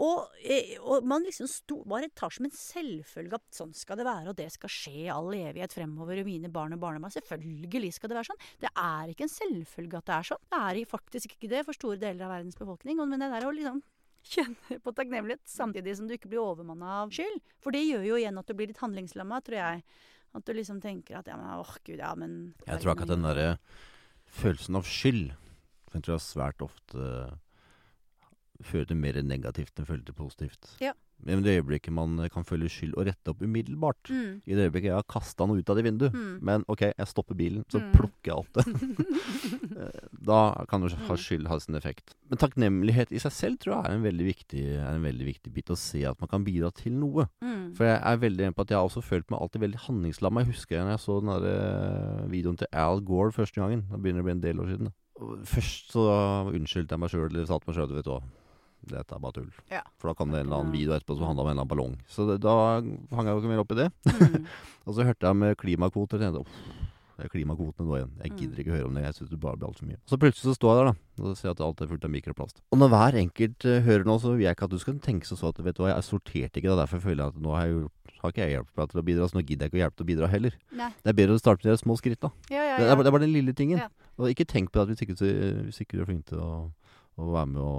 Og, 0.03 0.33
eh, 0.45 0.75
og, 0.83 1.07
man 1.09 1.25
liksom 1.25 1.49
sto, 1.49 1.79
bare 1.89 2.11
tar 2.13 2.33
som 2.35 2.45
en 2.45 2.53
selvfølge 2.53 3.39
at 3.39 3.45
sånn 3.57 3.73
skal 3.77 3.97
det 3.97 4.05
være, 4.05 4.33
og 4.33 4.37
det 4.37 4.51
skal 4.53 4.73
skje 4.73 4.93
i 5.07 5.13
all 5.13 5.31
evighet 5.33 5.73
fremover, 5.73 6.21
og 6.21 6.29
mine 6.29 6.51
barn 6.53 6.77
og 6.77 6.83
barnebarn 6.83 7.15
Selvfølgelig 7.15 7.95
skal 7.97 8.13
det 8.13 8.19
være 8.19 8.29
sånn. 8.29 8.43
Det 8.61 8.73
er 8.73 9.13
ikke 9.13 9.25
en 9.25 9.33
selvfølge 9.33 10.01
at 10.01 10.09
det 10.11 10.17
er 10.19 10.29
sånn. 10.31 10.43
Det 10.53 10.61
er 10.69 10.91
faktisk 10.91 11.37
ikke 11.37 11.53
det 11.55 11.63
for 11.69 11.79
store 11.79 12.01
deler 12.03 12.27
av 12.27 12.35
verdens 12.35 12.59
befolkning. 12.61 13.01
Men 13.01 13.25
det 13.25 13.31
der 13.33 13.49
å 13.49 13.55
liksom 13.57 13.81
kjenne 14.35 14.81
på 14.83 14.93
takknemlighet 14.99 15.45
samtidig 15.49 15.97
som 15.97 16.11
du 16.11 16.17
ikke 16.19 16.29
blir 16.29 16.45
overmanna 16.45 17.01
av 17.07 17.17
skyld. 17.17 17.41
For 17.65 17.73
det 17.73 17.87
gjør 17.87 18.05
jo 18.11 18.21
igjen 18.21 18.43
at 18.43 18.51
du 18.51 18.57
blir 18.59 18.69
litt 18.69 18.83
handlingslamma, 18.83 19.41
tror 19.47 19.61
jeg. 19.63 19.83
At 20.37 20.45
du 20.45 20.53
liksom 20.53 20.83
tenker 20.85 21.23
at 21.23 21.31
ja, 21.31 21.39
men 21.41 21.49
åh 21.57 21.73
gud, 21.87 21.97
ja, 22.03 22.13
men 22.19 22.37
Jeg 22.67 22.83
tror 22.83 22.93
ikke 22.93 23.09
at 23.09 23.15
den 23.15 23.25
derre 23.25 23.49
følelsen 24.37 24.77
av 24.77 24.89
skyld, 24.91 25.31
den 25.95 26.05
tror 26.05 26.19
jeg 26.19 26.27
svært 26.27 26.65
ofte 26.67 27.07
fører 28.65 28.89
til 28.91 29.01
mer 29.01 29.19
negativt 29.23 29.77
enn 29.79 29.89
føler 29.89 30.07
til 30.07 30.17
positivt. 30.17 30.71
Ja. 30.83 30.95
Men 31.25 31.41
det 31.43 31.55
øyeblikket 31.57 31.95
man 31.97 32.19
kan 32.33 32.45
føle 32.45 32.69
skyld 32.71 32.95
og 32.99 33.07
rette 33.09 33.33
opp 33.33 33.41
umiddelbart 33.41 34.11
mm. 34.13 34.43
I 34.45 34.57
det 34.57 34.67
øyeblikket 34.67 34.91
jeg 34.91 34.99
har 34.99 35.07
kasta 35.09 35.47
noe 35.49 35.63
ut 35.63 35.71
av 35.73 35.79
det 35.79 35.85
vinduet, 35.87 36.13
mm. 36.13 36.35
men 36.45 36.65
OK, 36.69 36.83
jeg 36.91 37.09
stopper 37.09 37.39
bilen, 37.39 37.65
så 37.73 37.81
mm. 37.81 37.87
plukker 37.95 38.33
jeg 38.33 38.37
alt 38.37 38.61
det. 38.61 38.67
Eh, 39.77 40.05
da 40.25 40.65
kan 40.71 40.81
jo 40.81 40.89
ha 40.89 41.15
mm. 41.15 41.21
skyld 41.21 41.49
ha 41.51 41.59
sin 41.61 41.77
effekt. 41.77 42.15
Men 42.31 42.41
takknemlighet 42.41 43.11
i 43.13 43.21
seg 43.21 43.35
selv 43.35 43.59
tror 43.61 43.75
jeg 43.75 43.91
er 43.91 43.97
en 43.99 44.07
veldig 44.07 44.25
viktig, 44.25 44.63
en 44.81 45.05
veldig 45.05 45.27
viktig 45.27 45.53
bit. 45.53 45.73
Å 45.73 45.77
se 45.77 46.01
at 46.09 46.17
man 46.23 46.31
kan 46.31 46.47
bidra 46.47 46.71
til 46.73 46.95
noe. 46.97 47.27
Mm. 47.45 47.75
For 47.77 47.85
jeg 47.85 47.99
er 47.99 48.23
veldig 48.23 48.47
enig 48.47 48.57
på 48.57 48.65
at 48.65 48.73
jeg 48.73 48.79
har 48.79 48.89
også 48.89 49.05
følt 49.05 49.29
meg 49.33 49.43
alltid 49.45 49.67
veldig 49.67 49.83
handlingslamma. 49.85 50.47
Jeg 50.47 50.55
husker 50.55 50.81
når 50.81 50.95
jeg 50.95 51.03
så 51.05 51.19
den 51.21 51.33
der 51.35 51.47
eh, 51.51 52.25
videoen 52.33 52.57
til 52.63 52.73
Al 52.87 53.05
Gore 53.05 53.37
første 53.37 53.61
gangen. 53.61 53.85
Da 53.91 54.01
begynner 54.01 54.23
det 54.23 54.25
å 54.25 54.31
bli 54.31 54.37
en 54.39 54.45
del 54.47 54.65
år 54.65 54.73
siden. 54.73 54.93
Først 55.53 55.93
så 55.93 56.09
unnskyldte 56.57 56.97
jeg 56.97 57.05
meg 57.05 57.13
sjøl, 57.13 57.29
eller 57.29 57.49
sa 57.49 57.61
til 57.61 57.73
meg 57.73 57.79
sjøl, 57.79 57.97
vet 58.01 58.09
du 58.09 58.17
dette 58.93 59.17
er 59.17 59.23
bare 59.23 59.39
tull. 59.39 59.53
Ja. 59.73 59.83
For 60.01 60.11
da 60.11 60.17
kom 60.19 60.33
det 60.33 60.41
en 60.41 60.49
eller 60.49 60.63
annen 60.63 60.75
video 60.75 60.95
etterpå 60.97 61.19
som 61.19 61.29
handla 61.29 61.45
om 61.45 61.51
en 61.51 61.55
eller 61.55 61.65
annen 61.65 61.75
ballong. 61.75 61.95
Så 62.11 62.29
det, 62.31 62.41
da 62.45 62.57
hang 62.81 63.29
jeg 63.29 63.33
jo 63.33 63.43
ikke 63.43 63.53
mer 63.53 63.63
opp 63.65 63.77
i 63.77 63.81
det. 63.83 63.89
Mm. 64.07 64.51
og 64.87 64.99
så 64.99 65.07
hørte 65.09 65.31
jeg 65.31 65.43
med 65.45 65.57
klimakvoter, 65.63 66.21
og 66.21 66.27
tenkte 66.27 66.85
det 67.17 67.25
er 67.25 67.33
klimakvotene 67.33 67.89
nå 67.89 67.95
igjen. 67.97 68.11
Jeg 68.21 68.31
mm. 68.31 68.37
gidder 68.37 68.59
ikke 68.61 68.73
høre 68.75 68.89
om 68.91 68.97
det. 68.97 69.03
Jeg 69.07 69.17
synes 69.17 69.31
det 69.33 69.39
bare 69.41 69.57
blir 69.57 69.71
altfor 69.71 69.87
mye. 69.89 69.99
Så 70.05 70.19
plutselig 70.21 70.51
så 70.51 70.57
står 70.59 70.73
jeg 70.73 70.79
der, 70.79 70.89
da. 70.91 71.23
Og 71.23 71.39
ser 71.39 71.55
at 71.55 71.63
alt 71.65 71.79
er 71.81 71.89
fullt 71.89 72.05
av 72.05 72.13
mikroplast. 72.13 72.61
Og 72.77 72.81
når 72.83 72.91
hver 72.93 73.17
enkelt 73.23 73.65
uh, 73.65 73.77
hører 73.87 74.05
nå, 74.05 74.17
så 74.21 74.35
vil 74.35 74.45
jeg 74.45 74.57
ikke 74.57 74.69
at 74.69 74.75
du 74.75 74.83
skal 74.83 74.99
tenke 75.07 75.29
sånn 75.29 75.41
at 75.49 75.63
vet 75.65 75.79
du 75.79 75.81
hva, 75.81 75.95
jeg 75.95 76.07
sorterte 76.11 76.61
ikke, 76.61 76.69
da. 76.69 76.83
Derfor 76.83 77.01
føler 77.07 77.23
jeg 77.23 77.33
at 77.33 77.41
nå 77.47 77.57
har 77.57 77.65
jeg 77.65 77.79
gjort 77.79 77.95
har 78.17 78.33
ikke 78.33 78.45
jeg 78.45 78.57
hjulpet 78.57 78.93
til 78.93 79.01
å 79.01 79.05
bidra, 79.07 79.27
så 79.29 79.37
nå 79.37 79.43
gidder 79.45 79.67
jeg 79.67 79.71
ikke 79.71 79.79
å 79.79 79.83
hjelpe 79.83 79.97
til 79.97 80.07
å 80.07 80.11
bidra 80.11 80.29
heller. 80.33 80.55
Nei. 80.77 80.89
Det 81.05 81.13
er 81.13 81.17
bedre 81.21 81.37
å 81.37 81.41
starte 81.41 81.67
med 81.67 81.73
de 81.73 81.81
små 81.81 81.97
skritt, 82.01 82.21
da. 82.23 82.31
Ja, 82.51 82.57
ja, 82.57 82.65
ja. 82.65 82.77
Det, 82.77 82.87
er, 82.87 82.97
det, 82.97 83.07
er, 83.07 83.15
bare 83.17 83.25
den 83.25 83.35
lille 83.35 83.55
tingen. 83.57 83.83
Og 84.17 84.33
ikke 84.33 84.49
tenk 84.49 84.73
på 84.73 84.81
det 84.81 84.85
at 84.85 84.93
hvis 84.93 85.05
ikke, 85.07 85.17
hvis 85.69 85.81
ikke 85.85 85.99
du 85.99 86.03
er 86.03 86.09
flink 86.11 86.27
til 86.33 86.41
å 86.43 86.51
å 87.17 87.33
være 87.33 87.49
med 87.49 87.63
å 87.65 87.75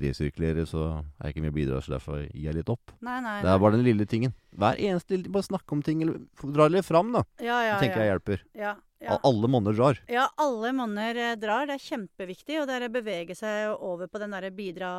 resirkulere, 0.00 0.64
så 0.68 0.84
er 0.88 1.28
jeg 1.28 1.36
ikke 1.36 1.44
mye 1.44 1.52
bidrag, 1.52 1.68
bidra, 1.68 1.84
så 1.84 1.94
derfor 1.96 2.22
gir 2.24 2.48
jeg 2.48 2.58
litt 2.58 2.72
opp. 2.72 2.92
Nei, 3.04 3.18
nei, 3.24 3.38
det 3.44 3.52
er 3.52 3.62
bare 3.62 3.76
den 3.76 3.86
lille 3.86 4.06
tingen. 4.08 4.34
Hver 4.58 4.80
eneste 4.80 5.20
Bare 5.28 5.46
snakke 5.46 5.76
om 5.76 5.82
ting, 5.84 6.02
eller 6.02 6.20
dra 6.54 6.68
litt 6.72 6.86
fram, 6.86 7.12
da. 7.12 7.24
Ja, 7.42 7.60
ja, 7.66 7.78
tenker 7.78 7.98
tenker 7.98 8.04
jeg 8.04 8.12
hjelper. 8.12 8.44
Ja, 8.58 8.74
ja. 9.00 9.18
Alle 9.22 9.48
monner 9.48 9.72
drar. 9.72 10.00
Ja, 10.10 10.24
alle 10.36 10.72
monner 10.72 11.16
eh, 11.16 11.34
drar. 11.38 11.68
Det 11.68 11.76
er 11.78 11.84
kjempeviktig. 11.84 12.56
Og 12.58 12.66
det 12.66 12.78
er 12.78 12.86
å 12.88 12.90
bevege 12.92 13.36
seg 13.38 13.70
over 13.84 14.10
på 14.10 14.18
den 14.18 14.34
derre 14.34 14.50
bidra, 14.54 14.90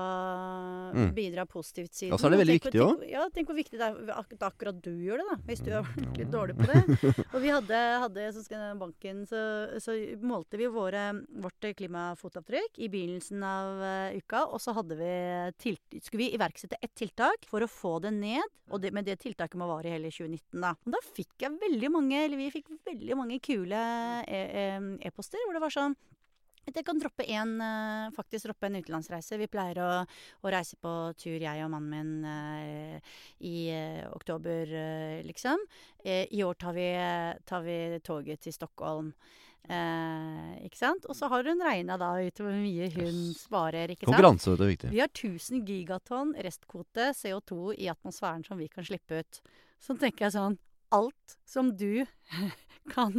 mm. 0.95 1.09
bidra 1.17 1.43
positivt-siden. 1.49 2.13
Ja, 2.13 2.19
så 2.21 2.29
er 2.29 2.35
det 2.35 2.41
veldig 2.43 2.57
viktig 2.61 2.83
òg. 2.85 3.03
Ja, 3.09 3.25
tenk 3.35 3.51
hvor 3.51 3.59
viktig 3.59 3.79
det 3.81 3.89
er 3.89 4.13
at 4.15 4.45
akkurat 4.47 4.79
du 4.85 4.93
gjør 5.03 5.19
det, 5.19 5.27
da. 5.33 5.37
Hvis 5.49 5.63
du 5.65 5.71
er 5.75 5.89
litt 6.15 6.31
dårlig 6.31 6.55
på 6.61 6.69
det. 6.69 7.09
og 7.33 7.37
vi 7.43 7.51
hadde, 7.51 7.81
hadde 8.05 8.29
så 8.37 8.61
banken, 8.79 9.25
så, 9.27 9.41
så, 9.83 9.97
målte 10.23 10.59
vi 10.61 10.69
våre, 10.71 11.09
vårt 11.43 11.69
klimafotavtrykk 11.81 12.79
i 12.79 12.91
begynnelsen 12.91 13.43
av 13.43 13.83
uh, 13.83 14.15
uka. 14.15 14.45
Og 14.47 14.63
så 14.63 14.77
hadde 14.79 14.95
vi 14.99 15.11
tilt, 15.59 15.99
skulle 15.99 16.23
vi 16.23 16.31
iverksette 16.39 16.79
ett 16.79 16.95
tiltak 16.95 17.49
for 17.51 17.65
å 17.65 17.71
få 17.71 17.97
det 18.05 18.15
ned. 18.15 18.47
Og 18.69 18.79
det, 18.83 18.93
med 18.93 19.07
det 19.07 19.17
tiltaket 19.23 19.57
må 19.59 19.67
vare 19.67 19.89
i 19.89 19.95
hele 19.95 20.11
2019, 20.13 20.61
da. 20.61 20.75
Og 20.85 20.93
da 20.93 21.03
fikk 21.17 21.41
jeg 21.41 21.57
veldig 21.59 21.89
mange, 21.91 22.19
eller 22.21 22.39
vi 22.39 22.51
fikk 22.53 22.69
veldig 22.85 23.17
mange 23.17 23.39
kule 23.43 23.88
e-poster 25.09 25.43
hvor 25.45 25.57
det 25.57 25.63
var 25.63 25.73
sånn 25.73 25.97
at 26.69 26.77
jeg 26.77 26.85
kan 26.87 26.99
droppe 27.01 27.25
en, 27.33 27.55
eh, 27.61 28.11
faktisk 28.15 28.49
droppe 28.49 28.69
en 28.69 28.77
utenlandsreise. 28.79 29.39
Vi 29.41 29.49
pleier 29.51 29.81
å, 29.81 29.89
å, 30.43 30.51
reise 30.53 30.77
på 30.81 30.93
tur, 31.19 31.37
jeg 31.41 31.65
og 31.65 31.71
mannen 31.73 31.89
min, 31.89 32.23
uh, 32.23 33.19
i 33.41 33.71
oktober, 34.13 34.73
liksom. 35.25 35.61
I 36.05 36.41
år 36.45 36.57
tar 36.59 36.75
vi, 36.77 36.89
tar 37.49 37.63
vi, 37.65 37.77
toget 38.05 38.43
til 38.45 38.53
Stockholm. 38.55 39.13
ikke 39.69 40.77
sant? 40.77 41.05
Og 41.09 41.15
så 41.15 41.27
har 41.29 41.43
hun 41.45 41.61
regna 41.61 41.97
da 41.99 42.13
ut 42.21 42.39
hvor 42.41 42.53
mye 42.53 42.89
hun 42.95 43.17
sparer. 43.37 43.91
ikke 43.91 44.05
sant? 44.05 44.13
Konkurranse 44.13 44.53
er 44.55 44.71
viktig. 44.71 44.91
Vi 44.93 45.01
har 45.03 45.11
1000 45.11 45.65
gigatonn 45.67 46.33
restkvote 46.37 47.11
CO2 47.17 47.75
i 47.77 47.89
atmosfæren 47.91 48.45
som 48.45 48.57
vi 48.57 48.69
kan 48.71 48.87
slippe 48.87 49.21
ut. 49.21 49.41
Så 49.79 49.97
tenker 49.99 50.27
jeg 50.27 50.37
sånn 50.37 50.57
alt 50.95 51.37
som 51.45 51.75
du 51.77 52.05
kan 52.95 53.13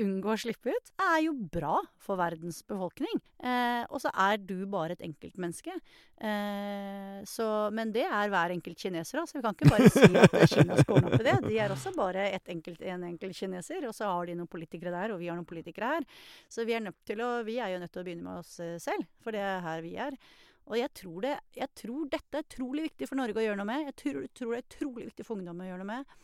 unngå 0.00 0.32
å 0.32 0.38
slippe 0.40 0.72
ut, 0.74 0.90
er 1.02 1.20
jo 1.26 1.34
bra 1.52 1.78
for 2.02 2.18
verdens 2.20 2.62
befolkning. 2.66 3.20
Eh, 3.42 3.82
og 3.90 4.00
så 4.02 4.12
er 4.26 4.40
du 4.42 4.66
bare 4.70 4.96
et 4.96 5.04
enkeltmenneske. 5.06 5.74
Eh, 6.16 7.18
så, 7.28 7.48
men 7.76 7.92
det 7.94 8.06
er 8.06 8.30
hver 8.32 8.54
enkelt 8.54 8.80
kineser 8.80 9.20
altså 9.20 9.36
så 9.36 9.40
vi 9.40 9.44
kan 9.44 9.56
ikke 9.56 9.68
bare 9.68 9.90
si 9.92 10.06
at 10.16 10.36
Kina 10.48 10.78
ordne 10.80 11.10
opp 11.10 11.20
i 11.20 11.26
det. 11.26 11.36
De 11.44 11.58
er 11.60 11.74
også 11.74 11.92
bare 11.96 12.28
enkelt, 12.38 12.80
en 12.80 13.06
enkelt 13.10 13.36
kineser, 13.36 13.86
og 13.88 13.94
så 13.96 14.08
har 14.10 14.30
de 14.30 14.38
noen 14.38 14.50
politikere 14.50 14.94
der, 14.94 15.14
og 15.14 15.20
vi 15.20 15.30
har 15.30 15.38
noen 15.38 15.48
politikere 15.48 15.96
her. 15.96 16.08
Så 16.48 16.66
vi 16.68 16.76
er, 16.76 16.88
å, 16.88 17.30
vi 17.46 17.60
er 17.60 17.74
jo 17.74 17.82
nødt 17.82 17.94
til 17.94 18.02
å 18.02 18.08
begynne 18.08 18.26
med 18.26 18.42
oss 18.42 18.58
eh, 18.64 18.76
selv, 18.82 19.08
for 19.24 19.36
det 19.36 19.44
er 19.44 19.64
her 19.66 19.84
vi 19.84 19.96
er. 20.08 20.18
Og 20.66 20.80
jeg 20.80 20.90
tror, 20.98 21.20
det, 21.22 21.34
jeg 21.54 21.70
tror 21.78 22.08
dette 22.10 22.40
er 22.40 22.46
utrolig 22.46 22.88
viktig 22.88 23.06
for 23.06 23.20
Norge 23.20 23.38
å 23.38 23.44
gjøre 23.44 23.60
noe 23.60 23.68
med. 23.68 23.84
Jeg 23.92 23.98
tror, 24.00 24.24
tror 24.34 24.54
det 24.54 24.58
er 24.58 24.66
utrolig 24.66 25.10
viktig 25.12 25.26
for 25.28 25.38
ungdom 25.38 25.62
å 25.62 25.68
gjøre 25.68 25.84
noe 25.84 25.92
med 25.92 26.16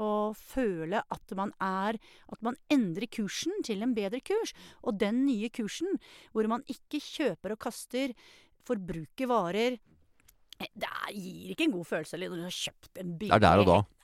og 0.00 0.36
føle 0.38 1.02
at 1.02 1.34
man 1.36 1.52
er 1.62 1.98
At 2.32 2.42
man 2.42 2.56
endrer 2.70 3.06
kursen 3.06 3.52
til 3.64 3.82
en 3.82 3.94
bedre 3.94 4.20
kurs. 4.20 4.52
Og 4.82 4.98
den 5.00 5.24
nye 5.26 5.48
kursen, 5.48 5.98
hvor 6.32 6.46
man 6.50 6.64
ikke 6.68 7.00
kjøper 7.00 7.54
og 7.54 7.58
kaster, 7.58 8.14
forbruker 8.64 9.28
varer 9.28 9.76
eh, 9.76 10.70
det 10.72 10.90
gir 11.12 11.52
ikke 11.52 11.68
en 11.68 11.76
god 11.76 11.84
følelse 11.84 12.20
når 12.20 12.36
du 12.38 12.46
har 12.46 12.56
kjøpt 12.56 13.02
en 13.02 13.18
billig 13.18 13.34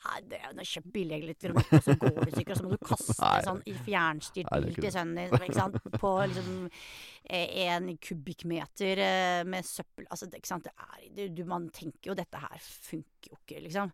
Er. 0.00 0.10
Nei, 0.10 0.20
det, 0.30 0.40
når 0.46 0.56
du 0.56 0.62
har 0.62 0.68
kjøpt 0.70 0.92
billig 0.94 1.16
elektronikk, 1.18 1.72
og 1.76 1.84
så 1.84 1.94
går 2.00 2.14
du 2.16 2.30
i 2.30 2.44
og 2.44 2.56
så 2.56 2.64
må 2.64 2.72
du 2.72 2.84
kaste 2.88 3.16
Nei. 3.20 3.42
sånn 3.44 3.62
i 3.68 3.74
fjernstyrt 3.84 4.50
er 4.50 4.64
bil 4.64 4.78
til 4.78 4.94
sønnen 4.94 5.20
din 5.20 5.46
ikke 5.46 5.58
sant? 5.58 5.78
på 6.00 6.12
liksom 6.30 6.58
eh, 6.70 7.54
en 7.66 7.90
kubikkmeter 8.08 9.04
eh, 9.04 9.42
med 9.44 9.68
søppel 9.68 10.08
Altså, 10.10 10.26
det, 10.26 10.40
ikke 10.40 10.52
sant? 10.54 10.68
Det 10.68 10.88
er, 10.88 11.06
det, 11.18 11.28
du, 11.36 11.44
man 11.48 11.68
tenker 11.74 12.12
jo 12.12 12.16
dette 12.18 12.40
her 12.40 12.56
funker 12.64 13.34
jo 13.34 13.36
ikke, 13.42 13.60
liksom. 13.66 13.92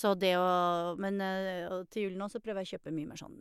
Så 0.00 0.14
det 0.14 0.36
å 0.38 0.94
Men 1.02 1.18
eh, 1.24 1.80
til 1.90 2.06
jul 2.06 2.20
nå 2.20 2.30
så 2.30 2.38
prøver 2.42 2.62
jeg 2.62 2.70
å 2.70 2.78
kjøpe 2.78 2.94
mye 2.94 3.10
mer 3.10 3.18
sånn 3.18 3.40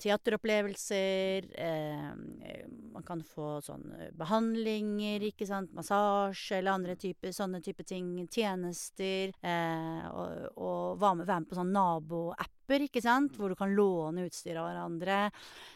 teateropplevelser. 0.00 1.46
Eh, 1.54 2.64
man 2.92 3.06
kan 3.06 3.22
få 3.26 3.58
sånn 3.64 3.86
eh, 3.98 4.10
behandlinger, 4.16 5.24
ikke 5.30 5.48
sant. 5.48 5.72
Massasje 5.76 6.60
eller 6.60 6.78
andre 6.78 6.96
typer 7.00 7.34
sånne 7.36 7.60
type 7.64 7.84
ting. 7.88 8.12
Tjenester. 8.32 9.34
Eh, 9.44 10.06
og, 10.10 10.46
og 10.56 10.69
være 10.98 11.20
med, 11.20 11.28
være 11.28 11.44
med 11.44 11.50
på 11.50 11.58
sånn 11.58 11.72
naboapper, 11.74 12.86
ikke 12.86 13.02
sant. 13.04 13.36
Hvor 13.38 13.52
du 13.52 13.58
kan 13.58 13.74
låne 13.76 14.26
utstyr 14.28 14.58
av 14.60 14.70
hverandre. 14.70 15.22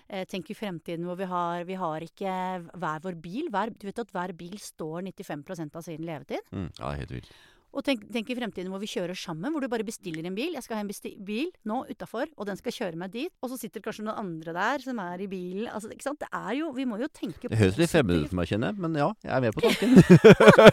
Eh, 0.08 0.26
tenk 0.30 0.50
i 0.50 0.58
fremtiden 0.58 1.06
hvor 1.08 1.18
vi 1.20 1.28
har 1.30 1.64
Vi 1.68 1.78
har 1.80 2.04
ikke 2.04 2.36
hver 2.74 3.02
vår 3.04 3.18
bil. 3.22 3.50
Hver, 3.54 3.74
du 3.74 3.88
vet 3.88 4.04
at 4.04 4.14
hver 4.14 4.34
bil 4.36 4.58
står 4.60 5.02
95% 5.10 5.80
av 5.80 5.86
sin 5.86 6.04
levetid? 6.06 6.52
Mm, 6.52 6.70
ja, 6.78 6.94
helt 7.00 7.18
vilt. 7.18 7.34
Og 7.74 7.82
tenk, 7.82 8.04
tenk 8.14 8.28
i 8.30 8.36
fremtiden 8.38 8.70
hvor 8.70 8.78
vi 8.82 8.88
kjører 8.90 9.18
sammen, 9.18 9.50
hvor 9.50 9.62
du 9.64 9.68
bare 9.70 9.86
bestiller 9.86 10.24
en 10.28 10.36
bil. 10.36 10.54
Jeg 10.54 10.62
skal 10.62 10.78
ha 10.78 10.84
en 10.84 10.90
bil 11.26 11.50
nå 11.66 11.80
utafor, 11.90 12.30
og 12.38 12.46
den 12.46 12.58
skal 12.60 12.74
kjøre 12.76 12.98
meg 13.00 13.10
dit. 13.14 13.32
Og 13.42 13.50
så 13.50 13.58
sitter 13.58 13.82
kanskje 13.82 14.04
noen 14.06 14.20
andre 14.20 14.54
der 14.54 14.84
som 14.84 15.00
er 15.02 15.24
i 15.24 15.28
bilen. 15.30 15.66
Altså, 15.66 15.90
ikke 15.90 16.06
sant? 16.06 16.20
Det 16.22 16.30
er 16.30 16.52
jo 16.60 16.70
Vi 16.74 16.86
må 16.88 16.98
jo 17.00 17.08
tenke 17.10 17.48
på 17.48 17.50
Det 17.52 17.58
høres 17.58 17.78
litt 17.80 17.90
fremmed 17.90 18.22
ut 18.22 18.30
for 18.30 18.38
meg, 18.38 18.50
kjenner 18.50 18.70
jeg, 18.70 18.82
men 18.84 18.98
ja, 18.98 19.08
jeg 19.24 19.32
er 19.34 19.42
med 19.42 19.56
på 19.56 19.64
tanken. 19.64 19.90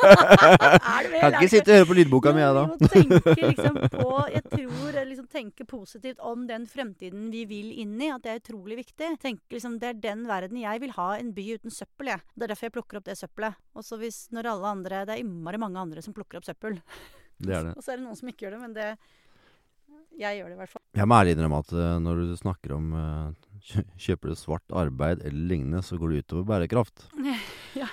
Kan 1.22 1.38
ikke 1.40 1.52
sitte 1.52 1.74
og 1.74 1.80
høre 1.80 1.90
på 1.90 1.98
lydboka 1.98 2.34
mi, 2.36 2.44
jeg, 2.44 2.56
da. 2.58 2.64
Vi 2.68 2.70
må 2.72 2.92
tenke 2.94 3.50
liksom 3.50 3.80
på 3.98 4.12
Jeg 4.36 4.44
tror 4.52 5.00
liksom 5.12 5.28
tenke 5.32 5.68
positivt 5.70 6.22
om 6.32 6.46
den 6.50 6.68
fremtiden 6.70 7.30
vi 7.34 7.44
vil 7.50 7.74
inn 7.82 7.98
i. 7.98 8.12
At 8.14 8.26
det 8.26 8.36
er 8.36 8.42
utrolig 8.44 8.78
viktig. 8.84 9.16
Tenk 9.24 9.42
liksom 9.54 9.80
Det 9.82 9.90
er 9.90 10.02
den 10.06 10.28
verden 10.30 10.62
jeg 10.62 10.84
vil 10.86 10.94
ha 11.00 11.10
en 11.18 11.34
by 11.34 11.48
uten 11.58 11.74
søppel, 11.74 12.14
jeg. 12.14 12.26
Det 12.36 12.46
er 12.46 12.54
derfor 12.54 12.70
jeg 12.70 12.78
plukker 12.78 13.02
opp 13.02 13.10
det 13.10 13.18
søppelet. 13.18 13.58
Og 13.74 13.88
så 13.88 13.98
hvis 14.02 14.24
når 14.36 14.52
alle 14.54 14.76
andre 14.78 15.04
Det 15.08 15.18
er 15.18 15.24
innmari 15.26 15.60
mange 15.62 15.82
andre 15.82 16.06
som 16.06 16.14
plukker 16.16 16.42
opp 16.42 16.48
søppel. 16.48 16.78
Det 17.42 17.56
er 17.58 17.64
det. 17.70 17.74
Og 17.78 17.84
så 17.86 17.94
er 17.94 17.98
det 18.02 18.06
noen 18.06 18.18
som 18.20 18.30
ikke 18.30 18.46
gjør 18.46 18.56
det, 18.58 18.62
men 18.62 18.74
det 18.78 18.90
Jeg 20.20 20.38
gjør 20.38 20.50
det 20.52 20.56
i 20.58 20.60
hvert 20.60 20.70
fall. 20.74 20.84
Jeg 21.00 21.08
må 21.08 21.16
ærlig 21.18 21.34
innrømme 21.38 21.60
at 21.64 21.72
eh, 21.74 21.96
når 22.04 22.20
du 22.28 22.36
snakker 22.38 22.74
om 22.76 22.92
eh, 23.00 23.32
Kjøper 24.02 24.32
du 24.32 24.36
svart 24.36 24.74
arbeid 24.74 25.22
eller 25.22 25.48
lignende, 25.54 25.82
så 25.86 25.98
går 26.02 26.10
det 26.16 26.24
utover 26.26 26.48
bærekraft. 26.50 27.08
Ja. 27.82 27.88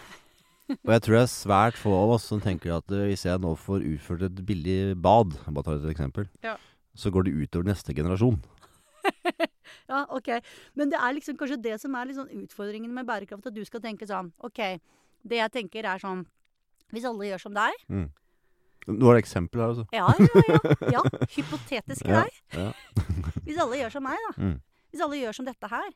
Og 0.84 0.90
jeg 0.92 1.00
tror 1.00 1.14
det 1.16 1.20
er 1.22 1.30
svært 1.32 1.76
få 1.80 1.92
av 1.96 2.10
oss 2.18 2.26
som 2.28 2.40
tenker 2.44 2.74
at 2.76 2.90
eh, 2.92 3.06
hvis 3.08 3.24
jeg 3.24 3.40
nå 3.40 3.54
får 3.56 3.86
utført 3.88 4.26
et 4.26 4.40
billig 4.44 4.96
bad, 5.00 5.32
bare 5.48 5.64
tar 5.64 5.78
et 5.78 5.86
eksempel, 5.94 6.26
Ja. 6.44 6.58
så 6.92 7.08
går 7.14 7.24
det 7.24 7.36
utover 7.46 7.70
neste 7.70 7.94
generasjon. 7.96 8.36
Ja, 9.88 10.02
ok. 10.12 10.28
Men 10.76 10.90
det 10.92 10.98
er 11.00 11.14
liksom 11.16 11.36
kanskje 11.40 11.56
det 11.64 11.78
som 11.80 11.94
er 11.96 12.10
sånn 12.12 12.28
utfordringen 12.42 12.92
med 12.92 13.06
bærekraft, 13.08 13.46
at 13.48 13.54
du 13.56 13.62
skal 13.64 13.80
tenke 13.80 14.04
sånn 14.08 14.28
OK, 14.44 14.60
det 15.24 15.38
jeg 15.40 15.52
tenker 15.54 15.86
er 15.88 16.02
sånn 16.02 16.26
Hvis 16.92 17.06
alle 17.08 17.30
gjør 17.30 17.40
som 17.46 17.54
deg 17.56 17.72
Mm. 17.88 18.10
Nå 18.88 19.10
er 19.10 19.18
det 19.18 19.24
eksempel 19.26 19.62
her, 19.62 19.74
altså. 19.74 19.86
Ja, 19.92 20.08
ja, 20.16 20.42
ja. 20.48 20.76
ja 20.96 21.24
hypotetisk 21.36 22.08
Ja, 22.08 22.24
deg. 22.24 22.82
Hvis 23.46 23.60
alle 23.60 23.80
gjør 23.82 23.98
som 23.98 24.06
meg, 24.08 24.20
da. 24.28 24.34
Mm. 24.40 24.54
Hvis 24.88 25.04
alle 25.04 25.20
gjør 25.20 25.36
som 25.36 25.48
dette 25.48 25.72
her. 25.72 25.90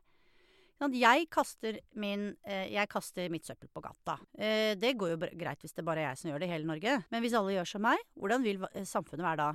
Jeg 0.91 1.29
kaster, 1.31 1.79
min, 1.95 2.33
eh, 2.43 2.73
jeg 2.73 2.89
kaster 2.91 3.29
mitt 3.31 3.47
søppel 3.47 3.69
på 3.71 3.81
gata. 3.85 4.19
Eh, 4.35 4.75
det 4.75 4.97
går 4.99 5.13
jo 5.15 5.19
greit 5.39 5.61
hvis 5.63 5.77
det 5.77 5.85
bare 5.87 6.03
er 6.03 6.09
jeg 6.11 6.19
som 6.19 6.31
gjør 6.31 6.43
det 6.43 6.49
i 6.49 6.53
hele 6.53 6.67
Norge. 6.67 7.05
Men 7.13 7.23
hvis 7.23 7.37
alle 7.39 7.55
gjør 7.55 7.69
som 7.71 7.85
meg, 7.87 8.03
hvordan 8.19 8.43
vil 8.43 8.65
eh, 8.73 8.83
samfunnet 8.83 9.23
være 9.23 9.37
da? 9.45 9.53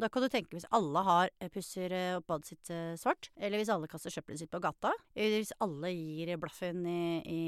Da 0.00 0.08
kan 0.08 0.24
du 0.24 0.28
tenke 0.32 0.56
hvis 0.56 0.66
alle 0.74 1.02
har 1.06 1.28
pusser 1.52 1.92
eh, 1.92 2.16
opp 2.16 2.26
badet 2.32 2.48
sitt 2.48 2.72
svart, 2.98 3.28
eller 3.36 3.60
hvis 3.60 3.70
alle 3.70 3.90
kaster 3.92 4.10
søppelet 4.10 4.40
sitt 4.40 4.50
på 4.50 4.62
gata, 4.64 4.94
eller 5.14 5.36
hvis 5.42 5.52
alle 5.62 5.92
gir 5.92 6.32
blaffen 6.40 6.80
i, 6.88 7.20
i, 7.28 7.42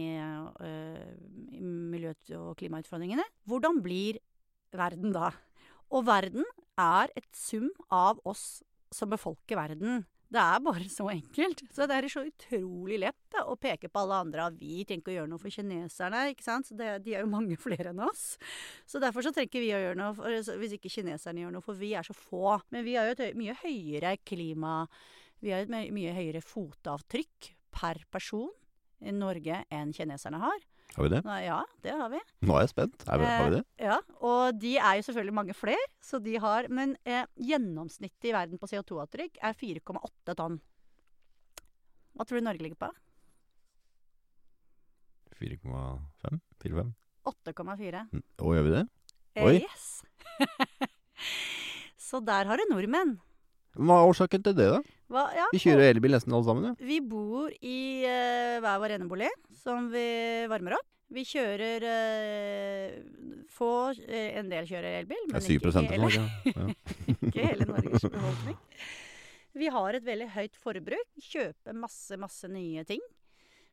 i 1.56 1.64
miljø- 1.64 2.14
og 2.36 2.52
klimautfordringene, 2.60 3.24
hvordan 3.48 3.80
blir 3.82 4.20
verden 4.74 5.14
da? 5.14 5.31
Og 5.94 6.07
verden 6.09 6.46
er 6.81 7.12
et 7.16 7.29
sum 7.37 7.70
av 7.92 8.20
oss 8.26 8.62
som 8.94 9.11
befolker 9.11 9.59
verden. 9.59 10.05
Det 10.26 10.42
er 10.42 10.62
bare 10.62 10.88
så 10.90 11.07
enkelt. 11.12 11.62
Så 11.74 11.87
det 11.87 11.96
er 11.96 12.09
så 12.11 12.24
utrolig 12.26 12.98
lett 12.98 13.18
da, 13.31 13.44
å 13.46 13.55
peke 13.61 13.88
på 13.88 14.02
alle 14.02 14.18
andre. 14.24 14.48
at 14.48 14.57
Vi 14.59 14.83
trenger 14.83 15.05
ikke 15.05 15.12
å 15.12 15.16
gjøre 15.20 15.31
noe 15.31 15.42
for 15.42 15.55
kineserne. 15.55 16.24
ikke 16.33 16.46
sant? 16.46 16.72
Det, 16.74 16.88
de 17.05 17.14
er 17.14 17.22
jo 17.22 17.31
mange 17.31 17.59
flere 17.66 17.92
enn 17.92 18.02
oss. 18.02 18.35
Så 18.90 19.02
derfor 19.02 19.22
så 19.22 19.33
trenger 19.35 19.62
vi 19.62 19.70
å 19.76 19.83
gjøre 19.85 20.00
noe 20.00 20.16
for, 20.18 20.59
hvis 20.59 20.76
ikke 20.79 20.92
kineserne 20.92 21.44
gjør 21.44 21.55
noe, 21.55 21.66
for 21.66 21.79
vi 21.79 21.92
er 21.94 22.07
så 22.07 22.16
få. 22.16 22.59
Men 22.74 22.87
vi 22.87 22.96
har 22.98 23.07
jo 23.07 23.16
et 23.16 23.38
mye 23.38 23.55
høyere 23.62 24.16
klima 24.26 24.81
Vi 25.44 25.52
har 25.52 25.66
et 25.66 25.92
mye 25.94 26.14
høyere 26.16 26.40
fotavtrykk 26.42 27.52
per 27.76 28.00
person 28.11 28.50
i 29.05 29.12
Norge 29.12 29.62
enn 29.70 29.92
kineserne 29.94 30.40
har. 30.42 30.62
Har 30.94 31.05
vi 31.05 31.11
det? 31.12 31.20
Nei, 31.27 31.40
Ja, 31.44 31.59
det 31.83 31.92
har 31.92 32.09
vi. 32.12 32.20
Nå 32.46 32.55
er 32.57 32.62
jeg 32.64 32.70
spent. 32.72 33.03
Er 33.09 33.18
vi, 33.20 33.25
har 33.29 33.49
vi 33.51 33.57
det? 33.57 33.64
Eh, 33.79 33.87
Ja, 33.90 33.99
og 34.20 34.61
de 34.61 34.77
er 34.79 34.94
jo 34.96 35.03
selvfølgelig 35.09 35.35
mange 35.35 35.55
flere, 35.55 35.88
så 36.01 36.20
de 36.22 36.37
har 36.40 36.68
Men 36.68 36.96
eh, 37.05 37.27
gjennomsnittet 37.37 38.31
i 38.31 38.33
verden 38.33 38.59
på 38.59 38.66
CO2-avtrykk 38.70 39.37
er 39.42 39.53
4,8 39.59 40.35
tonn. 40.38 40.61
Hva 42.16 42.25
tror 42.25 42.40
du 42.40 42.44
Norge 42.46 42.62
ligger 42.64 42.81
på? 42.87 42.92
4,5? 45.37 46.40
4,5? 46.64 46.92
8,4. 47.27 48.07
Mm. 48.12 48.22
Og 48.40 48.55
gjør 48.57 48.64
vi 48.66 48.72
det? 48.77 48.85
Eh, 49.37 49.44
Oi. 49.44 49.57
Yes! 49.61 50.03
så 52.09 52.20
der 52.25 52.49
har 52.49 52.57
du 52.57 52.64
nordmenn. 52.70 53.18
Hva 53.77 53.99
er 54.01 54.09
årsaken 54.14 54.44
til 54.46 54.57
det, 54.57 54.70
da? 54.72 54.81
Hva, 55.12 55.28
ja, 55.36 55.46
Vi 55.54 55.60
kjører 55.62 55.92
elbil 55.92 56.16
nesten 56.16 56.34
alle 56.34 56.46
sammen, 56.48 56.68
ja. 56.70 56.74
Vi 56.82 56.98
bor 57.04 57.52
i 57.62 57.78
uh, 58.02 58.58
hver 58.64 58.80
vår 58.82 58.96
enebolig, 58.96 59.30
som 59.62 59.86
vi 59.92 60.06
varmer 60.50 60.80
opp. 60.80 60.88
Vi 61.14 61.22
kjører 61.22 61.84
uh, 61.86 62.94
få 63.54 63.70
uh, 63.94 64.30
En 64.40 64.48
del 64.50 64.66
kjører 64.66 65.00
elbil, 65.04 65.28
Det 65.28 65.36
men 65.36 65.38
er 65.38 65.46
7 65.46 65.52
ikke 65.54 65.84
hele. 65.92 66.08
Ja. 66.16 66.64
ikke 67.14 67.44
hele 67.52 67.68
Norges 67.70 68.08
befolkning. 68.08 68.58
Vi 69.56 69.68
har 69.72 69.96
et 69.96 70.04
veldig 70.04 70.26
høyt 70.34 70.58
forbruk. 70.60 71.12
Kjøper 71.22 71.78
masse, 71.78 72.18
masse 72.20 72.50
nye 72.50 72.82
ting. 72.88 73.04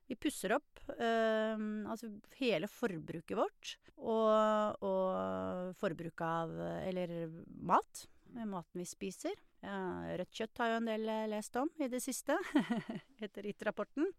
Vi 0.08 0.16
pusser 0.20 0.54
opp 0.56 0.82
eh, 0.94 1.60
altså 1.90 2.10
hele 2.38 2.70
forbruket 2.72 3.36
vårt. 3.36 3.74
Og, 3.98 4.84
og 4.84 5.74
forbruket 5.80 6.24
av 6.24 6.54
Eller 6.88 7.26
mat. 7.60 8.06
Med 8.38 8.48
maten 8.54 8.80
vi 8.80 8.88
spiser. 8.88 9.36
Ja, 9.64 9.80
rødt 10.20 10.36
kjøtt 10.36 10.60
har 10.60 10.74
jo 10.74 10.82
en 10.82 10.90
del 10.90 11.08
eh, 11.08 11.30
lest 11.32 11.56
om 11.56 11.70
i 11.80 11.88
det 11.92 12.02
siste, 12.04 12.36
etter 13.24 13.48
IT-rapporten. 13.48 14.10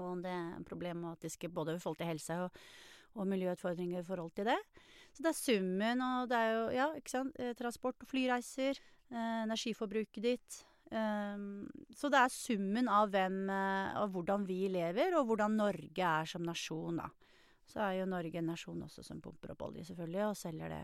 Og 0.00 0.22
det 0.24 0.32
er 0.32 0.64
problematiske 0.64 1.50
både 1.52 1.76
i 1.76 1.82
forhold 1.82 2.00
til 2.00 2.08
helse 2.08 2.38
og, 2.46 2.58
og 3.20 3.28
miljøutfordringer 3.28 4.00
i 4.00 4.06
forhold 4.06 4.32
til 4.38 4.48
det. 4.48 4.56
Så 5.12 5.20
det 5.20 5.28
er 5.28 5.36
summen, 5.36 6.00
og 6.06 6.30
det 6.30 6.38
er 6.38 6.52
jo 6.54 6.62
ja, 6.72 6.88
ikke 6.96 7.12
sant, 7.12 7.36
eh, 7.36 7.52
transport 7.58 8.00
og 8.00 8.08
flyreiser, 8.08 8.80
eh, 9.12 9.42
energiforbruket 9.44 10.24
ditt. 10.24 10.62
Um, 10.92 11.64
så 11.96 12.10
det 12.12 12.18
er 12.20 12.32
summen 12.32 12.88
av 12.92 13.08
hvem 13.14 13.46
av 13.48 14.10
hvordan 14.12 14.42
vi 14.44 14.66
lever, 14.68 15.14
og 15.16 15.30
hvordan 15.30 15.54
Norge 15.56 16.04
er 16.04 16.28
som 16.28 16.44
nasjon, 16.44 16.98
da. 17.00 17.06
Så 17.64 17.80
er 17.80 17.94
jo 18.00 18.10
Norge 18.10 18.40
en 18.40 18.50
nasjon 18.52 18.82
også 18.84 19.04
som 19.06 19.22
pumper 19.24 19.54
opp 19.54 19.64
olje, 19.70 19.86
selvfølgelig, 19.88 20.26
og 20.26 20.36
selger 20.36 20.74
det. 20.74 20.82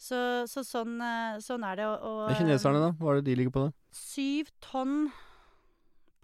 Så, 0.00 0.18
så 0.48 0.64
sånn, 0.64 0.96
eh, 1.04 1.36
sånn 1.44 1.64
er 1.68 1.82
det. 1.82 1.90
Og, 1.90 2.24
og, 2.30 2.32
kineserne, 2.38 2.80
da? 2.80 2.94
Hva 2.96 3.12
er 3.12 3.20
det 3.20 3.28
de 3.28 3.36
ligger 3.42 3.52
på, 3.52 3.66
da? 3.66 3.74
Syv 3.92 4.48
tonn 4.64 5.10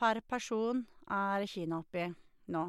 per 0.00 0.22
person 0.28 0.84
er 1.12 1.44
Kina 1.50 1.82
oppi 1.82 2.08
nå. 2.52 2.66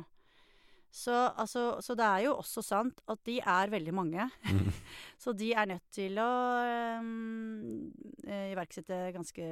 Så, 0.97 1.13
altså, 1.13 1.77
så 1.83 1.93
det 1.99 2.05
er 2.07 2.23
jo 2.25 2.37
også 2.39 2.63
sant 2.65 3.01
at 3.11 3.19
de 3.27 3.37
er 3.39 3.71
veldig 3.71 3.93
mange. 3.93 4.27
Mm. 4.49 4.71
så 5.23 5.33
de 5.37 5.51
er 5.53 5.69
nødt 5.69 5.85
til 5.93 6.17
å 6.23 6.29
um, 7.03 7.91
iverksette 8.25 9.11
ganske 9.15 9.47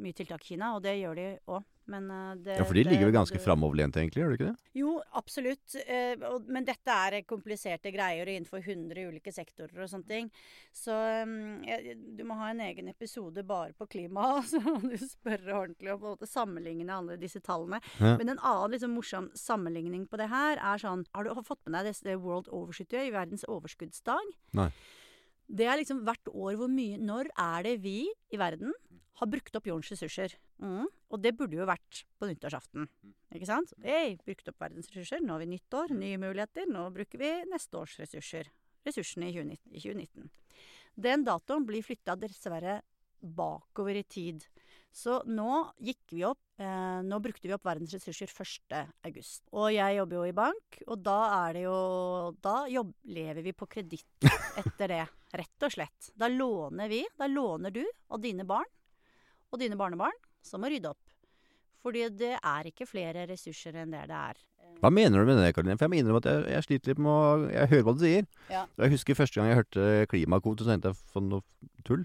mye 0.00 0.16
tiltak 0.16 0.42
i 0.44 0.54
Kina, 0.54 0.74
og 0.74 0.82
det 0.84 0.96
gjør 0.98 1.20
de 1.20 1.28
òg. 1.54 1.68
Men 1.90 2.10
eh, 2.10 2.34
det 2.44 2.56
Ja, 2.58 2.64
for 2.64 2.76
de 2.76 2.84
ligger 2.86 3.08
vel 3.08 3.16
ganske 3.16 3.40
framoverlent, 3.42 3.96
egentlig, 4.00 4.22
gjør 4.22 4.32
de 4.32 4.38
ikke 4.38 4.48
det? 4.48 4.70
Jo, 4.78 4.94
absolutt. 5.20 5.76
Eh, 5.84 6.24
men 6.46 6.66
dette 6.66 6.96
er 7.06 7.18
kompliserte 7.28 7.92
greier 7.94 8.30
innenfor 8.32 8.62
100 8.64 9.04
ulike 9.10 9.34
sektorer 9.34 9.84
og 9.84 9.90
sånne 9.92 10.08
ting. 10.08 10.30
Så 10.72 10.94
mm, 11.28 12.16
du 12.16 12.24
må 12.28 12.38
ha 12.40 12.50
en 12.52 12.64
egen 12.64 12.88
episode 12.92 13.44
bare 13.46 13.76
på 13.76 13.88
klima, 13.96 14.38
så 14.50 14.62
må 14.64 14.78
du 14.84 14.96
spørre 15.00 15.58
ordentlig 15.60 15.94
og 15.94 16.00
på 16.00 16.08
en 16.08 16.16
måte 16.16 16.30
sammenligne 16.30 16.96
alle 16.96 17.20
disse 17.20 17.42
tallene. 17.44 17.82
Ja. 18.00 18.16
Men 18.20 18.34
en 18.34 18.42
annen 18.42 18.74
liksom 18.76 18.96
morsom 18.96 19.30
sammenligning 19.38 20.08
på 20.08 20.20
det 20.20 20.30
her 20.32 20.58
er 20.58 20.80
sånn 20.80 21.04
Har 21.14 21.26
du 21.26 21.42
fått 21.44 21.60
med 21.66 21.84
deg 21.84 21.96
det, 22.04 22.16
World 22.22 22.48
Overshoot 22.52 22.90
Day, 22.92 23.10
verdens 23.14 23.44
overskuddsdag? 23.50 24.32
Nei. 24.56 24.70
Det 25.44 25.66
er 25.68 25.76
liksom 25.76 26.02
hvert 26.06 26.30
år 26.32 26.56
hvor 26.56 26.70
mye 26.72 26.96
Når 27.00 27.28
er 27.36 27.66
det 27.66 27.74
vi 27.84 27.98
i 28.32 28.40
verden 28.40 28.72
har 29.20 29.30
brukt 29.30 29.56
opp 29.56 29.68
jordens 29.68 29.92
ressurser? 29.94 30.34
Mm. 30.62 30.86
Og 30.86 31.20
det 31.22 31.34
burde 31.38 31.58
jo 31.58 31.68
vært 31.68 32.02
på 32.18 32.28
nyttårsaften. 32.28 32.88
Ikke 33.34 33.48
sant? 33.48 33.74
Hei, 33.84 34.16
brukt 34.26 34.48
opp 34.50 34.62
verdens 34.62 34.90
ressurser. 34.90 35.22
Nå 35.22 35.36
har 35.36 35.44
vi 35.44 35.52
nyttår, 35.52 35.94
nye 35.94 36.18
muligheter. 36.20 36.66
Nå 36.70 36.88
bruker 36.94 37.20
vi 37.20 37.30
neste 37.50 37.78
års 37.78 37.94
ressurser. 38.02 38.50
Ressursene 38.86 39.30
i 39.30 39.36
2019. 39.36 39.70
I 39.70 39.84
2019. 39.84 40.32
Den 41.06 41.24
datoen 41.26 41.66
blir 41.66 41.86
flytta 41.86 42.18
dessverre 42.18 42.80
bakover 43.24 43.96
i 43.96 44.04
tid. 44.04 44.44
Så 44.94 45.20
nå 45.26 45.64
gikk 45.82 46.12
vi 46.14 46.20
opp 46.28 46.60
eh, 46.62 47.00
Nå 47.02 47.16
brukte 47.18 47.48
vi 47.48 47.54
opp 47.56 47.64
verdens 47.66 47.96
ressurser 47.96 48.30
1. 48.30 48.92
august. 49.08 49.42
Og 49.56 49.72
jeg 49.74 49.96
jobber 49.96 50.20
jo 50.20 50.26
i 50.28 50.36
bank, 50.36 50.78
og 50.86 51.00
da 51.02 51.16
er 51.40 51.56
det 51.56 51.64
jo 51.64 51.78
Da 52.44 52.54
jobb, 52.70 52.92
lever 53.10 53.42
vi 53.42 53.54
på 53.56 53.66
kreditt 53.70 54.28
etter 54.60 54.92
det. 54.92 55.02
Rett 55.34 55.66
og 55.66 55.74
slett. 55.74 56.12
Da 56.14 56.30
låner 56.30 56.90
vi. 56.92 57.02
Da 57.18 57.26
låner 57.26 57.74
du 57.74 57.82
og 57.84 58.22
dine 58.22 58.46
barn 58.46 58.70
og 59.54 59.62
dine 59.62 59.78
barnebarn 59.78 60.16
som 60.44 60.62
må 60.62 60.72
rydde 60.72 60.90
opp. 60.90 61.14
Fordi 61.84 62.08
det 62.16 62.34
er 62.38 62.68
ikke 62.70 62.88
flere 62.88 63.26
ressurser 63.28 63.76
enn 63.82 63.94
det 63.94 64.06
det 64.10 64.18
er. 64.18 64.42
Hva 64.82 64.90
mener 64.92 65.22
du 65.22 65.28
med 65.28 65.38
det, 65.38 65.52
Karoline? 65.56 65.78
For 65.78 65.86
jeg 65.86 65.92
må 65.92 65.98
innrømme 66.00 66.20
at 66.20 66.26
jeg, 66.28 66.40
jeg 66.52 66.64
sliter 66.66 66.90
litt 66.90 67.00
med 67.00 67.12
å 67.12 67.50
Jeg 67.52 67.70
hører 67.70 67.84
hva 67.86 67.92
du 67.94 68.02
sier. 68.02 68.26
Ja. 68.52 68.64
Jeg 68.82 68.92
husker 68.92 69.16
første 69.16 69.38
gang 69.38 69.48
jeg 69.48 69.58
hørte 69.60 69.84
klimakvote, 70.10 70.64
så 70.64 70.72
tenkte 70.72 70.90
jeg 70.90 70.98
for 71.14 71.24
noe 71.24 71.44
tull. 71.86 72.02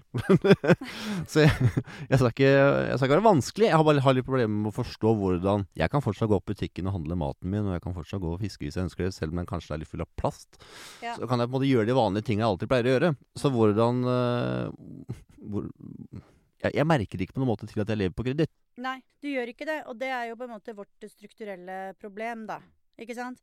så 1.32 1.44
jeg, 1.44 1.52
jeg, 2.06 2.20
skal 2.20 2.30
ikke, 2.30 2.48
jeg 2.48 2.94
skal 2.94 3.06
ikke 3.08 3.16
være 3.18 3.26
vanskelig. 3.26 3.68
Jeg 3.68 3.80
har 3.80 3.86
bare 3.88 4.04
har 4.06 4.16
litt 4.16 4.28
problemer 4.28 4.54
med 4.54 4.72
å 4.72 4.76
forstå 4.76 5.14
hvordan 5.20 5.66
Jeg 5.80 5.92
kan 5.92 6.04
fortsatt 6.04 6.32
gå 6.32 6.40
i 6.40 6.46
butikken 6.52 6.88
og 6.88 6.96
handle 6.96 7.20
maten 7.20 7.52
min, 7.52 7.68
og 7.68 7.76
jeg 7.76 7.84
kan 7.84 7.96
fortsatt 7.96 8.24
gå 8.24 8.32
og 8.36 8.40
fiske 8.44 8.64
hvis 8.64 8.78
jeg 8.78 8.88
ønsker 8.88 9.08
det, 9.08 9.12
selv 9.16 9.34
om 9.34 9.42
den 9.42 9.50
kanskje 9.50 9.76
er 9.76 9.82
litt 9.82 9.92
full 9.92 10.06
av 10.06 10.12
plast. 10.20 10.60
Ja. 11.04 11.18
Så 11.18 11.28
kan 11.28 11.42
jeg 11.42 11.50
på 11.50 11.56
en 11.56 11.58
måte 11.58 11.72
gjøre 11.72 11.90
de 11.90 12.00
vanlige 12.00 12.30
tingene 12.30 12.46
jeg 12.46 12.54
alltid 12.54 12.72
pleier 12.72 12.88
å 12.88 12.96
gjøre. 12.96 13.14
Så 13.40 13.52
hvordan 13.52 14.04
uh, 14.08 15.16
hvor, 15.52 15.68
jeg, 16.60 16.74
jeg 16.76 16.86
merker 16.88 17.22
ikke 17.24 17.36
på 17.36 17.42
noen 17.42 17.52
måte 17.52 17.68
til 17.68 17.82
at 17.82 17.90
jeg 17.90 18.00
lever 18.00 18.16
på 18.16 18.26
kreditt. 18.26 18.52
Nei, 18.80 18.98
du 19.22 19.30
gjør 19.30 19.52
ikke 19.52 19.68
det. 19.68 19.80
Og 19.90 19.98
det 20.00 20.10
er 20.12 20.28
jo 20.30 20.36
på 20.40 20.46
en 20.46 20.54
måte 20.54 20.76
vårt 20.76 21.08
strukturelle 21.08 21.80
problem, 22.00 22.46
da. 22.50 22.60
Ikke 23.00 23.16
sant? 23.16 23.40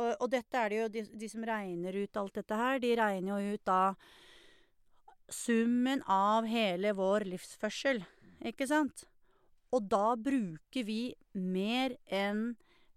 Og, 0.00 0.14
og 0.16 0.26
dette 0.32 0.56
er 0.56 0.72
det 0.72 0.80
jo 0.80 0.88
de, 0.94 1.04
de 1.20 1.28
som 1.28 1.44
regner 1.44 2.00
ut 2.00 2.20
alt 2.20 2.40
dette 2.40 2.60
her, 2.62 2.80
de 2.80 2.94
regner 2.96 3.44
jo 3.44 3.54
ut 3.58 3.64
da 3.68 3.82
summen 5.30 6.02
av 6.10 6.48
hele 6.50 6.94
vår 6.96 7.26
livsførsel. 7.28 8.02
Ikke 8.50 8.66
sant? 8.70 9.04
Og 9.70 9.84
da 9.86 10.16
bruker 10.18 10.86
vi 10.86 11.12
mer 11.38 11.94
enn 12.10 12.54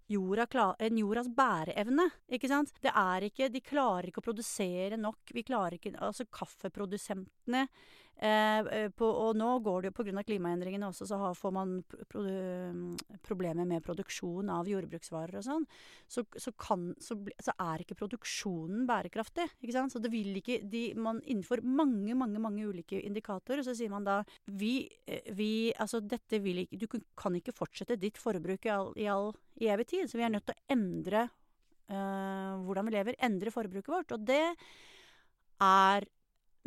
jorda 0.09 0.45
klar, 0.49 0.77
enn 0.81 0.97
jordas 0.99 1.29
bæreevne. 1.31 2.07
Ikke 2.33 2.49
sant? 2.49 2.73
Det 2.83 2.91
er 2.91 3.27
ikke 3.29 3.49
De 3.53 3.61
klarer 3.63 4.09
ikke 4.09 4.23
å 4.23 4.29
produsere 4.29 4.97
nok. 4.99 5.33
Vi 5.33 5.45
klarer 5.45 5.77
ikke 5.77 5.93
Altså, 5.99 6.25
kaffeprodusentene 6.31 7.67
på, 8.13 9.07
Og 9.07 9.35
nå 9.35 9.47
går 9.65 9.81
det 9.81 9.89
jo 9.89 9.95
pga. 9.97 10.23
klimaendringene 10.23 10.87
også, 10.87 11.07
så 11.09 11.17
har, 11.19 11.33
får 11.35 11.51
man 11.51 11.71
pro 11.89 12.05
pro 12.07 12.21
problemer 13.23 13.65
med 13.67 13.83
produksjon 13.83 14.49
av 14.53 14.67
jordbruksvarer 14.69 15.39
og 15.39 15.43
sånn. 15.43 15.65
Så, 16.07 16.23
så, 16.37 16.53
kan, 16.55 16.91
så, 17.01 17.17
så 17.41 17.55
er 17.59 17.83
ikke 17.83 17.97
produksjonen 17.99 18.85
bærekraftig. 18.87 19.47
Ikke 19.61 19.75
sant? 19.75 19.91
Så 19.91 19.99
det 20.03 20.11
vil 20.13 20.31
ikke 20.39 20.61
de, 20.69 20.85
man, 20.95 21.21
Innenfor 21.23 21.63
mange, 21.65 22.15
mange 22.15 22.41
mange 22.43 22.65
ulike 22.67 22.99
indikatorer 23.01 23.63
så 23.65 23.75
sier 23.77 23.91
man 23.91 24.05
da 24.07 24.21
vi, 24.45 24.87
eh, 25.07 25.29
vi 25.35 25.51
Altså, 25.73 25.99
dette 25.99 26.39
vil 26.43 26.63
ikke 26.63 26.79
Du 26.79 26.87
kan 27.17 27.35
ikke 27.35 27.55
fortsette 27.55 27.99
ditt 27.99 28.19
forbruk 28.21 28.65
i 28.67 28.71
all, 28.73 28.91
i 28.99 29.07
all 29.09 29.31
i 29.61 29.69
evig 29.71 29.87
tid. 29.91 30.09
Så 30.09 30.19
vi 30.19 30.25
er 30.25 30.33
nødt 30.33 30.47
til 30.47 30.55
å 30.55 30.75
endre 30.75 31.27
øh, 31.89 32.63
hvordan 32.65 32.87
vi 32.87 32.95
lever. 32.95 33.19
Endre 33.23 33.53
forbruket 33.53 33.93
vårt. 33.93 34.15
Og 34.15 34.25
det 34.27 34.43
er 35.63 36.07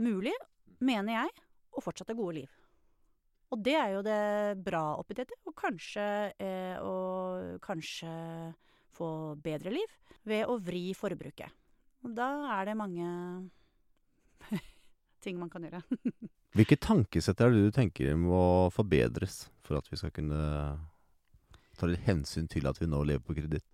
mulig, 0.02 0.35
mener 0.84 1.20
jeg, 1.20 1.34
å 1.76 1.82
fortsette 1.84 2.16
gode 2.16 2.40
liv. 2.40 2.54
Og 3.54 3.60
det 3.62 3.76
er 3.78 3.92
jo 3.94 4.02
det 4.04 4.20
bra 4.66 4.96
oppi 4.98 5.16
dette. 5.18 5.36
Og 5.46 5.54
kanskje, 5.58 6.06
eh, 6.42 6.76
og 6.82 7.60
kanskje 7.64 8.10
få 8.96 9.08
bedre 9.42 9.74
liv 9.74 9.92
ved 10.26 10.48
å 10.50 10.58
vri 10.58 10.90
forbruket. 10.96 11.52
Og 12.04 12.14
da 12.16 12.30
er 12.56 12.70
det 12.70 12.78
mange 12.78 13.06
ting 15.24 15.38
man 15.38 15.52
kan 15.52 15.66
gjøre. 15.66 15.82
Hvilke 16.56 16.78
tankesett 16.80 17.40
er 17.44 17.52
det 17.52 17.68
du 17.68 17.72
tenker 17.74 18.16
må 18.18 18.70
forbedres 18.74 19.44
for 19.66 19.78
at 19.78 19.88
vi 19.90 19.98
skal 20.00 20.14
kunne 20.14 20.40
ta 21.76 21.88
litt 21.88 22.06
hensyn 22.06 22.48
til 22.48 22.66
at 22.68 22.80
vi 22.80 22.88
nå 22.88 23.02
lever 23.04 23.22
på 23.24 23.36
kreditt? 23.36 23.66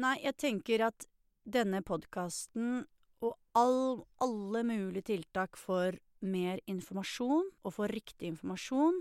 Nei, 0.00 0.16
jeg 0.24 0.36
tenker 0.40 0.88
at 0.88 1.06
denne 1.46 1.82
podkasten 1.86 2.84
og 3.20 3.36
all, 3.58 4.04
alle 4.24 4.62
mulige 4.66 5.10
tiltak 5.12 5.58
for 5.60 5.96
mer 6.20 6.60
informasjon, 6.68 7.48
og 7.64 7.74
for 7.74 7.92
riktig 7.92 8.30
informasjon, 8.32 9.00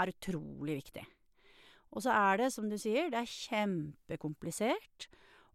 er 0.00 0.12
utrolig 0.12 0.78
viktig. 0.82 1.04
Og 1.92 2.04
så 2.04 2.12
er 2.16 2.40
det, 2.40 2.52
som 2.54 2.68
du 2.70 2.78
sier, 2.80 3.10
det 3.12 3.20
er 3.20 3.28
kjempekomplisert. 3.28 5.08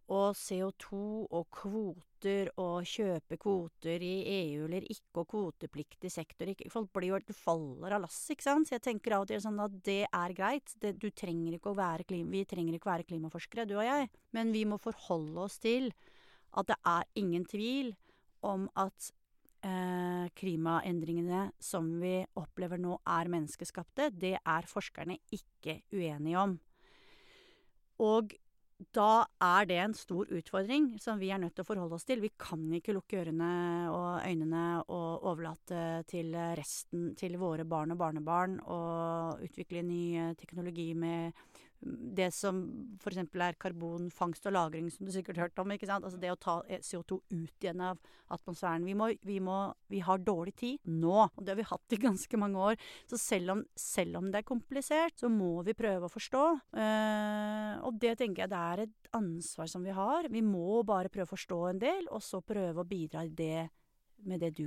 Og 0.08 0.32
CO2 0.38 0.98
og 1.36 1.48
kvoter 1.52 2.48
og 2.62 2.86
kjøpe 2.88 3.36
kvoter 3.36 4.00
i 4.00 4.14
EU 4.32 4.62
eller 4.64 4.86
ikke, 4.88 5.20
og 5.20 5.26
kvotepliktig 5.28 6.08
sektor 6.08 6.48
ikke, 6.48 6.70
Folk 6.72 6.88
blir 6.96 7.10
jo 7.10 7.18
helt 7.18 7.34
faller 7.36 7.92
av 7.92 8.06
lasset, 8.06 8.32
ikke 8.32 8.46
sant. 8.46 8.70
Så 8.70 8.78
jeg 8.78 8.86
tenker 8.86 9.18
av 9.18 9.26
og 9.26 9.28
til 9.28 9.42
sånn 9.44 9.60
at 9.60 9.74
det 9.84 10.00
er 10.06 10.36
greit. 10.38 10.72
Det, 10.80 10.94
du 10.96 11.10
trenger 11.10 11.58
ikke 11.58 11.74
å 11.74 11.76
være 11.76 12.08
klima, 12.08 12.32
vi 12.32 12.46
trenger 12.48 12.78
ikke 12.78 12.88
å 12.88 12.94
være 12.94 13.08
klimaforskere, 13.10 13.68
du 13.68 13.76
og 13.76 13.84
jeg. 13.84 14.08
Men 14.38 14.54
vi 14.54 14.64
må 14.70 14.80
forholde 14.80 15.44
oss 15.44 15.60
til 15.60 15.90
at 16.56 16.70
det 16.70 16.78
er 16.86 17.08
ingen 17.20 17.44
tvil 17.48 17.92
om 18.46 18.68
at 18.78 19.10
eh, 19.66 20.26
klimaendringene 20.38 21.48
som 21.60 21.90
vi 22.00 22.20
opplever 22.38 22.80
nå, 22.80 22.98
er 23.06 23.30
menneskeskapte. 23.32 24.10
Det 24.14 24.36
er 24.38 24.70
forskerne 24.70 25.18
ikke 25.34 25.80
uenige 25.92 26.38
om. 26.40 26.58
Og 28.04 28.36
da 28.94 29.26
er 29.42 29.64
det 29.66 29.78
en 29.82 29.94
stor 29.96 30.28
utfordring 30.30 30.92
som 31.02 31.18
vi 31.18 31.32
er 31.34 31.40
nødt 31.42 31.56
til 31.56 31.64
å 31.64 31.66
forholde 31.66 31.96
oss 31.96 32.06
til. 32.06 32.22
Vi 32.22 32.30
kan 32.38 32.62
ikke 32.78 32.94
lukke 32.94 33.18
ørene 33.24 33.50
og 33.90 34.20
øynene 34.22 34.66
og 34.86 35.24
overlate 35.26 36.04
til 36.10 36.30
resten, 36.58 37.10
til 37.18 37.34
våre 37.40 37.66
barn 37.66 37.96
og 37.96 37.98
barnebarn, 37.98 38.60
og 38.62 39.42
utvikle 39.48 39.82
ny 39.82 40.02
eh, 40.14 40.36
teknologi 40.38 40.92
med 40.94 41.34
det 41.80 42.32
som 42.34 42.58
f.eks. 42.98 43.20
er 43.22 43.56
karbonfangst 43.60 44.46
og 44.50 44.52
-lagring, 44.52 44.88
som 44.90 45.06
du 45.06 45.12
sikkert 45.12 45.36
har 45.36 45.48
hørt 45.48 45.58
om. 45.58 45.70
ikke 45.70 45.86
sant? 45.86 46.04
Altså 46.04 46.18
det 46.18 46.32
å 46.32 46.38
ta 46.38 46.62
eh, 46.68 46.80
CO2 46.82 47.20
ut 47.30 47.62
igjen 47.62 47.80
av 47.80 47.98
atmosfæren. 48.34 48.84
Vi, 48.84 48.94
må, 48.94 49.12
vi, 49.22 49.38
må, 49.40 49.74
vi 49.88 50.00
har 50.00 50.18
dårlig 50.18 50.56
tid 50.56 50.78
nå, 50.84 51.30
og 51.30 51.38
det 51.44 51.54
har 51.54 51.60
vi 51.60 51.68
hatt 51.70 51.94
i 51.94 52.00
ganske 52.08 52.36
mange 52.36 52.58
år. 52.58 52.76
Så 53.06 53.16
selv 53.18 53.50
om, 53.54 53.64
selv 53.76 54.18
om 54.18 54.30
det 54.32 54.42
er 54.42 54.48
komplisert, 54.48 55.14
så 55.20 55.30
må 55.30 55.62
vi 55.62 55.76
prøve 55.78 56.08
å 56.08 56.12
forstå. 56.12 56.44
Eh, 56.74 57.72
og 57.86 57.98
det 58.02 58.18
tenker 58.18 58.44
jeg 58.44 58.50
det 58.50 58.58
er 58.58 58.84
et 58.88 59.12
ansvar 59.14 59.70
som 59.70 59.86
vi 59.86 59.94
har. 59.94 60.28
Vi 60.28 60.42
må 60.42 60.82
bare 60.82 61.12
prøve 61.12 61.30
å 61.30 61.36
forstå 61.36 61.60
en 61.70 61.82
del, 61.82 62.08
og 62.10 62.22
så 62.22 62.42
prøve 62.42 62.82
å 62.82 62.88
bidra 62.88 63.24
i 63.24 63.30
det, 63.30 63.68
med 64.26 64.42
det 64.42 64.56
du, 64.58 64.66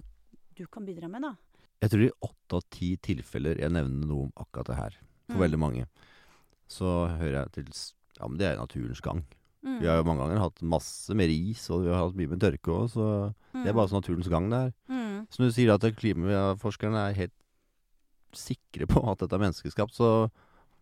du 0.55 0.65
kan 0.71 0.87
bidra 0.87 1.11
med, 1.11 1.27
da. 1.27 1.35
Jeg 1.81 1.91
tror 1.91 2.03
i 2.05 2.13
åtte 2.23 2.57
av 2.59 2.65
ti 2.69 2.95
tilfeller 3.01 3.57
jeg 3.57 3.73
nevner 3.73 4.07
noe 4.07 4.27
om 4.27 4.33
akkurat 4.37 4.69
det 4.69 4.75
her, 4.77 4.97
for 5.25 5.39
Mm. 5.39 5.41
veldig 5.41 5.59
mange, 5.59 5.85
så 6.71 6.95
hører 7.19 7.43
jeg 7.43 7.53
til 7.57 7.71
Ja, 8.19 8.27
men 8.27 8.37
det 8.37 8.47
er 8.47 8.59
naturens 8.59 9.01
gang. 9.01 9.23
Mm. 9.61 9.77
Vi 9.81 9.87
har 9.89 9.99
jo 9.99 10.05
mange 10.05 10.23
ganger 10.23 10.41
hatt 10.41 10.63
masse 10.65 11.13
med 11.17 11.29
ris, 11.29 11.67
og 11.73 11.83
vi 11.85 11.91
har 11.91 12.01
hatt 12.01 12.17
mye 12.17 12.29
med 12.31 12.41
tørke 12.41 12.73
òg, 12.73 12.87
så 12.93 13.05
det 13.53 13.69
er 13.69 13.77
bare 13.77 13.89
sånn 13.91 14.01
naturens 14.01 14.29
gang 14.31 14.49
det 14.51 14.59
er. 14.67 14.71
Mm. 14.89 15.17
når 15.25 15.51
du 15.51 15.55
sier 15.55 15.73
at 15.73 15.85
klimaforskerne 15.97 17.03
er 17.09 17.17
helt 17.17 17.35
sikre 18.37 18.87
på 18.89 19.03
at 19.11 19.21
dette 19.21 19.37
er 19.37 19.43
menneskeskapt, 19.43 19.95
så 19.95 20.31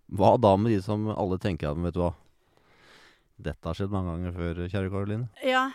hva 0.09 0.33
da 0.41 0.55
med 0.57 0.73
de 0.73 0.79
som 0.83 1.09
alle 1.13 1.39
tenker 1.41 1.69
at 1.69 1.79
vet 1.81 1.95
du 1.97 2.03
hva 2.03 2.15
Dette 3.39 3.63
har 3.63 3.77
skjedd 3.77 3.93
mange 3.93 4.11
ganger 4.11 4.33
før, 4.35 4.57
kjære 4.67 4.89
Karoline. 4.91 5.29
Ja. 5.47 5.69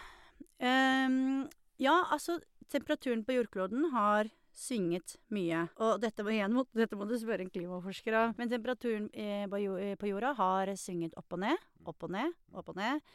Um, 0.61 1.47
ja, 1.81 1.95
altså 2.13 2.37
Temperaturen 2.69 3.23
på 3.25 3.39
jordkloden 3.39 3.87
har 3.95 4.29
svinget 4.55 5.17
mye. 5.35 5.65
Og 5.83 5.99
dette, 6.03 6.25
må, 6.25 6.33
igjen, 6.35 6.57
dette 6.77 6.99
må 6.99 7.09
du 7.11 7.17
spørre 7.19 7.45
en 7.45 7.53
klimaforsker 7.53 8.19
om. 8.21 8.35
Men 8.39 8.53
temperaturen 8.53 9.11
eh, 9.13 9.45
eh, 9.45 9.95
på 10.01 10.11
jorda 10.11 10.35
har 10.39 10.75
svinget 10.81 11.17
opp 11.21 11.37
og 11.37 11.45
ned, 11.45 11.69
opp 11.85 12.07
og 12.07 12.15
ned, 12.15 12.35
opp 12.55 12.73
og 12.73 12.79
ned 12.79 13.15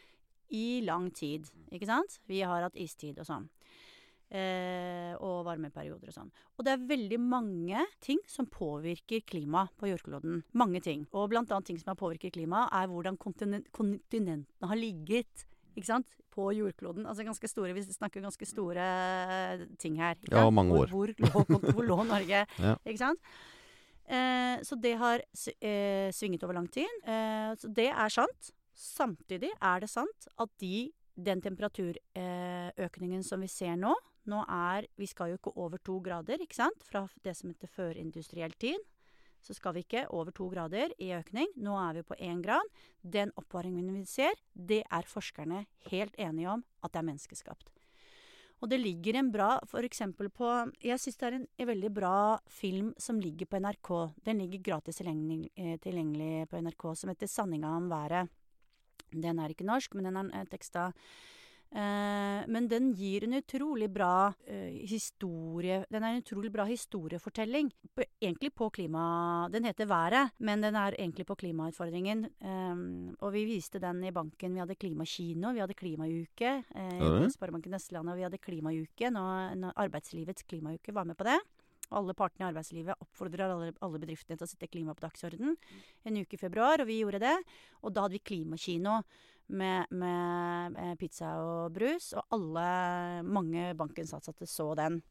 i 0.56 0.82
lang 0.86 1.10
tid. 1.15 1.47
Ikke 1.71 1.89
sant? 1.89 2.19
Vi 2.30 2.41
har 2.45 2.65
hatt 2.65 2.78
istid 2.80 3.19
og 3.21 3.28
sånn. 3.30 3.47
Eh, 4.30 5.15
og 5.25 5.41
varmeperioder 5.47 6.12
og 6.12 6.13
sånn. 6.13 6.32
Og 6.58 6.65
det 6.65 6.75
er 6.75 6.89
veldig 6.91 7.17
mange 7.23 7.82
ting 8.04 8.19
som 8.30 8.45
påvirker 8.49 9.23
klimaet 9.25 9.73
på 9.80 9.89
jordkloden. 9.89 10.43
Mange 10.54 10.84
ting. 10.86 11.08
Og 11.17 11.32
blant 11.32 11.49
annet 11.49 11.71
ting 11.71 11.80
som 11.82 11.95
har 11.95 12.02
påvirket 12.02 12.36
klimaet, 12.38 12.69
er 12.78 12.91
hvordan 12.91 13.17
kontinentene 13.17 14.43
har 14.69 14.78
ligget. 14.78 15.47
Ikke 15.79 15.89
sant? 15.89 16.17
På 16.35 16.49
jordkloden. 16.55 17.07
Altså 17.09 17.23
ganske 17.27 17.49
store, 17.49 17.73
Vi 17.77 17.85
snakker 17.87 18.23
ganske 18.23 18.47
store 18.47 18.83
eh, 18.83 19.63
ting 19.79 19.95
her. 19.99 20.19
Ja, 20.31 20.49
mange 20.51 20.75
år. 20.75 20.91
Hvor, 20.91 21.13
hvor, 21.15 21.47
lå, 21.47 21.61
hvor 21.71 21.87
lå 21.87 22.03
Norge? 22.13 22.43
Ja. 22.59 22.75
Ikke 22.83 23.01
sant? 23.01 23.31
Eh, 24.09 24.57
så 24.65 24.75
det 24.81 24.95
har 24.97 25.21
eh, 25.61 26.09
svinget 26.15 26.43
over 26.43 26.57
lang 26.57 26.67
tid. 26.73 26.89
Eh, 27.05 27.51
så 27.61 27.69
det 27.69 27.89
er 27.93 28.13
sant. 28.13 28.53
Samtidig 28.79 29.51
er 29.59 29.83
det 29.83 29.89
sant 29.91 30.29
at 30.39 30.51
de, 30.61 30.89
den 31.19 31.41
temperaturøkningen 31.43 33.25
som 33.27 33.41
vi 33.43 33.49
ser 33.51 33.75
nå 33.75 33.91
Nå 34.29 34.43
er 34.45 34.85
Vi 34.95 35.07
skal 35.09 35.31
jo 35.31 35.39
ikke 35.39 35.51
over 35.57 35.79
to 35.83 35.97
grader, 36.05 36.37
ikke 36.43 36.55
sant? 36.55 36.83
Fra 36.85 37.01
det 37.25 37.33
som 37.35 37.49
heter 37.49 37.71
førindustriell 37.71 38.53
tid. 38.61 38.77
Så 39.41 39.56
skal 39.56 39.73
vi 39.75 39.86
ikke 39.86 40.06
over 40.12 40.32
to 40.36 40.49
grader 40.52 40.93
i 40.99 41.13
økning. 41.15 41.47
Nå 41.56 41.75
er 41.80 41.99
vi 41.99 42.06
på 42.08 42.17
én 42.19 42.41
grad. 42.43 42.65
Den 43.02 43.32
oppvarmingen 43.39 43.93
vi 43.95 44.06
ser, 44.06 44.36
det 44.54 44.84
er 44.91 45.08
forskerne 45.08 45.65
helt 45.89 46.15
enige 46.19 46.49
om 46.49 46.63
at 46.84 46.93
det 46.93 46.99
er 47.02 47.12
menneskeskapt. 47.12 47.71
Og 48.60 48.67
det 48.67 48.82
ligger 48.82 49.15
en 49.15 49.32
bra 49.32 49.54
eksempel 49.80 50.28
på 50.30 50.47
Jeg 50.84 50.99
syns 50.99 51.17
det 51.17 51.28
er 51.28 51.38
en, 51.38 51.47
veldig 51.67 51.91
bra 51.95 52.39
film 52.47 52.93
som 52.97 53.19
ligger 53.19 53.47
på 53.47 53.60
NRK. 53.60 53.91
Den 54.25 54.39
ligger 54.43 54.60
gratis 54.60 54.99
eh, 55.02 55.80
tilgjengelig 55.80 56.49
på 56.49 56.60
NRK, 56.60 56.95
som 56.95 57.10
heter 57.10 57.28
'Sanninga 57.28 57.67
om 57.78 57.89
været'. 57.89 58.28
Den 59.12 59.39
er 59.39 59.49
ikke 59.49 59.65
norsk, 59.65 59.95
men 59.95 60.06
den 60.06 60.32
er 60.34 60.45
teksta. 60.45 60.91
Eh, 61.69 62.47
men 62.49 62.67
den 62.67 62.88
gir 62.97 63.27
en 63.27 63.36
utrolig 63.38 63.91
bra 63.93 64.32
eh, 64.49 64.79
historie 64.89 65.84
Den 65.93 66.01
er 66.01 66.15
en 66.15 66.23
utrolig 66.23 66.49
bra 66.49 66.65
historiefortelling. 66.65 67.69
På, 67.93 68.03
egentlig 68.17 68.49
på 68.58 68.71
klima... 68.73 69.47
Den 69.53 69.69
heter 69.69 69.86
'Været', 69.86 70.32
men 70.39 70.62
den 70.62 70.75
er 70.75 70.97
egentlig 70.97 71.27
på 71.29 71.36
klimautfordringen. 71.36 72.25
Eh, 72.25 73.13
og 73.21 73.34
vi 73.34 73.45
viste 73.45 73.79
den 73.79 74.03
i 74.03 74.12
banken. 74.12 74.53
Vi 74.53 74.60
hadde 74.60 74.75
klimakino, 74.75 75.53
vi 75.53 75.60
hadde 75.62 75.77
klimauke. 75.77 76.63
I 76.73 77.29
Sparebanken 77.29 77.73
Østlandet, 77.73 78.13
og 78.13 78.17
vi 78.17 78.25
hadde 78.25 78.41
klimauke. 78.41 79.10
Når 79.13 79.55
nå, 79.55 79.73
arbeidslivets 79.75 80.43
klimauke 80.43 80.93
var 80.93 81.05
med 81.05 81.17
på 81.17 81.29
det. 81.29 81.38
Alle 81.91 82.13
partene 82.13 82.45
i 82.45 82.49
arbeidslivet 82.51 83.01
oppfordrer 83.01 83.49
alle, 83.49 83.73
alle 83.82 84.01
bedriftene 84.01 84.38
til 84.38 84.45
å 84.45 84.49
sette 84.49 84.69
klima 84.69 84.93
på 84.93 85.08
dagsorden 85.08 85.55
en 86.05 86.19
uke 86.21 86.38
i 86.38 86.41
februar, 86.41 86.82
og 86.82 86.89
vi 86.89 86.99
gjorde 87.01 87.21
det. 87.23 87.36
Og 87.82 87.93
da 87.93 88.05
hadde 88.05 88.17
vi 88.19 88.27
klimakino 88.29 88.99
med, 89.49 89.89
med, 89.91 90.77
eh, 90.77 90.95
pizza 90.99 91.33
og 91.41 91.73
brus, 91.73 92.12
og 92.17 92.25
alle, 92.35 93.23
mange 93.25 93.73
bankens 93.77 94.13
ansatte 94.17 94.47
så 94.49 94.71
den 94.77 95.01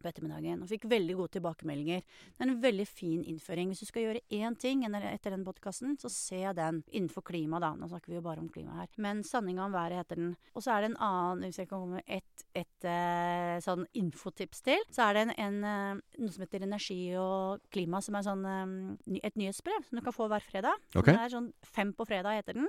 på 0.00 0.10
ettermiddagen 0.10 0.64
og 0.64 0.70
fikk 0.70 0.88
veldig 0.90 1.16
gode 1.18 1.34
tilbakemeldinger. 1.36 2.04
Det 2.04 2.44
er 2.44 2.50
en 2.50 2.62
veldig 2.62 2.86
fin 2.88 3.24
innføring. 3.24 3.70
Hvis 3.70 3.84
du 3.84 3.90
skal 3.90 4.06
gjøre 4.06 4.24
én 4.40 4.56
ting 4.60 4.84
etter 4.88 5.34
den 5.34 5.46
podkasten, 5.46 5.96
så 6.00 6.10
se 6.12 6.42
den 6.56 6.82
innenfor 6.90 7.24
klima, 7.26 7.60
da. 7.62 7.74
Nå 7.78 7.90
snakker 7.90 8.12
vi 8.12 8.18
jo 8.18 8.24
bare 8.24 8.42
om 8.42 8.50
klima 8.52 8.80
her. 8.80 8.88
Men 8.96 9.22
'Sanninga 9.22 9.64
om 9.64 9.72
været' 9.72 9.98
heter 10.00 10.16
den. 10.16 10.36
Og 10.54 10.62
så 10.62 10.72
er 10.72 10.80
det 10.80 10.90
en 10.90 11.00
annen, 11.00 11.44
hvis 11.44 11.58
jeg 11.58 11.68
kan 11.68 11.80
komme 11.80 12.00
med 12.00 12.04
ett 12.06 12.40
et, 12.56 12.86
et, 12.88 13.62
sånn 13.64 13.84
infotips 13.98 14.62
til, 14.66 14.82
så 14.94 15.06
er 15.06 15.16
det 15.16 15.22
en, 15.22 15.32
en, 15.44 15.58
eh, 15.70 16.20
noe 16.22 16.34
som 16.34 16.44
heter 16.44 16.64
Energi 16.66 16.98
og 17.20 17.62
klima, 17.74 18.00
som 18.04 18.16
er 18.18 18.26
sånn 18.26 18.46
eh, 18.48 19.20
et 19.22 19.38
nyhetsbrev 19.38 19.86
som 19.86 19.98
du 19.98 20.04
kan 20.04 20.16
få 20.16 20.26
hver 20.30 20.44
fredag. 20.44 20.80
Okay. 20.94 21.14
Det 21.14 21.26
er 21.26 21.34
sånn 21.36 21.50
Fem 21.70 21.92
på 21.94 22.04
fredag 22.08 22.40
heter 22.40 22.56
den. 22.58 22.66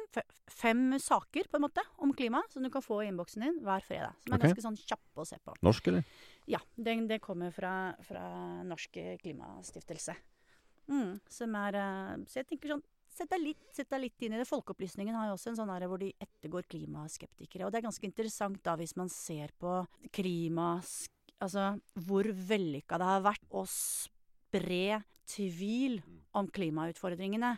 Fem 0.51 0.83
saker, 1.01 1.47
på 1.49 1.57
en 1.57 1.63
måte, 1.65 1.83
om 2.03 2.11
klima 2.15 2.43
som 2.53 2.63
du 2.63 2.69
kan 2.73 2.83
få 2.85 3.01
i 3.01 3.09
innboksen 3.09 3.45
din 3.45 3.57
hver 3.65 3.83
fredag. 3.85 4.13
Som 4.21 4.35
er 4.35 4.37
okay. 4.37 4.51
ganske 4.51 4.65
sånn 4.67 4.77
kjappe 4.77 5.23
å 5.23 5.27
se 5.27 5.39
på. 5.41 5.55
Norsk, 5.65 5.89
eller? 5.89 6.05
Ja, 6.49 6.61
det, 6.75 6.95
det 7.09 7.21
kommer 7.23 7.53
fra, 7.53 7.93
fra 8.05 8.23
Norsk 8.65 8.97
Klimastiftelse. 9.21 10.15
Mm, 10.91 11.19
som 11.29 11.55
er 11.55 11.77
eh, 11.77 12.15
Så 12.27 12.41
jeg 12.41 12.49
tenker 12.49 12.75
sånn 12.75 12.87
Sett 13.11 13.27
deg, 13.27 13.41
litt, 13.43 13.63
sett 13.75 13.89
deg 13.91 13.99
litt 14.05 14.23
inn 14.23 14.37
i 14.37 14.37
det. 14.39 14.47
Folkeopplysningen 14.47 15.15
har 15.19 15.25
jo 15.27 15.33
også 15.35 15.49
en 15.51 15.57
sånn 15.59 15.71
her 15.73 15.83
hvor 15.91 15.99
de 15.99 16.13
ettergår 16.23 16.63
klimaskeptikere. 16.71 17.65
Og 17.67 17.73
det 17.73 17.81
er 17.81 17.83
ganske 17.83 18.07
interessant 18.07 18.61
da 18.63 18.77
hvis 18.79 18.95
man 18.95 19.11
ser 19.11 19.51
på 19.59 19.81
klimask... 20.15 21.11
Altså 21.43 21.73
hvor 22.07 22.29
vellykka 22.31 23.01
det 23.01 23.09
har 23.09 23.25
vært 23.25 23.43
å 23.51 23.65
spre 23.67 25.01
tvil 25.27 25.99
om 26.39 26.47
klimautfordringene. 26.55 27.51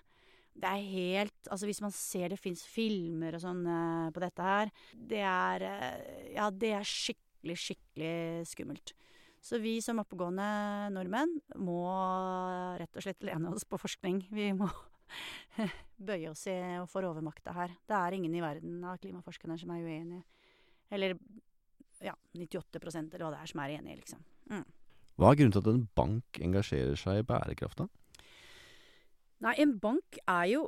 Det 0.58 0.69
er 0.69 0.89
helt 0.89 1.50
Altså 1.50 1.69
hvis 1.69 1.82
man 1.86 1.93
ser 1.93 2.34
det 2.34 2.41
fins 2.41 2.62
filmer 2.69 3.38
og 3.38 3.41
sånn 3.41 3.63
uh, 3.65 4.12
på 4.13 4.22
dette 4.22 4.46
her 4.46 4.69
Det 4.93 5.22
er 5.26 5.63
uh, 5.65 6.28
Ja, 6.36 6.52
det 6.54 6.69
er 6.78 6.86
skikkelig, 6.86 7.33
skikkelig 7.60 8.47
skummelt. 8.47 8.93
Så 9.43 9.60
vi 9.60 9.75
som 9.84 9.99
oppegående 9.99 10.45
nordmenn 10.95 11.36
må 11.60 11.82
rett 12.79 12.95
og 12.95 13.03
slett 13.03 13.25
lene 13.27 13.51
oss 13.51 13.65
på 13.67 13.79
forskning. 13.82 14.21
Vi 14.32 14.51
må 14.56 14.69
bøye 16.08 16.29
oss 16.32 16.45
i 16.47 16.56
og 16.79 16.88
få 16.91 17.03
overmakta 17.03 17.51
her. 17.58 17.73
Det 17.84 17.97
er 17.97 18.15
ingen 18.15 18.36
i 18.38 18.43
verden 18.43 18.79
av 18.88 19.01
klimaforskerne 19.03 19.58
som 19.60 19.73
er 19.75 19.84
uenige. 19.84 20.23
Eller 20.93 21.17
ja, 22.03 22.15
98 22.32 22.79
eller 22.79 23.25
hva 23.25 23.34
det 23.34 23.41
er 23.41 23.51
som 23.51 23.62
er 23.63 23.75
enige, 23.75 23.99
liksom. 23.99 24.23
Mm. 24.51 24.63
Hva 25.19 25.29
er 25.29 25.38
grunnen 25.39 25.53
til 25.53 25.63
at 25.63 25.69
en 25.73 25.84
bank 25.99 26.39
engasjerer 26.47 26.97
seg 26.99 27.19
i 27.19 27.27
bærekrafta? 27.27 27.89
Nei, 29.43 29.53
en 29.60 29.75
bank 29.84 30.17
er 30.23 30.47
jo 30.53 30.63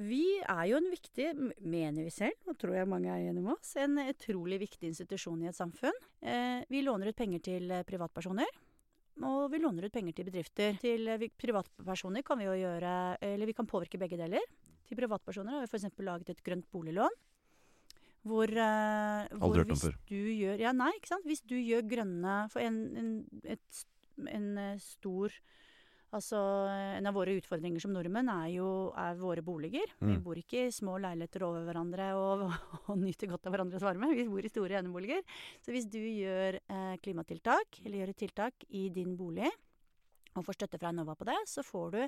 Vi 0.00 0.24
er 0.40 0.62
jo 0.70 0.78
en 0.78 0.88
viktig, 0.88 1.26
mener 1.60 2.06
vi 2.06 2.12
selv, 2.14 2.36
og 2.48 2.56
tror 2.60 2.78
jeg 2.78 2.88
mange 2.88 3.10
er 3.12 3.26
enig 3.28 3.42
med 3.44 3.52
oss, 3.52 3.74
en 3.76 3.98
utrolig 4.00 4.60
viktig 4.62 4.88
institusjon 4.88 5.42
i 5.44 5.50
et 5.50 5.58
samfunn. 5.58 5.96
Eh, 6.24 6.62
vi 6.72 6.80
låner 6.86 7.10
ut 7.10 7.18
penger 7.18 7.42
til 7.44 7.68
eh, 7.74 7.84
privatpersoner. 7.88 8.48
Og 9.28 9.50
vi 9.52 9.60
låner 9.60 9.84
ut 9.84 9.92
penger 9.92 10.16
til 10.16 10.30
bedrifter. 10.30 10.78
Til 10.80 11.10
eh, 11.12 11.26
privatpersoner 11.36 12.24
kan 12.24 12.40
vi 12.40 12.48
jo 12.48 12.56
gjøre 12.62 12.94
Eller 13.28 13.50
vi 13.50 13.56
kan 13.56 13.68
påvirke 13.68 14.00
begge 14.00 14.16
deler. 14.16 14.46
Til 14.88 14.96
privatpersoner 14.96 15.58
har 15.58 15.66
vi 15.66 15.68
f.eks. 15.68 15.90
laget 16.00 16.32
et 16.32 16.44
grønt 16.46 16.70
boliglån. 16.72 17.20
Hvor, 18.20 18.52
hvor 19.40 19.62
hvis 19.64 19.86
du 20.08 20.16
gjør 20.16 20.60
Ja, 20.60 20.72
nei, 20.76 20.90
ikke 20.96 21.12
sant. 21.12 21.28
Hvis 21.28 21.40
du 21.40 21.54
gjør 21.56 21.86
grønne 21.88 22.34
For 22.52 22.60
en, 22.60 22.82
en, 23.00 23.12
et, 23.48 23.84
en 24.28 24.50
stor 24.80 25.32
Altså, 26.12 26.36
En 26.96 27.06
av 27.06 27.14
våre 27.14 27.36
utfordringer 27.38 27.80
som 27.80 27.92
nordmenn 27.94 28.28
er 28.32 28.48
jo 28.56 28.90
er 28.98 29.14
våre 29.14 29.42
boliger. 29.46 29.92
Vi 30.00 30.16
Mm. 30.16 30.22
bor 30.24 30.34
ikke 30.34 30.66
i 30.66 30.72
små 30.74 30.98
leiligheter 30.98 31.44
over 31.46 31.62
hverandre 31.64 32.08
og, 32.18 32.42
og 32.90 32.98
nyter 32.98 33.28
godt 33.30 33.46
av 33.46 33.52
hverandres 33.54 33.82
varme. 33.82 34.10
Vi 34.16 34.26
bor 34.26 34.42
i 34.44 34.50
store 34.50 34.80
eneboliger. 34.80 35.22
Så 35.62 35.70
hvis 35.70 35.86
du 35.88 36.00
gjør 36.00 36.58
eh, 36.58 36.96
klimatiltak, 36.98 37.78
eller 37.84 37.98
gjør 38.02 38.08
et 38.10 38.16
tiltak 38.24 38.54
i 38.70 38.88
din 38.90 39.16
bolig, 39.16 39.50
og 40.34 40.44
får 40.46 40.58
støtte 40.58 40.78
fra 40.78 40.90
Enova 40.90 41.14
på 41.14 41.24
det, 41.26 41.38
så 41.46 41.62
får 41.62 41.90
du 41.94 42.02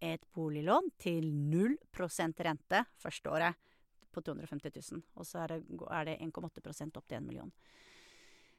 et 0.00 0.24
boliglån 0.36 0.90
til 1.00 1.24
0% 1.32 2.42
rente 2.44 2.84
første 3.00 3.30
året 3.32 3.54
på 4.12 4.20
250 4.24 4.92
000. 4.92 5.02
Og 5.16 5.24
så 5.28 5.44
er 5.44 5.54
det, 5.54 5.62
det 6.08 6.18
1,8% 6.20 6.96
opp 6.96 7.06
til 7.08 7.16
1 7.18 7.24
million. 7.24 7.52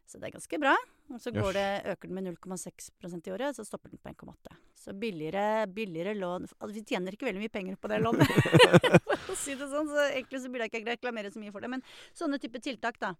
Så 0.07 0.19
det 0.21 0.29
er 0.29 0.37
ganske 0.37 0.57
bra. 0.61 0.73
Og 1.11 1.19
så 1.19 1.31
går 1.35 1.53
det, 1.55 1.65
øker 1.91 2.07
den 2.07 2.15
med 2.15 2.25
0,6% 2.29 3.27
i 3.27 3.31
året, 3.31 3.55
så 3.55 3.63
stopper 3.67 3.91
den 3.91 3.99
på 3.99 4.11
1,8. 4.11 4.55
Så 4.75 4.93
billigere, 4.95 5.67
billigere 5.67 6.13
lån 6.15 6.45
altså, 6.47 6.69
Vi 6.75 6.83
tjener 6.87 7.15
ikke 7.15 7.27
veldig 7.27 7.41
mye 7.43 7.51
penger 7.51 7.75
på 7.79 7.91
det 7.91 7.99
lånet, 8.03 8.31
for 9.25 9.33
å 9.33 9.37
si 9.39 9.55
det 9.59 9.67
sånn. 9.71 9.91
Så 9.91 10.05
egentlig 10.05 10.41
så 10.43 10.51
burde 10.51 10.67
jeg 10.67 10.73
ikke 10.73 10.93
reklamere 10.93 11.31
så 11.33 11.43
mye 11.43 11.51
for 11.55 11.63
det. 11.63 11.71
Men 11.75 11.83
sånne 12.15 12.39
type 12.43 12.61
tiltak, 12.63 12.99
da. 13.03 13.13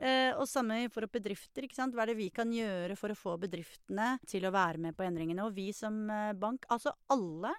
Eh, 0.00 0.32
og 0.32 0.48
samme 0.48 0.86
for 0.92 1.08
bedrifter. 1.12 1.68
ikke 1.68 1.76
sant? 1.76 1.96
Hva 1.96 2.06
er 2.06 2.14
det 2.14 2.20
vi 2.20 2.30
kan 2.32 2.52
gjøre 2.52 2.96
for 3.00 3.12
å 3.12 3.18
få 3.18 3.36
bedriftene 3.42 4.14
til 4.28 4.48
å 4.48 4.54
være 4.54 4.80
med 4.80 4.96
på 4.96 5.04
endringene? 5.04 5.44
Og 5.44 5.56
vi 5.56 5.68
som 5.76 6.04
eh, 6.08 6.32
bank 6.32 6.64
Altså 6.72 6.94
alle 7.12 7.52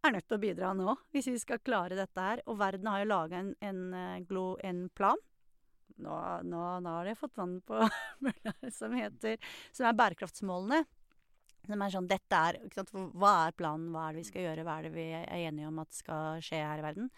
er 0.00 0.14
nødt 0.14 0.28
til 0.28 0.38
å 0.38 0.40
bidra 0.40 0.70
nå, 0.76 0.94
hvis 1.12 1.28
vi 1.28 1.40
skal 1.40 1.60
klare 1.60 1.98
dette 1.98 2.24
her. 2.24 2.40
Og 2.48 2.56
verden 2.60 2.88
har 2.88 3.02
jo 3.02 3.10
laga 3.12 3.40
en, 3.44 3.52
en, 3.60 3.82
eh, 3.96 4.38
en 4.68 4.86
plan. 4.96 5.20
Nå, 5.98 6.14
nå, 6.46 6.62
nå 6.80 6.94
har 6.98 7.04
de 7.10 7.14
fått 7.18 7.36
vann 7.36 7.58
på 7.66 7.80
mølla, 8.24 8.54
som 8.72 8.94
heter 8.96 9.38
Som 9.72 9.88
er 9.90 9.96
bærekraftsmålene. 9.98 10.84
Som 11.66 11.82
er 11.84 11.92
sånn 11.92 12.08
Dette 12.08 12.38
er 12.48 12.60
ikke 12.64 12.78
sant? 12.80 12.92
Hva 12.94 13.32
er 13.48 13.56
planen? 13.58 13.90
Hva 13.92 14.06
er 14.08 14.14
det 14.16 14.22
vi 14.22 14.28
skal 14.30 14.46
gjøre? 14.46 14.64
Hva 14.64 14.78
er 14.78 14.88
det 14.88 14.92
vi 14.94 15.06
er 15.18 15.26
enige 15.48 15.68
om 15.68 15.82
at 15.82 15.92
skal 15.96 16.40
skje 16.44 16.62
her 16.64 16.80
i 16.80 16.86
verden? 16.86 17.10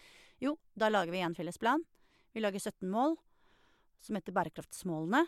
Jo, 0.42 0.56
da 0.74 0.88
lager 0.90 1.14
vi 1.14 1.20
en 1.22 1.36
felles 1.38 1.60
plan. 1.62 1.84
Vi 2.34 2.42
lager 2.42 2.58
17 2.62 2.88
mål 2.90 3.14
som 4.02 4.16
heter 4.18 4.34
bærekraftsmålene. 4.34 5.22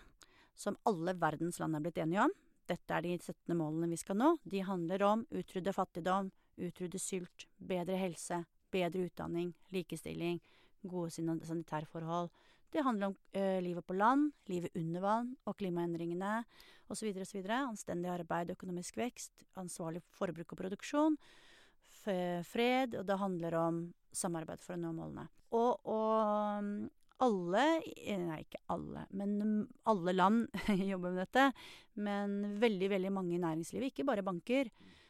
Som 0.59 0.77
alle 0.87 1.15
verdens 1.19 1.59
land 1.63 1.75
er 1.79 1.83
blitt 1.83 1.99
enige 2.03 2.25
om. 2.27 2.35
Dette 2.71 2.95
er 2.97 3.05
de 3.05 3.15
17 3.19 3.55
målene 3.59 3.91
vi 3.91 3.99
skal 4.01 4.17
nå. 4.19 4.33
De 4.49 4.63
handler 4.65 5.03
om 5.07 5.25
utrydde 5.35 5.73
fattigdom, 5.77 6.31
utrydde 6.59 7.01
sult, 7.03 7.47
bedre 7.59 7.99
helse, 8.01 8.39
bedre 8.75 9.07
utdanning, 9.09 9.51
likestilling, 9.75 10.39
gode 10.87 11.11
san- 11.15 11.43
sanitærforhold. 11.45 12.31
Det 12.75 12.83
handler 12.83 13.13
om 13.13 13.17
eh, 13.39 13.61
livet 13.63 13.87
på 13.87 13.95
land, 13.95 14.33
livet 14.51 14.75
under 14.81 15.05
vann 15.05 15.29
og 15.47 15.55
klimaendringene 15.61 16.41
osv. 16.91 17.13
osv. 17.23 17.45
Anstendig 17.55 18.11
arbeid, 18.11 18.51
økonomisk 18.57 18.99
vekst, 18.99 19.47
ansvarlig 19.61 20.03
forbruk 20.17 20.57
og 20.57 20.61
produksjon, 20.65 21.19
fred, 21.95 22.97
og 22.99 23.07
det 23.07 23.21
handler 23.21 23.55
om 23.61 23.79
samarbeid 24.15 24.61
for 24.61 24.75
å 24.75 24.81
nå 24.81 24.91
målene. 24.97 25.29
Og, 25.55 25.87
og 25.87 26.65
mm, 26.67 26.75
alle 27.23 27.65
Nei, 28.25 28.41
ikke 28.43 28.61
alle, 28.75 29.05
men 29.15 29.63
alle 29.91 30.15
land 30.17 30.49
jobber 30.91 31.15
med 31.15 31.23
dette. 31.23 31.47
Men 31.95 32.59
veldig, 32.59 32.91
veldig 32.97 33.15
mange 33.15 33.37
i 33.37 33.43
næringslivet, 33.43 33.93
ikke 33.93 34.09
bare 34.09 34.27
banker, 34.27 34.67
eh, 34.67 35.04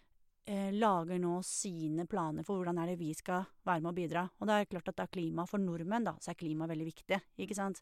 lager 0.45 1.17
nå 1.23 1.39
sine 1.47 2.05
planer 2.05 2.45
for 2.45 2.61
hvordan 2.61 2.77
er 2.83 2.91
det 2.91 2.99
vi 3.01 3.15
skal 3.17 3.47
være 3.65 3.81
med 3.81 3.91
å 3.91 3.97
bidra. 3.97 4.25
Og 4.39 4.49
det 4.51 4.59
er 4.59 4.69
klart 4.69 4.91
at 4.91 4.99
det 4.99 5.07
er 5.07 5.15
klima 5.17 5.47
for 5.49 5.63
nordmenn, 5.63 6.05
da, 6.05 6.13
så 6.21 6.35
er 6.35 6.37
klima 6.43 6.69
veldig 6.69 6.89
viktig, 6.91 7.21
ikke 7.41 7.57
sant. 7.57 7.81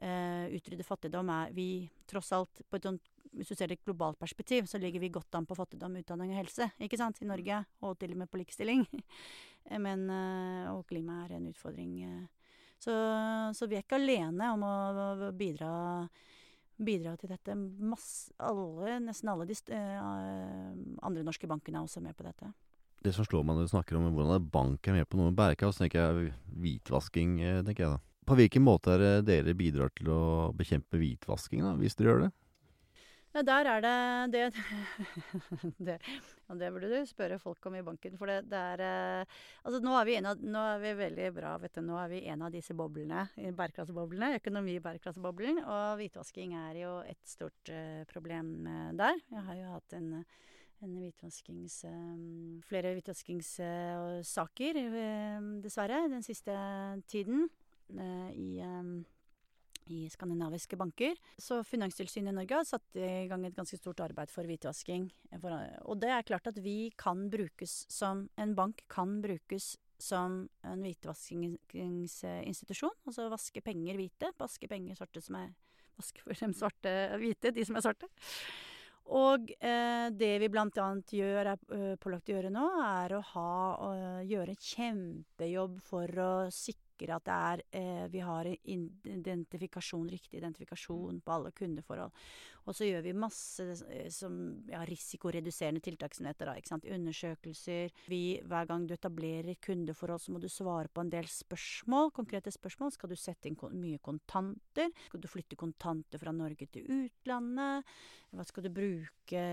Eh, 0.00 0.46
utrydde 0.56 0.84
fattigdom 0.86 1.28
er 1.28 1.50
vi 1.52 1.84
tross 2.08 2.30
alt 2.32 2.62
på 2.64 2.78
et 2.78 2.86
sånt 2.88 3.08
Hvis 3.30 3.52
du 3.52 3.54
ser 3.54 3.68
det 3.68 3.76
i 3.76 3.78
et 3.78 3.86
globalt 3.86 4.18
perspektiv, 4.18 4.66
så 4.66 4.78
ligger 4.80 4.98
vi 4.98 5.12
godt 5.14 5.36
an 5.38 5.44
på 5.46 5.54
fattigdom, 5.54 5.94
utdanning 6.00 6.32
og 6.32 6.40
helse, 6.40 6.66
ikke 6.82 6.98
sant, 6.98 7.20
i 7.22 7.28
Norge. 7.28 7.60
Og 7.86 7.92
til 8.00 8.16
og 8.16 8.18
med 8.18 8.30
på 8.30 8.40
likestilling. 8.40 8.82
Men 9.84 10.02
eh, 10.10 10.72
Og 10.72 10.82
klima 10.88 11.20
er 11.22 11.36
en 11.36 11.46
utfordring. 11.46 11.92
Eh. 12.02 12.56
Så, 12.80 12.96
så 13.54 13.68
vi 13.70 13.78
er 13.78 13.84
ikke 13.84 14.00
alene 14.00 14.50
om 14.56 14.64
å 14.66 15.30
bidra 15.36 15.70
bidra 16.84 17.14
til 17.20 17.32
dette. 17.32 17.54
Masse, 17.56 18.32
alle, 18.42 18.98
nesten 19.04 19.30
alle 19.32 19.46
de 19.48 19.56
uh, 19.70 20.74
andre 21.06 21.24
norske 21.26 21.48
bankene 21.50 21.80
er 21.80 21.86
også 21.86 22.02
med 22.04 22.16
på 22.18 22.26
dette. 22.26 22.50
Det 23.00 23.14
som 23.16 23.24
slår 23.24 23.44
meg 23.46 23.56
når 23.56 23.68
du 23.68 23.72
snakker 23.72 23.96
om 23.96 24.10
hvordan 24.12 24.48
bank 24.52 24.88
er 24.88 24.98
med 24.98 25.08
på 25.08 25.16
noe 25.16 25.30
med 25.30 25.38
bærekraft, 25.38 25.78
så 25.78 25.86
tenker 25.86 26.02
jeg 26.02 26.32
hvitvasking, 26.60 27.38
eh, 27.40 27.60
tenker 27.64 27.86
jeg 27.86 27.94
da. 27.94 28.00
På 28.28 28.36
hvilken 28.36 28.62
måte 28.62 28.92
er 28.92 29.00
det 29.00 29.14
dere 29.30 29.56
bidrar 29.56 29.92
til 29.96 30.10
å 30.12 30.20
bekjempe 30.56 31.00
hvitvasking, 31.00 31.64
da, 31.64 31.72
hvis 31.80 31.96
dere 31.96 32.10
gjør 32.10 32.20
det? 32.26 32.30
Ja, 33.30 33.44
der 33.46 33.68
er 33.70 33.82
det 33.84 34.32
det, 34.32 34.40
det, 35.86 35.96
ja, 36.48 36.54
det 36.58 36.70
burde 36.74 36.88
du 36.90 37.06
spørre 37.06 37.38
folk 37.38 37.66
om 37.70 37.76
i 37.78 37.84
banken. 37.86 38.16
For 38.18 38.26
det, 38.26 38.40
det 38.50 38.58
er 38.58 38.82
eh, 38.82 39.36
Altså, 39.62 39.78
nå 39.84 39.94
er, 39.94 40.08
vi 40.08 40.16
en 40.18 40.28
av, 40.32 40.42
nå 40.42 40.64
er 40.72 40.82
vi 40.82 40.94
veldig 40.98 41.28
bra, 41.36 41.54
vet 41.62 41.78
du. 41.78 41.82
Nå 41.86 41.98
er 42.02 42.10
vi 42.10 42.24
en 42.32 42.42
av 42.42 42.50
disse 42.54 42.74
boblene, 42.74 43.28
bærekraftsboblene. 43.38 44.32
Økonomi-bærekraftsboblen. 44.40 45.62
Og 45.62 46.00
hvitvasking 46.00 46.56
er 46.58 46.80
jo 46.82 46.96
et 47.06 47.22
stort 47.28 47.70
uh, 47.70 48.02
problem 48.10 48.54
uh, 48.66 48.90
der. 48.98 49.22
Jeg 49.30 49.46
har 49.46 49.60
jo 49.60 49.74
hatt 49.76 50.00
en 50.00 50.14
en 50.80 50.94
hvitvaskings, 50.96 51.74
flere 52.64 52.94
hvitvaskingssaker, 52.96 54.78
dessverre, 55.60 55.98
den 56.08 56.24
siste 56.24 56.54
tiden. 57.04 57.50
I 57.92 58.64
i 59.86 60.10
skandinaviske 60.12 60.76
banker. 60.76 61.16
Så 61.38 61.64
Finanstilsynet 61.66 62.32
i 62.32 62.34
Norge 62.36 62.54
har 62.60 62.64
satt 62.68 62.96
i 62.98 63.26
gang 63.30 63.46
et 63.46 63.56
ganske 63.56 63.76
stort 63.78 64.00
arbeid 64.04 64.30
for 64.32 64.44
hvitvasking. 64.48 65.04
Og 65.40 65.96
det 66.02 66.10
er 66.14 66.28
klart 66.28 66.46
at 66.50 66.58
vi 66.62 66.78
kan 66.98 67.30
brukes 67.32 67.72
som 67.90 68.28
En 68.40 68.54
bank 68.54 68.76
kan 68.88 69.22
brukes 69.22 69.78
som 70.00 70.48
en 70.64 70.82
hvitvaskingsinstitusjon. 70.84 72.96
Altså 73.06 73.28
vaske 73.32 73.60
penger 73.64 73.96
hvite, 74.00 74.26
vaske 74.40 74.68
penger 74.68 74.94
svarte 74.98 75.20
som 75.24 75.34
er 75.42 75.48
Vaske 76.00 76.20
for 76.24 76.32
dem 76.32 76.54
svarte 76.56 76.90
hvite, 77.20 77.50
de 77.52 77.60
som 77.68 77.76
er 77.76 77.82
svarte. 77.84 78.08
Og 79.10 79.50
eh, 79.58 80.06
det 80.14 80.38
vi 80.40 80.48
blant 80.52 80.78
annet 80.78 81.12
gjør, 81.12 81.46
er 81.52 81.58
uh, 81.74 81.96
pålagt 82.00 82.30
å 82.30 82.34
gjøre 82.36 82.52
nå, 82.54 82.66
er 82.86 83.16
å 83.16 83.20
ha, 83.32 83.54
å 83.82 83.88
gjøre 84.24 84.54
kjempejobb 84.54 85.80
for 85.84 86.06
å 86.22 86.48
sikre 86.54 86.89
sikre 87.00 87.16
at 87.16 87.24
det 87.24 87.34
er 87.34 87.62
eh, 87.72 88.12
vi 88.12 88.20
har 88.20 88.46
identifikasjon, 88.46 90.08
riktig 90.10 90.38
identifikasjon 90.38 91.20
på 91.20 91.32
alle 91.32 91.52
kundeforhold. 91.52 92.12
Og 92.68 92.76
så 92.76 92.86
gjør 92.88 93.04
vi 93.06 93.14
masse 93.16 93.64
eh, 93.88 94.08
som 94.12 94.34
ja, 94.70 94.82
risikoreduserende 94.88 95.82
tiltak 95.84 96.14
som 96.16 96.28
heter 96.28 96.50
da, 96.50 96.56
ikke 96.58 96.72
sant. 96.72 96.88
Undersøkelser. 96.90 97.94
Vi, 98.10 98.22
hver 98.46 98.68
gang 98.70 98.86
du 98.88 98.94
etablerer 98.96 99.58
kundeforhold, 99.64 100.22
så 100.22 100.34
må 100.34 100.42
du 100.42 100.48
svare 100.52 100.90
på 100.92 101.04
en 101.04 101.12
del 101.12 101.28
spørsmål, 101.30 102.12
konkrete 102.16 102.52
spørsmål. 102.54 102.94
Skal 102.96 103.12
du 103.12 103.18
sette 103.18 103.50
inn 103.50 103.58
mye 103.80 104.00
kontanter? 104.04 104.92
Skal 105.08 105.24
du 105.24 105.28
flytte 105.30 105.58
kontanter 105.60 106.20
fra 106.22 106.34
Norge 106.36 106.68
til 106.70 106.86
utlandet? 107.00 107.90
Hva 108.30 108.46
skal 108.46 108.66
du 108.66 108.70
bruke 108.74 109.44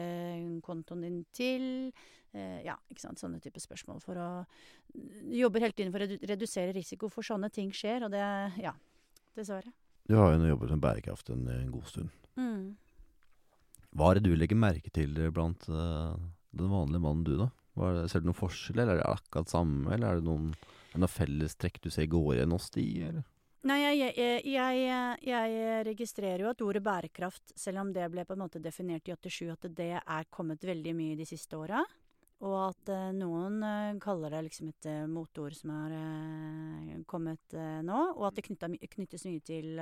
kontoen 0.66 1.06
din 1.08 1.24
til? 1.34 1.68
Eh, 2.36 2.60
ja, 2.68 2.76
ikke 2.92 3.04
sant. 3.04 3.22
Sånne 3.22 3.42
type 3.44 3.62
spørsmål. 3.64 4.04
For 4.04 4.20
å 4.22 4.30
Jobber 5.28 5.62
hele 5.62 5.76
tiden 5.76 5.92
for 5.94 6.02
å 6.02 6.08
redusere 6.30 6.74
risiko, 6.74 7.10
for 7.12 7.26
sånne 7.26 7.50
ting 7.54 7.72
skjer. 7.76 8.08
Og 8.08 8.14
det 8.14 8.24
Ja. 8.64 8.74
Dessverre. 9.38 9.70
Du 10.08 10.16
har 10.16 10.32
jo 10.34 10.40
nå 10.40 10.48
jobbet 10.50 10.72
med 10.72 10.82
bærekraft 10.82 11.30
en, 11.30 11.48
en 11.52 11.72
god 11.72 11.86
stund. 11.86 12.10
Mm. 12.40 12.78
Hva 13.98 14.12
er 14.12 14.20
det 14.20 14.30
du 14.30 14.38
legger 14.38 14.60
merke 14.60 14.92
til 14.94 15.16
blant 15.34 15.64
uh, 15.74 16.14
den 16.54 16.70
vanlige 16.70 17.02
mannen 17.02 17.26
du, 17.26 17.34
da? 17.40 17.48
Det, 17.78 18.10
ser 18.12 18.22
du 18.22 18.30
noen 18.30 18.38
forskjell, 18.38 18.82
eller 18.82 18.98
er 18.98 19.02
det 19.02 19.10
akkurat 19.10 19.50
samme, 19.50 19.90
eller 19.94 20.10
er 20.10 20.20
det 20.20 20.28
noen, 20.28 20.52
noen 20.94 21.12
fellestrekk 21.12 21.82
du 21.82 21.90
ser 21.94 22.10
går 22.10 22.36
igjen 22.36 22.54
hos 22.54 22.70
de, 22.74 22.86
eller? 23.10 23.26
Nei, 23.68 23.78
jeg, 23.82 24.14
jeg, 24.16 24.42
jeg, 24.54 24.82
jeg, 25.28 25.54
registrerer 25.90 26.46
jo 26.46 26.52
at 26.52 26.62
ordet 26.64 26.82
bærekraft, 26.86 27.56
selv 27.58 27.82
om 27.82 27.90
det 27.94 28.06
ble 28.14 28.24
på 28.26 28.38
en 28.38 28.44
måte 28.46 28.62
definert 28.64 29.10
i 29.10 29.16
87, 29.18 29.50
at 29.52 29.66
det 29.76 29.90
er 29.98 30.30
kommet 30.32 30.64
veldig 30.64 30.94
mye 30.96 31.18
de 31.20 31.26
siste 31.28 31.58
åra. 31.58 31.82
Og 32.46 32.54
at 32.68 32.92
uh, 32.94 33.10
noen 33.18 33.58
uh, 33.66 33.98
kaller 34.02 34.36
det 34.36 34.44
liksom 34.46 34.70
et 34.70 34.88
uh, 34.94 35.08
motord 35.10 35.58
som 35.58 35.74
er 35.74 37.02
kommet 37.10 37.58
nå. 37.84 38.02
Og 38.14 38.28
at 38.30 38.38
det 38.38 38.46
knyttes 38.46 39.26
mye 39.26 39.42
til, 39.42 39.74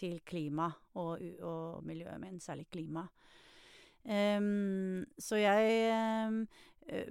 til 0.00 0.18
klima 0.26 0.70
og, 0.98 1.20
og, 1.44 1.84
miljøet, 1.86 2.18
men 2.22 2.40
særlig 2.42 2.66
klima. 2.72 3.04
Så 4.00 5.36
jeg 5.36 6.46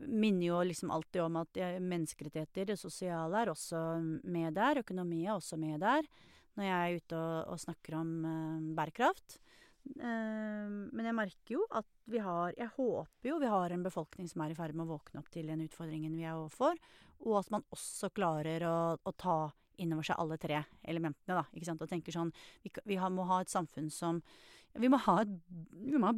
minner 0.09 0.45
jo 0.47 0.63
liksom 0.65 0.89
alltid 0.91 1.21
om 1.21 1.37
at 1.43 1.59
menneskerettigheter, 1.85 2.71
det 2.71 2.79
sosiale, 2.81 3.43
er 3.43 3.51
også 3.53 3.83
med 4.25 4.57
der. 4.57 4.81
Økonomi 4.81 5.21
er 5.27 5.35
også 5.35 5.59
med 5.61 5.77
der. 5.85 6.09
Når 6.57 6.65
jeg 6.65 6.79
er 6.79 6.97
ute 6.97 7.19
og, 7.19 7.53
og 7.53 7.61
snakker 7.61 7.99
om 7.99 8.09
bærekraft. 8.75 9.37
Men 9.97 11.05
jeg 11.05 11.15
merker 11.17 11.55
jo 11.55 11.63
at 11.73 11.87
vi 12.09 12.19
har 12.21 12.53
Jeg 12.57 12.69
håper 12.75 13.29
jo 13.29 13.39
vi 13.41 13.49
har 13.49 13.73
en 13.73 13.85
befolkning 13.85 14.27
som 14.29 14.43
er 14.43 14.53
i 14.53 14.57
ferd 14.57 14.75
med 14.75 14.85
å 14.85 14.93
våkne 14.93 15.21
opp 15.21 15.31
til 15.33 15.49
den 15.49 15.63
utfordringen 15.65 16.17
vi 16.17 16.27
er 16.27 16.37
overfor, 16.37 16.77
og 17.25 17.39
at 17.39 17.49
man 17.53 17.65
også 17.73 18.11
klarer 18.13 18.63
å, 18.67 18.79
å 19.01 19.13
ta 19.17 19.39
inn 19.79 19.95
over 19.95 20.05
seg 20.05 20.19
alle 20.21 20.37
tre 20.41 20.63
elementene, 20.83 21.39
da. 21.39 21.43
Ikke 21.55 21.69
sant? 21.69 21.81
Og 21.83 21.91
tenker 21.91 22.15
sånn 22.15 22.31
Vi, 22.63 22.71
vi 22.85 22.97
har, 22.99 23.11
må 23.13 23.27
ha 23.29 23.41
et 23.43 23.51
samfunn 23.51 23.89
som 23.93 24.23
vi 24.77 24.89
må 24.91 24.99
ha 25.01 25.15
et, 25.23 25.31
må 25.97 26.11
ha 26.11 26.13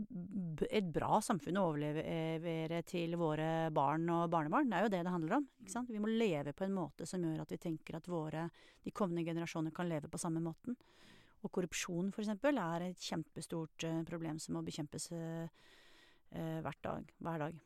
et 0.67 0.87
bra 0.91 1.21
samfunn 1.23 1.59
å 1.59 1.69
overlevere 1.69 2.81
til 2.87 3.15
våre 3.19 3.69
barn 3.73 4.09
og 4.11 4.25
barnebarn. 4.33 4.67
Det 4.69 4.77
er 4.77 4.85
jo 4.85 4.91
det 4.91 5.03
det 5.07 5.13
handler 5.13 5.37
om. 5.37 5.45
ikke 5.61 5.73
sant? 5.73 5.91
Vi 5.91 6.01
må 6.03 6.11
leve 6.11 6.53
på 6.57 6.65
en 6.67 6.75
måte 6.75 7.07
som 7.07 7.23
gjør 7.23 7.45
at 7.45 7.53
vi 7.53 7.61
tenker 7.61 7.97
at 7.97 8.09
våre, 8.11 8.49
de 8.83 8.91
kommende 8.91 9.23
generasjoner 9.23 9.71
kan 9.75 9.87
leve 9.89 10.11
på 10.11 10.19
samme 10.19 10.43
måten. 10.43 10.75
Og 11.41 11.49
korrupsjon, 11.49 12.11
for 12.13 12.25
eksempel, 12.25 12.59
er 12.61 12.89
et 12.89 13.07
kjempestort 13.07 13.87
uh, 13.87 14.01
problem 14.05 14.37
som 14.41 14.57
må 14.57 14.65
bekjempes 14.67 15.09
uh, 15.15 15.47
dag, 16.83 17.15
hver 17.23 17.47
dag. 17.47 17.57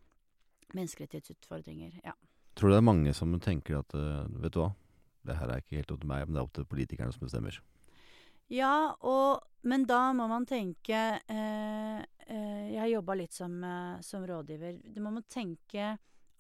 Menneskerettighetsutfordringer, 0.76 2.00
ja. 2.06 2.14
Tror 2.56 2.72
du 2.72 2.76
det 2.78 2.80
er 2.80 2.88
mange 2.88 3.12
som 3.14 3.34
tenker 3.44 3.82
at 3.82 3.92
vet 3.92 4.54
du 4.56 4.62
hva, 4.62 4.70
det 5.26 5.38
her 5.40 5.52
er 5.52 5.64
ikke 5.64 5.80
helt 5.82 5.92
opp 5.96 6.04
til 6.04 6.12
meg, 6.12 6.26
men 6.26 6.36
det 6.36 6.42
er 6.42 6.48
opp 6.48 6.56
til 6.56 6.68
politikerne 6.70 7.16
som 7.16 7.26
bestemmer? 7.26 7.60
Ja, 8.54 8.94
og, 9.02 9.46
men 9.66 9.88
da 9.90 10.12
må 10.14 10.28
man 10.30 10.46
tenke 10.46 11.00
Jeg 11.26 12.78
har 12.78 12.92
jobba 12.92 13.16
litt 13.18 13.34
som, 13.34 13.56
som 14.06 14.26
rådgiver. 14.30 14.78
Du 14.86 15.02
må 15.02 15.16
tenke 15.30 15.96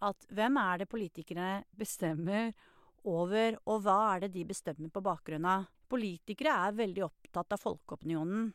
at 0.06 0.28
hvem 0.30 0.60
er 0.62 0.82
det 0.82 0.92
politikerne 0.92 1.64
bestemmer 1.78 2.52
over, 3.06 3.58
og 3.70 3.82
hva 3.86 3.98
er 4.16 4.26
det 4.26 4.36
de 4.36 4.46
bestemmer 4.50 4.92
på 4.94 5.04
bakgrunn 5.06 5.48
av? 5.50 5.66
Politikere 5.90 6.54
er 6.66 6.78
veldig 6.78 7.06
opptatt 7.06 7.54
av 7.54 7.62
folkeopinionen. 7.62 8.50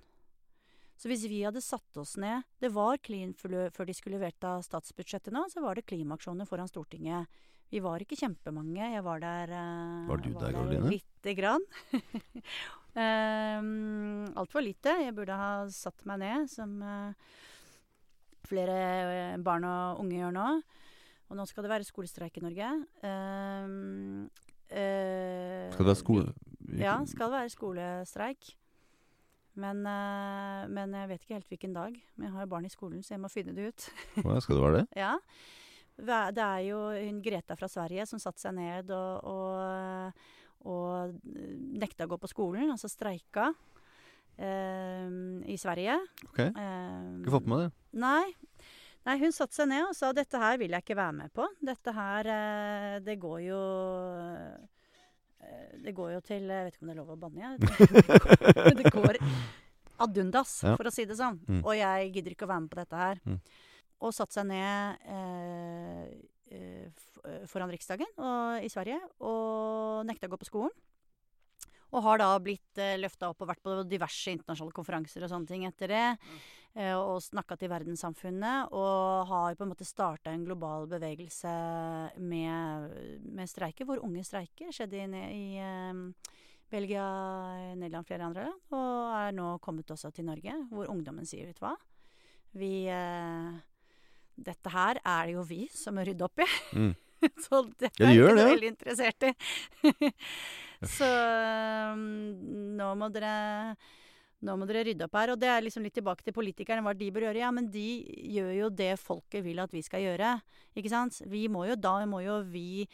Så 1.00 1.08
hvis 1.08 1.24
vi 1.30 1.40
hadde 1.46 1.62
satt 1.64 1.96
oss 1.96 2.18
ned 2.20 2.42
Det 2.60 2.68
var 2.74 2.98
klin 3.00 3.30
før 3.32 3.86
de 3.88 3.94
skulle 3.96 4.20
vedta 4.20 4.58
statsbudsjettet 4.60 5.32
nå, 5.32 5.46
så 5.48 5.62
var 5.64 5.78
det 5.78 5.86
klimaaksjoner 5.88 6.48
foran 6.48 6.68
Stortinget. 6.68 7.30
Vi 7.70 7.78
var 7.82 8.02
ikke 8.02 8.18
kjempemange. 8.18 8.82
Jeg 8.96 9.02
var 9.06 9.22
der 9.22 9.52
uh, 9.54 10.08
Var 10.08 10.22
du 10.24 10.30
der, 10.34 10.54
Karoline? 10.56 10.90
Lite 10.90 11.34
grann. 11.38 11.62
um, 12.98 14.26
Altfor 14.42 14.64
lite. 14.64 14.96
Jeg 15.04 15.14
burde 15.14 15.36
ha 15.38 15.52
satt 15.70 16.02
meg 16.10 16.18
ned, 16.24 16.50
som 16.50 16.72
uh, 16.82 17.14
flere 18.50 19.38
barn 19.44 19.68
og 19.70 20.02
unge 20.02 20.18
gjør 20.18 20.34
nå. 20.34 20.48
Og 21.30 21.38
nå 21.38 21.46
skal 21.46 21.62
det 21.62 21.70
være 21.70 21.86
skolestreik 21.86 22.40
i 22.40 22.42
Norge. 22.42 22.72
Um, 23.06 24.26
uh, 24.74 25.70
skal 25.70 25.84
det 25.84 25.92
være 25.92 26.02
skole... 26.02 26.32
Ja, 26.78 26.98
skal 27.06 27.30
det 27.30 27.38
være 27.38 27.54
skolestreik. 27.54 28.52
Men, 29.60 29.82
men, 29.82 30.92
jeg 30.94 31.08
vet 31.10 31.24
ikke 31.24 31.34
helt 31.36 31.50
hvilken 31.50 31.72
dag. 31.74 31.96
Men 32.14 32.28
jeg 32.28 32.34
har 32.34 32.44
jo 32.46 32.50
barn 32.52 32.66
i 32.66 32.70
skolen, 32.70 33.02
så 33.02 33.14
jeg 33.16 33.22
må 33.22 33.28
finne 33.28 33.54
det 33.54 33.66
ut. 33.66 33.88
Hva, 34.22 34.38
skal 34.42 34.56
det 34.56 34.62
være 34.62 34.78
det? 34.78 34.86
Ja. 35.02 35.16
Det 36.06 36.44
er 36.44 36.60
jo 36.68 36.78
hun 36.94 37.20
Greta 37.24 37.56
fra 37.58 37.68
Sverige 37.70 38.06
som 38.08 38.20
satte 38.22 38.42
seg 38.42 38.54
ned 38.56 38.90
og, 38.94 39.24
og, 39.30 40.22
og 40.70 41.14
nekta 41.80 42.06
å 42.06 42.12
gå 42.14 42.18
på 42.22 42.30
skolen, 42.32 42.70
altså 42.72 42.90
streika. 42.90 43.50
Uh, 44.40 45.42
I 45.52 45.56
Sverige. 45.60 45.98
Ok. 46.30 46.38
Ikke 46.48 47.34
fått 47.34 47.48
med 47.50 47.66
det? 47.66 47.70
Nei. 48.00 48.24
Nei, 49.08 49.16
hun 49.20 49.32
satte 49.32 49.56
seg 49.56 49.68
ned 49.70 49.86
og 49.88 49.94
sa 49.96 50.10
dette 50.16 50.36
her 50.40 50.58
vil 50.60 50.72
jeg 50.76 50.84
ikke 50.84 50.96
være 50.98 51.16
med 51.22 51.32
på. 51.36 51.46
Dette 51.64 51.92
her, 51.96 52.28
det 53.04 53.16
går 53.20 53.38
jo 53.46 53.60
eh, 55.40 55.78
Det 55.80 55.94
går 55.96 56.10
jo 56.18 56.20
til 56.26 56.44
Jeg 56.52 56.66
vet 56.66 56.76
ikke 56.76 56.84
om 56.84 56.90
det 56.90 56.94
er 56.96 57.00
lov 57.00 57.14
å 57.14 57.18
banne, 57.22 57.40
jeg. 57.40 57.56
det 58.80 58.92
går 58.92 59.18
ad 60.00 60.20
undas, 60.22 60.52
Ja. 60.64 60.76
for 60.76 60.88
å 60.88 60.92
si 60.92 61.04
det 61.08 61.16
sånn. 61.18 61.40
Mm. 61.48 61.62
Og 61.64 61.74
jeg 61.76 62.12
gidder 62.14 62.36
ikke 62.36 62.46
å 62.48 62.52
være 62.52 62.64
med 62.66 62.72
på 62.72 62.80
dette 62.80 63.00
her. 63.00 63.20
Mm. 63.24 63.40
Og 64.00 64.14
satt 64.16 64.32
seg 64.32 64.46
ned 64.48 65.02
eh, 65.12 66.04
eh, 66.56 66.86
eh, 67.24 67.42
foran 67.50 67.72
Riksdagen 67.72 68.08
og, 68.16 68.64
i 68.64 68.70
Sverige 68.72 69.00
og 69.20 70.06
nekta 70.08 70.28
å 70.28 70.32
gå 70.32 70.40
på 70.40 70.48
skolen. 70.48 70.72
Og 71.90 72.04
har 72.06 72.20
da 72.22 72.30
blitt 72.42 72.78
eh, 72.78 72.96
løfta 73.00 73.32
opp 73.32 73.42
og 73.42 73.50
vært 73.50 73.62
på 73.64 73.76
diverse 73.88 74.32
internasjonale 74.32 74.76
konferanser 74.76 75.26
og 75.26 75.32
sånne 75.32 75.50
ting 75.50 75.66
etter 75.68 75.90
det. 75.90 76.06
Eh, 76.78 76.94
og 76.94 77.18
snakka 77.24 77.58
til 77.58 77.72
verdenssamfunnet. 77.72 78.70
Og 78.72 79.30
har 79.30 79.58
på 79.58 79.66
en 79.66 79.72
måte 79.72 79.88
starta 79.88 80.32
en 80.32 80.46
global 80.46 80.86
bevegelse 80.90 81.54
med, 82.22 82.94
med 83.26 83.50
streiker, 83.50 83.88
hvor 83.88 84.02
unge 84.06 84.24
streiker. 84.26 84.70
Skjedde 84.74 85.02
i, 85.02 85.58
i 85.58 86.38
Belgia, 86.70 87.06
Nederland, 87.74 88.06
flere 88.06 88.30
andre 88.30 88.46
land. 88.46 88.62
Og 88.70 89.16
er 89.18 89.34
nå 89.34 89.56
kommet 89.64 89.90
også 89.90 90.12
til 90.14 90.30
Norge, 90.30 90.54
hvor 90.70 90.90
ungdommen 90.92 91.26
sier, 91.26 91.50
vet 91.50 91.58
du 91.58 91.66
hva. 91.66 91.74
Vi 92.54 92.74
eh, 92.90 93.58
Dette 94.40 94.72
her 94.72 95.00
er 95.04 95.28
det 95.30 95.34
jo 95.36 95.44
vi 95.48 95.62
som 95.74 95.96
må 95.98 96.04
rydde 96.08 96.24
opp 96.26 96.40
i. 96.42 96.48
Mm. 96.78 96.92
Så 97.44 97.62
dette 97.76 98.00
Ja, 98.00 98.06
de 98.06 98.10
er 98.10 98.16
gjør 98.16 98.30
ikke 98.30 98.36
det. 98.38 98.44
ja. 98.46 98.52
veldig 98.54 98.70
interessert 98.74 99.26
i. 99.28 100.12
Så 100.96 101.08
um, 101.92 102.04
nå 102.78 102.86
må 102.96 103.10
dere 103.12 103.34
nå 104.40 104.54
må 104.56 104.64
dere 104.64 104.86
rydde 104.88 105.04
opp 105.04 105.16
her. 105.20 105.34
Og 105.34 105.40
det 105.42 105.50
er 105.52 105.60
liksom 105.66 105.84
litt 105.84 105.92
tilbake 105.98 106.24
til 106.24 106.32
politikerne, 106.32 106.80
hva 106.86 106.94
de 106.96 107.10
bør 107.12 107.26
gjøre. 107.28 107.42
Ja, 107.42 107.50
men 107.52 107.66
de 107.72 107.84
gjør 108.32 108.52
jo 108.56 108.70
det 108.72 108.94
folket 109.02 109.44
vil 109.44 109.60
at 109.60 109.74
vi 109.76 109.82
skal 109.84 110.00
gjøre. 110.06 110.30
Ikke 110.80 110.92
sant? 110.92 111.18
Vi 111.28 111.42
må 111.52 111.66
jo, 111.68 111.76
da 111.76 111.98
må 112.08 112.22
jo 112.24 112.38
vi 112.48 112.86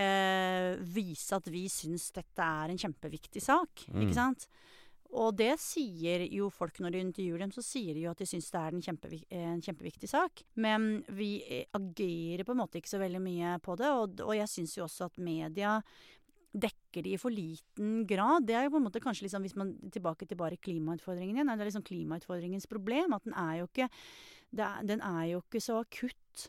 eh, 0.00 0.70
vise 0.96 1.36
at 1.36 1.50
vi 1.52 1.66
syns 1.68 2.08
dette 2.16 2.40
er 2.64 2.72
en 2.72 2.80
kjempeviktig 2.80 3.42
sak. 3.44 3.84
Mm. 3.92 4.06
Ikke 4.06 4.16
sant? 4.16 4.48
Og 5.16 5.32
det 5.38 5.54
sier 5.62 6.26
jo 6.28 6.50
folk 6.52 6.82
når 6.84 6.92
de 6.92 7.00
intervjuer 7.06 7.40
dem, 7.40 7.52
så 7.54 7.64
sier 7.64 7.96
de 7.96 8.02
jo 8.04 8.10
at 8.12 8.20
de 8.20 8.26
syns 8.28 8.50
det 8.52 8.60
er 8.60 8.74
en, 8.76 8.82
kjempevik 8.84 9.24
en 9.32 9.62
kjempeviktig 9.64 10.10
sak. 10.10 10.42
Men 10.60 11.00
vi 11.16 11.38
eh, 11.46 11.64
agerer 11.76 12.44
på 12.44 12.52
en 12.52 12.60
måte 12.60 12.80
ikke 12.80 12.92
så 12.92 13.00
veldig 13.00 13.22
mye 13.24 13.54
på 13.64 13.78
det, 13.80 13.88
og, 13.88 14.20
og 14.26 14.34
jeg 14.36 14.52
syns 14.52 14.76
jo 14.76 14.84
også 14.84 15.08
at 15.08 15.20
media 15.24 15.78
dekker 16.58 17.04
det 17.04 17.14
i 17.14 17.20
for 17.20 17.32
liten 17.32 18.04
grad. 18.08 18.44
Det 18.48 18.56
er 18.56 18.66
jo 18.66 18.74
på 18.74 18.80
en 18.80 18.86
måte 18.88 19.02
kanskje 19.04 19.26
liksom, 19.26 19.44
hvis 19.44 19.56
man 19.58 19.74
tilbake 19.94 20.28
til 20.28 20.38
bare 20.40 20.60
klimautfordringen 20.60 21.36
igjen, 21.36 21.52
det 21.54 21.64
er 21.64 21.70
liksom 21.70 21.86
klimautfordringens 21.88 22.68
problem. 22.68 23.16
At 23.16 23.24
den 23.24 23.36
er 23.36 23.58
jo 23.62 23.68
ikke, 23.68 23.88
er, 24.56 24.78
den 24.88 25.04
er 25.04 25.24
jo 25.32 25.42
ikke 25.44 25.64
så 25.64 25.80
akutt. 25.84 26.48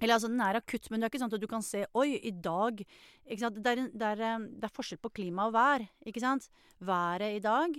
Eller 0.00 0.18
altså, 0.18 0.30
den 0.30 0.42
er 0.44 0.60
akutt, 0.60 0.90
men 0.90 1.00
det 1.00 1.06
er 1.06 1.14
ikke 1.14 1.22
sånn 1.24 1.32
at 1.32 1.42
du 1.42 1.50
kan 1.50 1.64
se 1.64 1.84
Oi, 1.96 2.08
i 2.20 2.32
dag 2.32 2.82
ikke 2.82 3.42
sant? 3.42 3.60
Det, 3.62 3.72
er, 3.72 3.84
det, 3.92 4.08
er, 4.14 4.24
eh, 4.28 4.48
det 4.60 4.68
er 4.68 4.74
forskjell 4.76 5.02
på 5.02 5.12
klima 5.16 5.48
og 5.48 5.56
vær. 5.56 5.86
ikke 6.06 6.22
sant? 6.22 6.50
Været 6.84 7.38
i 7.38 7.44
dag 7.44 7.78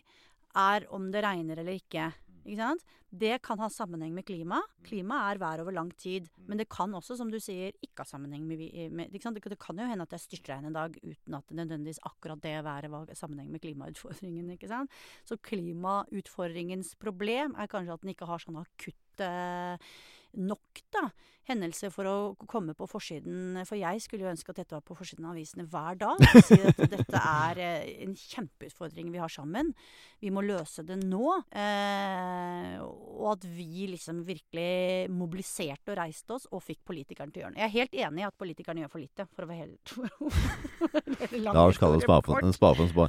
er 0.57 0.87
om 0.95 1.11
det 1.13 1.21
regner 1.25 1.61
eller 1.61 1.77
ikke. 1.77 2.09
ikke 2.43 2.59
sant? 2.59 2.85
Det 3.07 3.37
kan 3.45 3.61
ha 3.61 3.69
sammenheng 3.71 4.11
med 4.17 4.25
klima. 4.27 4.59
Klima 4.83 5.21
er 5.29 5.39
vær 5.39 5.61
over 5.63 5.75
lang 5.77 5.93
tid. 5.95 6.27
Men 6.49 6.59
det 6.59 6.67
kan 6.73 6.91
også, 6.97 7.15
som 7.19 7.29
du 7.31 7.37
sier, 7.39 7.71
ikke 7.79 8.03
ha 8.03 8.09
sammenheng 8.09 8.43
med, 8.49 8.65
med 8.91 9.13
ikke 9.13 9.29
sant? 9.29 9.37
Det, 9.37 9.53
det 9.53 9.61
kan 9.61 9.79
jo 9.79 9.87
hende 9.87 10.03
at 10.03 10.11
det 10.11 10.19
er 10.19 10.25
styrtregn 10.25 10.67
en 10.67 10.75
dag 10.75 10.97
uten 10.99 11.37
at 11.37 11.47
det 11.47 11.59
nødvendigvis 11.61 12.03
akkurat 12.09 12.43
det 12.43 12.57
været 12.65 12.91
var 12.91 13.13
sammenheng 13.15 13.53
med 13.53 13.63
klimautfordringen. 13.63 14.51
ikke 14.57 14.73
sant? 14.73 14.91
Så 15.23 15.39
klimautfordringens 15.39 16.95
problem 16.99 17.55
er 17.55 17.71
kanskje 17.71 17.95
at 17.95 18.03
den 18.03 18.15
ikke 18.15 18.27
har 18.27 18.43
sånn 18.43 18.59
akutte 18.65 19.31
nok 20.35 20.81
da, 20.93 21.07
hendelser 21.47 21.91
for 21.93 22.07
å 22.09 22.15
komme 22.49 22.75
på 22.77 22.87
forsiden. 22.89 23.59
For 23.67 23.79
jeg 23.79 24.01
skulle 24.03 24.25
jo 24.25 24.31
ønske 24.31 24.51
at 24.51 24.61
dette 24.61 24.75
var 24.75 24.83
på 24.85 24.97
forsiden 24.97 25.27
av 25.27 25.35
avisene 25.35 25.65
hver 25.71 25.99
dag. 26.01 26.23
Si 26.43 26.57
at 26.59 26.81
dette 26.91 27.21
er 27.21 27.61
eh, 27.63 27.89
en 28.03 28.15
kjempeutfordring 28.17 29.11
vi 29.13 29.21
har 29.21 29.31
sammen. 29.31 29.71
Vi 30.23 30.31
må 30.33 30.43
løse 30.45 30.83
det 30.87 30.99
nå. 31.03 31.37
Eh, 31.51 32.75
og 32.83 33.29
at 33.35 33.47
vi 33.47 33.87
liksom 33.93 34.23
virkelig 34.27 35.07
mobiliserte 35.13 35.93
og 35.93 35.99
reiste 36.01 36.37
oss 36.37 36.49
og 36.51 36.63
fikk 36.65 36.83
politikerne 36.87 37.31
til 37.31 37.41
å 37.41 37.45
gjøre 37.45 37.55
noe. 37.55 37.61
Jeg 37.63 37.69
er 37.69 37.77
helt 37.77 37.99
enig 38.07 38.25
i 38.25 38.27
at 38.27 38.39
politikerne 38.39 38.83
gjør 38.83 38.95
for 38.95 39.03
lite, 39.05 39.29
for 39.31 39.45
å 39.45 39.51
være 39.51 39.61
helt 39.63 39.85
Da 41.53 41.69
skal 41.75 41.95
det 41.95 42.01
en 42.01 42.07
spa 42.57 42.73
på 42.75 42.83
en 42.83 42.91
spa. 42.91 43.07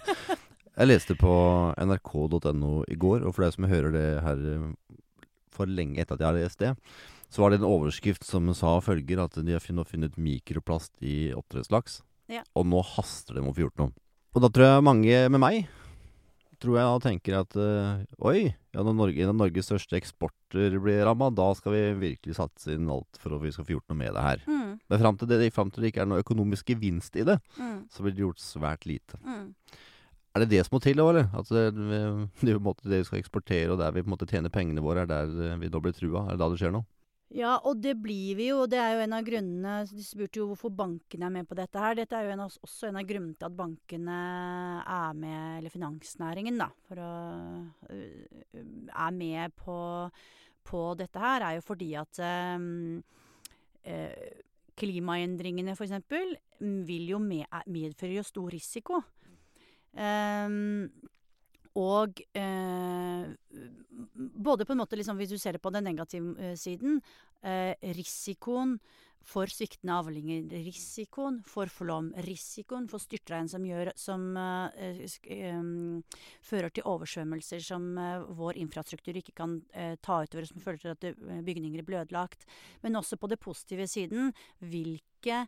Jeg 0.79 0.87
leste 0.87 1.15
på 1.19 1.33
nrk.no 1.75 2.73
i 2.87 2.95
går, 2.95 3.25
og 3.27 3.35
for 3.35 3.43
deg 3.43 3.55
som 3.57 3.67
hører 3.67 3.91
det 3.97 4.09
her 4.23 4.45
for 5.59 5.71
lenge 5.71 6.01
etter 6.03 6.17
at 6.17 6.25
jeg 6.25 6.31
har 6.31 6.39
lest 6.39 6.63
det, 6.63 6.75
så 7.29 7.45
var 7.45 7.53
det 7.53 7.61
en 7.61 7.69
overskrift 7.69 8.25
som 8.25 8.49
sa 8.57 8.79
følger 8.85 9.21
at 9.21 9.37
de 9.37 9.57
har 9.57 9.65
funnet, 9.65 9.91
funnet 9.91 10.17
mikroplast 10.17 10.95
i 11.05 11.33
oppdrettslaks. 11.37 12.01
Ja. 12.33 12.45
Og 12.57 12.69
nå 12.69 12.81
haster 12.97 13.37
det 13.37 13.45
med 13.45 13.53
å 13.53 13.59
få 13.59 13.67
gjort 13.67 13.83
noe. 13.83 13.93
Og 14.37 14.45
da 14.45 14.51
tror 14.53 14.69
jeg 14.69 14.87
mange 14.87 15.21
med 15.33 15.43
meg 15.43 15.69
tror 16.63 16.79
jeg 16.79 16.89
da 16.91 17.03
tenker 17.03 17.37
at 17.39 17.57
eh, 17.59 18.01
oi, 18.27 18.39
ja, 18.75 18.83
når 18.83 18.97
Norge, 18.99 19.23
en 19.23 19.33
av 19.33 19.39
Norges 19.39 19.69
største 19.71 19.99
eksporter 19.99 20.75
blir 20.83 21.05
ramma, 21.07 21.31
da 21.35 21.47
skal 21.57 21.75
vi 21.75 21.83
virkelig 22.01 22.39
satse 22.39 22.75
inn 22.75 22.91
alt 22.93 23.21
for 23.23 23.37
at 23.37 23.45
vi 23.45 23.53
skal 23.55 23.67
få 23.69 23.77
gjort 23.77 23.93
noe 23.93 24.01
med 24.01 24.17
det 24.17 24.25
her. 24.25 24.43
Mm, 24.49 24.73
Men 24.91 25.03
fram 25.05 25.21
til 25.21 25.31
det, 25.31 25.53
frem 25.55 25.71
til 25.75 25.85
det 25.85 25.93
ikke 25.93 26.05
er 26.05 26.11
noe 26.11 26.25
økonomisk 26.25 26.73
gevinst 26.75 27.19
i 27.19 27.27
det, 27.29 27.39
mm, 27.59 27.79
så 27.95 28.05
blir 28.05 28.17
det 28.17 28.27
gjort 28.27 28.43
svært 28.43 28.89
lite. 28.91 29.21
mm. 29.25 29.47
Er 30.39 30.45
det 30.45 30.53
det 30.55 30.61
som 30.63 30.77
må 30.77 30.79
til, 30.79 31.01
da, 31.01 31.09
eller? 31.11 31.25
At 31.35 31.49
det, 31.51 31.65
det 32.47 32.55
måte 32.63 32.87
det 32.87 33.01
vi 33.03 33.07
skal 33.09 33.19
eksportere, 33.19 33.73
og 33.75 33.81
der 33.81 33.91
vi 33.91 34.05
på 34.05 34.07
en 34.07 34.13
måte 34.15 34.29
tjener 34.31 34.53
pengene 34.55 34.85
våre, 34.85 35.03
er 35.03 35.11
der 35.11 35.33
eh, 35.49 35.57
vi 35.59 35.71
nå 35.73 35.81
blir 35.83 35.97
trua? 35.97 36.29
Er 36.29 36.37
det 36.37 36.43
da 36.45 36.49
det 36.53 36.61
skjer 36.61 36.75
noe? 36.77 36.87
Ja, 37.35 37.57
og 37.67 37.83
det 37.83 37.97
blir 38.01 38.39
vi 38.39 38.47
jo. 38.53 38.63
Det 38.71 38.79
er 38.81 38.95
jo 38.95 39.03
en 39.05 39.17
av 39.19 39.25
grunnene 39.27 39.73
De 39.91 40.05
spurte 40.05 40.41
jo 40.41 40.47
hvorfor 40.49 40.71
bankene 40.73 41.27
er 41.27 41.35
med 41.35 41.49
på 41.51 41.59
dette 41.59 41.83
her. 41.83 41.99
Dette 41.99 42.17
er 42.17 42.29
jo 42.29 42.37
en 42.37 42.45
av, 42.47 42.55
også 42.65 42.89
en 42.89 43.01
av 43.03 43.09
grunnene 43.11 43.35
til 43.35 43.49
at 43.51 43.59
bankene 43.59 44.21
er 44.95 45.19
med, 45.19 45.43
eller 45.59 45.75
finansnæringen, 45.75 46.63
da, 46.63 46.71
for 46.87 47.03
å 47.03 47.13
øh, 47.91 48.63
Er 48.95 49.19
med 49.19 49.59
på, 49.59 49.79
på 50.71 50.85
dette 51.03 51.27
her, 51.27 51.51
er 51.51 51.59
jo 51.59 51.67
fordi 51.67 51.91
at 51.99 52.23
um, 52.55 53.03
øh, 53.91 54.29
Klimaendringene, 54.79 55.75
for 55.75 55.89
eksempel, 55.89 56.37
vil 56.87 57.09
jo 57.11 57.19
med, 57.19 57.51
medfører 57.67 58.21
jo 58.21 58.23
stor 58.23 58.53
risiko. 58.55 59.03
Ehm, 59.97 60.89
og 61.79 62.21
eh, 62.35 63.29
både 64.49 64.67
på 64.67 64.75
en 64.75 64.81
måte, 64.83 64.99
liksom, 64.99 65.19
hvis 65.21 65.31
du 65.31 65.39
ser 65.39 65.57
det 65.57 65.63
på 65.63 65.73
den 65.75 65.87
negative 65.87 66.35
eh, 66.43 66.57
siden, 66.59 67.01
eh, 67.47 67.75
risikoen 67.95 68.79
for 69.29 69.51
sviktende 69.53 69.93
avlinger, 69.99 70.47
risikoen 70.65 71.43
for 71.45 71.69
flom, 71.69 72.09
risikoen 72.25 72.87
for 72.89 73.03
styrtregn 73.03 73.51
som, 73.51 73.65
gjør, 73.67 73.91
som 73.99 74.23
sk- 75.11 75.35
em, 75.35 76.03
fører 76.41 76.73
til 76.73 76.87
oversvømmelser 76.89 77.61
som 77.67 77.91
eh, 78.01 78.25
vår 78.39 78.57
infrastruktur 78.63 79.19
ikke 79.21 79.37
kan 79.37 79.59
eh, 79.75 79.97
ta 80.01 80.23
utover, 80.25 80.49
som 80.49 80.63
fører 80.65 80.81
til 80.81 80.95
at 80.95 81.45
bygninger 81.45 81.83
blir 81.83 81.91
blødlagt. 81.91 82.47
Men 82.83 82.97
også 82.99 83.21
på 83.21 83.29
det 83.29 83.41
positive 83.43 83.87
siden, 83.91 84.33
hvilke 84.65 85.45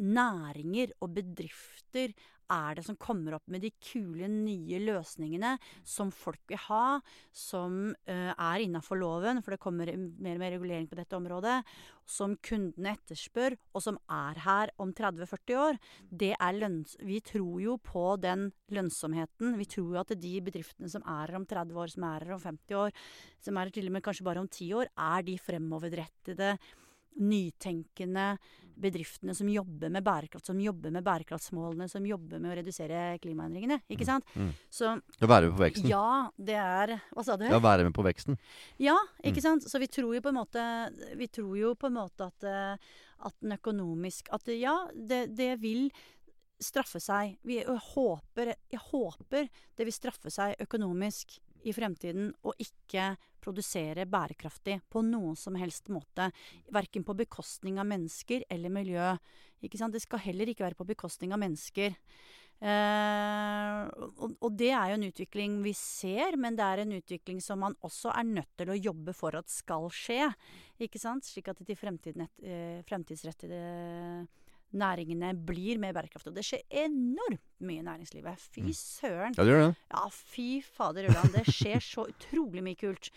næringer 0.00 0.94
og 1.04 1.12
bedrifter 1.18 2.14
er 2.52 2.76
det 2.78 2.84
som 2.86 2.98
kommer 3.00 3.36
opp 3.36 3.48
med 3.50 3.64
de 3.64 3.72
kule, 3.82 4.28
nye 4.30 4.80
løsningene 4.82 5.54
som 5.88 6.12
folk 6.14 6.42
vil 6.50 6.60
ha, 6.68 7.00
som 7.34 7.94
eh, 8.06 8.32
er 8.32 8.64
innafor 8.64 9.00
loven, 9.00 9.40
for 9.42 9.54
det 9.54 9.62
kommer 9.62 9.90
mer 9.92 10.36
og 10.36 10.42
mer 10.42 10.54
regulering 10.56 10.88
på 10.90 10.98
dette 10.98 11.16
området, 11.18 11.60
som 12.08 12.34
kundene 12.44 12.94
etterspør, 12.96 13.56
og 13.72 13.84
som 13.84 13.98
er 14.10 14.40
her 14.44 14.72
om 14.82 14.92
30-40 14.96 15.58
år. 15.62 15.80
Det 16.10 16.32
er 16.34 16.58
lønns 16.58 16.96
vi 17.02 17.20
tror 17.24 17.62
jo 17.62 17.78
på 17.82 18.04
den 18.22 18.50
lønnsomheten. 18.74 19.56
Vi 19.60 19.68
tror 19.70 19.96
jo 19.96 20.02
at 20.02 20.14
de 20.18 20.34
bedriftene 20.44 20.90
som 20.92 21.04
er 21.06 21.32
her 21.32 21.38
om 21.38 21.48
30 21.48 21.78
år, 21.78 21.94
som 21.94 22.08
er 22.08 22.26
her 22.26 22.36
om 22.36 22.44
50 22.44 22.80
år, 22.82 22.96
som 23.42 23.58
er 23.58 23.68
her 23.68 23.76
til 23.78 23.88
og 23.88 23.96
med 23.96 24.04
kanskje 24.04 24.28
bare 24.28 24.42
om 24.42 24.50
10 24.50 24.72
år, 24.80 24.92
er 25.12 25.26
de 25.26 25.38
fremoverrettede, 25.40 26.56
nytenkende 27.22 28.26
bedriftene 28.76 29.34
som 29.34 29.48
jobber 29.48 29.90
med 29.92 30.04
bærekraft, 30.04 30.46
som 30.46 30.58
jobber 30.60 30.90
med 30.94 31.04
bærekraftsmålene, 31.04 31.88
som 31.90 32.04
jobber 32.06 32.40
med 32.40 32.52
å 32.52 32.56
redusere 32.60 33.18
klimaendringene. 33.22 33.80
Ikke 33.92 34.06
sant? 34.08 34.24
Mm. 34.34 34.50
Så 34.70 34.94
Å 34.96 35.28
være 35.28 35.48
med 35.50 35.56
på 35.58 35.64
veksten. 35.64 35.88
Ja, 35.90 36.30
det 36.38 36.56
er 36.56 36.94
Hva 37.12 37.24
sa 37.24 37.36
du? 37.36 37.44
Å 37.48 37.60
være 37.62 37.84
med 37.84 37.94
på 37.94 38.04
veksten. 38.06 38.38
Ja, 38.78 38.96
ikke 39.22 39.40
Mm. 39.42 39.42
sant. 39.42 39.62
Så 39.70 39.78
vi 39.78 39.86
tror 39.86 40.14
jo 40.14 40.20
på 40.20 40.28
en 40.32 40.40
måte 40.40 40.64
Vi 41.16 41.26
tror 41.28 41.56
jo 41.58 41.74
på 41.74 41.86
en 41.86 41.94
måte 41.94 42.26
at, 42.26 42.44
eh, 42.44 42.76
at 43.26 43.34
den 43.40 43.52
økonomisk 43.58 44.28
At 44.32 44.46
ja, 44.46 44.88
det, 44.94 45.34
det 45.36 45.60
vil 45.60 45.90
straffe 46.62 47.00
seg. 47.02 47.38
Vi 47.44 47.56
jeg 47.58 47.66
håper, 47.66 48.54
jeg 48.70 48.80
håper 48.92 49.48
det 49.76 49.84
vil 49.84 49.92
straffe 49.92 50.30
seg 50.30 50.54
økonomisk 50.62 51.38
i 51.62 51.74
fremtiden 51.74 52.32
å 52.46 52.54
ikke 52.60 53.12
produsere 53.42 54.06
bærekraftig 54.06 54.78
på 54.92 55.02
noen 55.06 55.36
som 55.38 55.56
helst 55.58 55.90
måte. 55.92 56.30
Verken 56.72 57.04
på 57.06 57.16
bekostning 57.18 57.80
av 57.82 57.88
mennesker 57.90 58.46
eller 58.52 58.72
miljø. 58.72 59.14
Det 59.62 60.02
skal 60.02 60.22
heller 60.24 60.50
ikke 60.50 60.66
være 60.66 60.78
på 60.78 60.88
bekostning 60.88 61.34
av 61.34 61.42
mennesker. 61.42 61.94
Eh, 62.62 63.78
og, 64.22 64.36
og 64.38 64.52
det 64.54 64.70
er 64.70 64.92
jo 64.92 64.98
en 65.00 65.08
utvikling 65.08 65.56
vi 65.64 65.72
ser, 65.74 66.36
men 66.38 66.54
det 66.58 66.66
er 66.66 66.84
en 66.84 66.94
utvikling 66.94 67.40
som 67.42 67.58
man 67.64 67.74
også 67.82 68.12
er 68.14 68.28
nødt 68.28 68.52
til 68.58 68.70
å 68.70 68.78
jobbe 68.78 69.14
for 69.18 69.34
at 69.38 69.50
skal 69.50 69.88
skje. 69.90 70.28
Ikke 70.82 71.00
sant? 71.02 71.26
Slik 71.26 71.50
at 71.50 71.58
de 71.58 71.74
eh, 71.74 72.78
fremtidsrettede 72.86 73.62
næringene 74.78 75.32
blir 75.46 75.80
mer 75.82 75.94
bærekraftige. 75.96 76.32
Og 76.32 76.38
det 76.38 76.46
skjer 76.46 76.82
enormt 76.84 77.42
mye 77.62 77.82
i 77.82 77.86
næringslivet. 77.86 78.42
Fy 78.52 78.64
søren. 78.76 79.36
Ja, 79.36 79.44
det 79.44 79.54
gjør 79.54 79.64
det. 79.66 79.72
Ja, 79.92 80.04
fy 80.10 80.48
fader 80.66 81.08
Ulland. 81.10 81.34
Det 81.36 81.46
skjer 81.48 81.84
så 81.84 82.06
utrolig 82.12 82.64
mye 82.64 82.78
kult. 82.80 83.12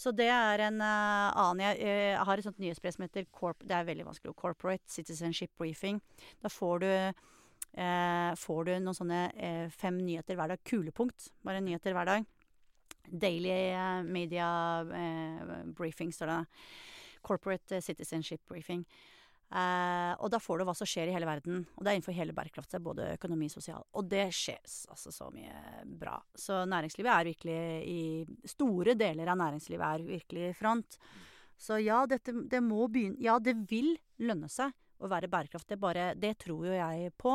Så 0.00 0.14
det 0.16 0.30
er 0.32 0.62
en 0.64 0.78
uh, 0.80 1.28
annen 1.36 1.60
Jeg, 1.60 1.80
jeg, 1.84 2.20
har 2.24 2.40
et 2.40 2.46
sånt 2.46 2.60
nyhetsbrev 2.62 2.94
som 2.94 3.04
heter 3.04 3.26
Corp 3.36 3.66
Det 3.68 3.74
er 3.76 3.88
veldig 3.88 4.06
vanskelig. 4.08 4.32
Corporate 4.38 4.88
Citizenship 4.88 5.52
Briefing. 5.60 6.00
Da 6.40 6.48
får 6.48 6.84
du 6.84 6.90
eh, 6.90 8.32
får 8.40 8.64
du 8.64 8.72
noen 8.78 8.96
sånne 8.96 9.22
eh, 9.36 9.66
fem 9.74 9.98
nyheter 10.00 10.38
hver 10.38 10.54
dag. 10.54 10.62
Kulepunkt. 10.64 11.30
Bare 11.44 11.60
nyheter 11.64 11.96
hver 11.96 12.08
dag. 12.08 12.28
Daily 13.10 13.50
eh, 13.50 14.02
Media 14.02 14.80
eh, 14.80 15.66
Briefing, 15.76 16.12
står 16.12 16.26
det. 16.26 16.44
Corporate 17.22 17.76
eh, 17.76 17.82
Citizenship 17.82 18.40
Briefing. 18.48 18.84
Eh, 19.50 20.12
og 20.22 20.30
da 20.30 20.38
får 20.38 20.60
du 20.60 20.64
hva 20.68 20.74
som 20.78 20.86
skjer 20.86 21.10
i 21.10 21.14
hele 21.14 21.26
verden. 21.26 21.64
Og 21.74 21.82
det 21.82 21.90
er 21.90 21.98
innenfor 21.98 22.14
hele 22.14 22.34
bærekraftet 22.36 22.82
Både 22.84 23.08
økonomi 23.16 23.48
og 23.50 23.56
sosial. 23.56 23.86
Og 23.98 24.06
det 24.10 24.28
skjer 24.34 24.60
altså 24.62 25.10
så 25.14 25.30
mye 25.34 25.82
bra. 26.00 26.18
Så 26.38 26.62
næringslivet 26.70 27.10
er 27.12 27.30
virkelig 27.32 27.60
i 27.90 28.50
Store 28.50 28.94
deler 28.98 29.32
av 29.32 29.40
næringslivet 29.40 29.86
er 29.86 30.06
virkelig 30.06 30.44
i 30.48 30.56
front. 30.56 31.00
Så 31.60 31.80
ja, 31.82 32.04
dette, 32.08 32.32
det 32.48 32.62
må 32.64 32.86
begynne 32.88 33.20
Ja, 33.20 33.38
det 33.42 33.56
vil 33.68 33.96
lønne 34.22 34.48
seg 34.48 34.70
å 35.00 35.10
være 35.10 35.30
bærekraftig. 35.32 35.80
Bare 35.80 36.12
Det 36.14 36.36
tror 36.44 36.70
jo 36.70 36.76
jeg 36.76 37.10
på. 37.18 37.34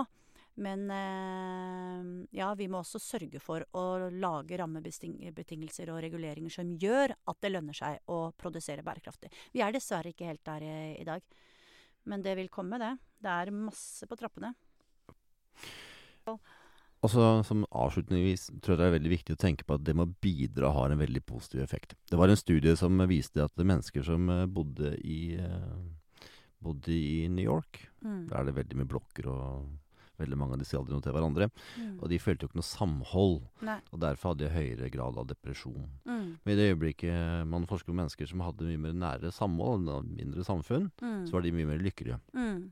Men 0.55 0.85
eh, 0.87 2.27
ja, 2.37 2.53
vi 2.55 2.69
må 2.71 2.79
også 2.79 3.01
sørge 3.03 3.41
for 3.43 3.65
å 3.75 4.07
lage 4.07 4.55
rammebetingelser 4.61 5.91
og 5.91 5.99
reguleringer 6.05 6.53
som 6.53 6.71
gjør 6.79 7.11
at 7.11 7.41
det 7.43 7.51
lønner 7.51 7.75
seg 7.75 7.99
å 8.07 8.29
produsere 8.39 8.85
bærekraftig. 8.87 9.33
Vi 9.51 9.59
er 9.65 9.75
dessverre 9.75 10.13
ikke 10.15 10.29
helt 10.29 10.45
der 10.47 10.63
i, 10.63 10.77
i 11.01 11.07
dag. 11.07 11.19
Men 12.09 12.23
det 12.25 12.35
vil 12.39 12.51
komme, 12.53 12.79
det. 12.81 12.93
Det 13.21 13.31
er 13.31 13.53
masse 13.55 14.07
på 14.09 14.17
trappene. 14.19 14.53
Og 17.05 17.11
så 17.11 17.25
som 17.45 17.65
avslutningsvis 17.69 18.47
tror 18.63 18.75
jeg 18.75 18.79
det 18.81 18.85
er 18.87 18.95
veldig 18.95 19.11
viktig 19.11 19.35
å 19.35 19.41
tenke 19.41 19.65
på 19.67 19.77
at 19.77 19.83
det 19.85 19.93
med 19.97 20.09
å 20.09 20.17
bidra 20.25 20.71
har 20.73 20.93
en 20.93 21.01
veldig 21.01 21.21
positiv 21.27 21.61
effekt. 21.61 21.93
Det 22.09 22.17
var 22.17 22.31
en 22.31 22.39
studie 22.39 22.73
som 22.79 22.97
viste 23.09 23.43
at 23.45 23.61
mennesker 23.61 24.05
som 24.05 24.29
eh, 24.33 24.47
bodde 24.49 24.95
i, 25.05 25.35
eh, 25.37 26.31
bodde 26.65 26.93
i 26.93 27.27
New 27.29 27.45
York 27.45 27.85
Mm. 28.05 28.27
Der 28.29 28.37
er 28.37 28.45
det 28.45 28.53
veldig 28.59 28.75
mye 28.77 28.89
blokker 28.89 29.27
og 29.31 29.69
veldig 30.19 30.37
mange 30.39 30.55
av 30.55 30.61
disse 30.61 30.77
aldri 30.77 30.93
noe 30.95 31.03
til 31.05 31.15
hverandre. 31.15 31.49
Mm. 31.79 31.93
Og 32.01 32.09
de 32.11 32.19
følte 32.21 32.45
jo 32.45 32.49
ikke 32.51 32.59
noe 32.61 32.67
samhold, 32.69 33.37
Nei. 33.67 33.77
og 33.91 33.99
derfor 34.03 34.31
hadde 34.33 34.45
de 34.45 34.53
høyere 34.55 34.91
grad 34.93 35.17
av 35.21 35.27
depresjon. 35.27 35.85
Mm. 36.07 36.27
Men 36.43 36.53
i 36.53 36.57
det 36.59 36.69
øyeblikket 36.73 37.47
man 37.51 37.67
forsker 37.69 37.91
på 37.91 37.97
mennesker 38.01 38.29
som 38.31 38.43
hadde 38.45 38.67
mye 38.69 38.81
mer 38.87 38.93
nære 39.05 39.31
samhold, 39.35 39.87
mindre 40.09 40.43
samfunn, 40.47 40.91
Mm. 41.01 41.25
så 41.27 41.31
var 41.37 41.41
de 41.41 41.51
mye 41.51 41.67
mer 41.67 41.81
lykkelige. 41.83 42.19
Mm. 42.33 42.71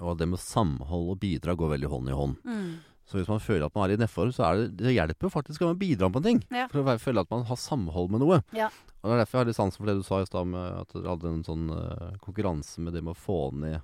Og 0.00 0.16
det 0.18 0.28
med 0.28 0.38
samhold 0.40 1.10
og 1.12 1.20
bidra 1.20 1.54
går 1.54 1.76
veldig 1.76 1.88
hånd 1.92 2.08
i 2.08 2.16
hånd. 2.16 2.36
Mm. 2.44 2.72
Så 3.04 3.18
hvis 3.18 3.28
man 3.28 3.42
føler 3.42 3.66
at 3.66 3.74
man 3.74 3.90
er 3.90 3.94
i 3.94 3.98
nedfor, 4.00 4.30
så 4.32 4.44
er 4.46 4.56
det, 4.62 4.76
det 4.78 4.94
hjelper 4.94 5.28
faktisk 5.28 5.62
å 5.66 5.74
bidra 5.76 6.08
på 6.08 6.20
en 6.22 6.26
ting. 6.26 6.38
Ja. 6.54 6.68
For 6.70 6.80
å 6.80 6.94
føle 7.02 7.20
at 7.20 7.30
man 7.30 7.42
har 7.44 7.58
samhold 7.60 8.10
med 8.14 8.22
noe. 8.22 8.38
Ja. 8.56 8.70
Og 9.02 9.10
Det 9.10 9.12
er 9.16 9.20
derfor 9.24 9.36
jeg 9.36 9.42
har 9.42 9.48
litt 9.50 9.58
sansen 9.58 9.82
for 9.82 9.90
det 9.90 9.96
du 9.98 10.04
sa 10.06 10.20
i 10.22 10.28
stad, 10.28 10.46
med 10.46 10.78
at 10.80 10.94
dere 10.94 11.10
hadde 11.10 11.28
en 11.32 11.42
sånn 11.44 11.64
uh, 11.74 12.12
konkurranse 12.22 12.78
med 12.80 12.94
det 12.94 13.02
med 13.02 13.12
å 13.12 13.18
få 13.18 13.52
ned 13.58 13.80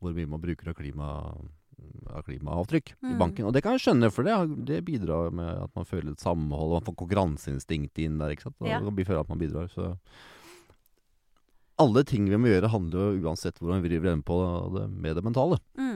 hvor 0.00 0.12
mye 0.16 0.28
man 0.28 0.40
bruker 0.40 0.70
av, 0.70 0.76
klima, 0.78 1.08
av 2.10 2.22
klimaavtrykk 2.26 2.88
i 2.92 3.12
Mm. 3.12 3.18
banken. 3.18 3.46
Og 3.46 3.52
det 3.52 3.62
kan 3.62 3.76
jeg 3.78 3.84
skjønne, 3.86 4.10
for 4.12 4.22
det, 4.26 4.64
det 4.66 4.84
bidrar 4.84 5.30
med 5.32 5.62
at 5.64 5.70
man 5.76 5.84
føler 5.84 6.10
et 6.12 6.20
samhold, 6.22 6.72
man 6.78 6.86
får 6.88 6.96
konkurranseinstinkt 7.02 7.98
inn 8.02 8.18
der. 8.18 8.30
ikke 8.34 8.48
sant? 8.48 8.56
Og 8.60 8.68
Ja. 8.68 8.80
man 8.80 8.94
føler 9.04 9.20
at 9.20 9.28
man 9.28 9.38
bidrar. 9.38 9.68
Så 9.70 9.96
alle 11.80 12.02
ting 12.04 12.26
vi 12.28 12.36
må 12.36 12.50
gjøre, 12.50 12.68
handler 12.72 13.14
jo 13.16 13.22
uansett 13.24 13.56
hvordan 13.60 13.80
vi 13.84 13.88
driver 13.92 14.10
enden 14.12 14.24
på 14.28 14.36
det, 14.74 14.84
med 14.90 15.16
det 15.16 15.24
mentale. 15.24 15.56
Mm. 15.80 15.89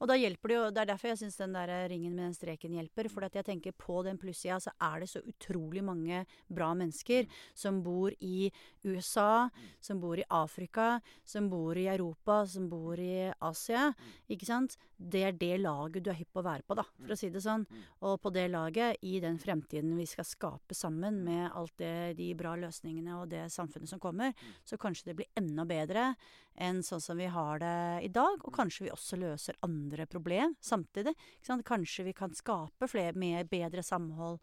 Og 0.00 0.08
da 0.08 0.16
hjelper 0.16 0.48
det 0.48 0.56
jo 0.56 0.66
Det 0.72 0.82
er 0.82 0.90
derfor 0.92 1.10
jeg 1.10 1.20
syns 1.20 1.36
den 1.40 1.56
der 1.56 1.70
ringen 1.92 2.14
med 2.14 2.24
den 2.24 2.36
streken 2.36 2.76
hjelper. 2.76 3.08
For 3.12 3.26
jeg 3.26 3.46
tenker 3.46 3.76
på 3.76 4.00
den 4.06 4.18
plussida 4.20 4.58
så 4.62 4.72
er 4.80 5.02
det 5.02 5.10
så 5.12 5.20
utrolig 5.20 5.84
mange 5.84 6.24
bra 6.48 6.72
mennesker 6.74 7.28
som 7.54 7.82
bor 7.84 8.14
i 8.20 8.50
USA, 8.84 9.50
som 9.80 10.00
bor 10.00 10.18
i 10.18 10.26
Afrika, 10.30 11.00
som 11.24 11.50
bor 11.52 11.76
i 11.76 11.88
Europa, 11.92 12.46
som 12.48 12.68
bor 12.70 13.00
i 13.00 13.30
Asia. 13.40 13.90
Ikke 14.32 14.48
sant? 14.48 14.78
Det 14.96 15.22
er 15.24 15.36
det 15.36 15.60
laget 15.60 16.04
du 16.04 16.10
er 16.12 16.18
hypp 16.18 16.32
på 16.34 16.42
å 16.42 16.48
være 16.48 16.64
på, 16.68 16.76
da, 16.76 16.84
for 17.00 17.14
å 17.14 17.16
si 17.16 17.30
det 17.32 17.40
sånn. 17.44 17.64
Og 18.04 18.18
på 18.20 18.32
det 18.34 18.48
laget, 18.52 19.00
i 19.04 19.20
den 19.22 19.38
fremtiden 19.40 19.94
vi 19.96 20.06
skal 20.08 20.28
skape 20.28 20.76
sammen 20.76 21.22
med 21.24 21.48
alt 21.56 21.76
det, 21.80 22.16
de 22.20 22.32
bra 22.36 22.52
løsningene 22.60 23.16
og 23.20 23.30
det 23.32 23.46
samfunnet 23.52 23.88
som 23.88 24.02
kommer, 24.02 24.36
så 24.64 24.80
kanskje 24.80 25.10
det 25.10 25.18
blir 25.20 25.32
enda 25.40 25.64
bedre 25.68 26.12
enn 26.60 26.82
sånn 26.84 27.00
som 27.00 27.16
vi 27.16 27.28
har 27.32 27.60
det 27.62 27.76
i 28.04 28.12
dag. 28.12 28.42
Og 28.44 28.54
kanskje 28.54 28.86
vi 28.86 28.92
også 28.92 29.18
løser 29.20 29.58
andre 29.64 29.89
problem 30.10 30.54
samtidig. 30.62 31.14
Ikke 31.38 31.48
sant? 31.48 31.64
Kanskje 31.66 32.04
vi 32.06 32.14
kan 32.16 32.34
skape 32.36 32.88
flere, 32.90 33.16
mer, 33.18 33.44
bedre 33.50 33.82
samhold, 33.82 34.38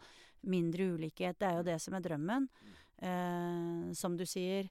mindre 0.47 0.91
ulikhet. 0.95 1.39
Det 1.39 1.47
er 1.47 1.57
jo 1.59 1.65
det 1.67 1.79
som 1.83 1.95
er 1.97 2.03
drømmen. 2.05 2.49
Eh, 2.97 3.93
som 3.93 4.17
du 4.17 4.25
sier. 4.25 4.69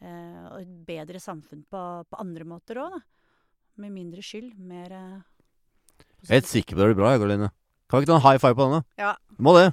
Eh, 0.00 0.44
og 0.50 0.60
et 0.60 0.72
bedre 0.88 1.20
samfunn 1.20 1.64
på, 1.70 1.82
på 2.08 2.20
andre 2.20 2.46
måter 2.48 2.80
òg, 2.80 2.96
da. 2.96 3.02
Med 3.82 3.92
mindre 3.92 4.24
skyld. 4.24 4.54
Mer 4.56 4.92
eh, 4.96 5.18
Jeg 6.24 6.30
er 6.30 6.38
helt 6.40 6.52
sikker 6.52 6.76
på 6.76 6.82
det 6.82 6.90
blir 6.92 7.00
bra, 7.02 7.16
Karoline. 7.16 7.50
Kan 7.86 8.00
vi 8.00 8.06
ikke 8.06 8.14
ta 8.14 8.18
en 8.18 8.24
high 8.24 8.40
five 8.42 8.56
på 8.58 8.66
denne? 8.66 8.82
Ja. 8.98 9.12
Må 9.38 9.52
det. 9.56 9.68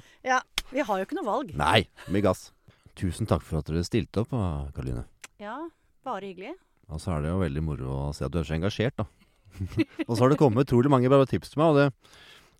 Vi 0.70 0.84
har 0.84 1.00
jo 1.00 1.06
ikke 1.06 1.16
noe 1.18 1.26
valg. 1.26 1.54
Nei, 1.58 1.86
mye 2.12 2.24
gass. 2.24 2.50
Tusen 2.94 3.26
takk 3.26 3.42
for 3.42 3.60
at 3.60 3.68
dere 3.68 3.82
stilte 3.86 4.22
opp, 4.22 4.32
Karoline. 4.76 5.04
Ja, 5.42 5.56
bare 6.06 6.28
hyggelig. 6.30 6.54
Og 6.92 7.00
så 7.00 7.14
er 7.14 7.24
det 7.24 7.32
jo 7.32 7.40
veldig 7.40 7.62
moro 7.64 7.92
å 7.96 8.12
se 8.14 8.26
at 8.26 8.32
du 8.32 8.38
er 8.40 8.46
så 8.46 8.56
engasjert, 8.58 9.00
da. 9.00 9.08
og 10.08 10.14
så 10.16 10.20
har 10.24 10.32
det 10.32 10.38
kommet 10.40 10.66
utrolig 10.66 10.90
mange 10.92 11.10
bra 11.12 11.24
tips 11.28 11.52
til 11.54 11.60
meg. 11.62 11.72
Og 11.72 11.76
det, 11.80 12.14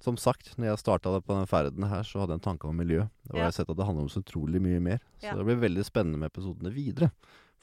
som 0.04 0.18
sagt, 0.20 0.52
når 0.58 0.72
jeg 0.72 0.82
starta 0.82 1.14
på 1.20 1.38
den 1.38 1.48
ferden 1.50 1.88
her, 1.88 2.02
så 2.06 2.20
hadde 2.22 2.36
jeg 2.36 2.42
en 2.42 2.48
tanke 2.50 2.68
om 2.68 2.76
miljø. 2.76 3.06
Og 3.30 3.38
har 3.38 3.44
Ja. 3.44 3.48
jeg 3.48 3.58
sett 3.60 3.70
at 3.70 3.76
det 3.78 3.86
handler 3.88 4.04
om 4.06 4.12
så 4.12 4.22
utrolig 4.24 4.60
mye 4.62 4.80
mer. 4.80 5.00
Så 5.20 5.30
Ja. 5.30 5.34
det 5.36 5.46
blir 5.46 5.62
veldig 5.62 5.84
spennende 5.84 6.18
med 6.18 6.30
episodene 6.32 6.72
videre. 6.74 7.10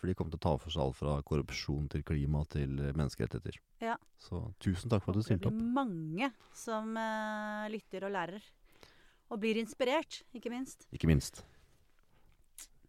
For 0.01 0.07
de 0.07 0.15
kommer 0.15 0.32
til 0.34 0.39
å 0.39 0.41
ta 0.41 0.57
for 0.57 0.71
seg 0.73 0.82
alt 0.82 0.95
fra 0.97 1.21
korrupsjon 1.21 1.88
til 1.88 2.01
klima 2.01 2.41
til 2.49 2.79
eh, 2.82 2.91
menneskerettigheter. 2.97 3.59
Ja. 3.79 3.97
Så 4.17 4.53
tusen 4.59 4.89
takk 4.89 5.03
for 5.03 5.13
at 5.13 5.21
du 5.21 5.21
Håper 5.21 5.38
det 5.38 5.51
blir 5.53 5.73
mange 5.75 6.32
som 6.57 6.97
uh, 6.97 7.69
lytter 7.69 8.07
og 8.07 8.11
lærer. 8.11 8.41
Og 9.29 9.39
blir 9.39 9.55
inspirert, 9.61 10.23
ikke 10.34 10.49
minst. 10.49 10.88
Ikke 10.91 11.05
minst. 11.05 11.43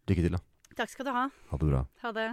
Lykke 0.09 0.25
til, 0.25 0.31
da. 0.31 0.41
Takk 0.75 0.89
skal 0.89 1.05
du 1.05 1.11
ha. 1.13 1.27
Ha 1.51 1.57
det 1.61 1.69
bra. 1.69 1.85
Ha 2.01 2.11
det. 2.17 2.27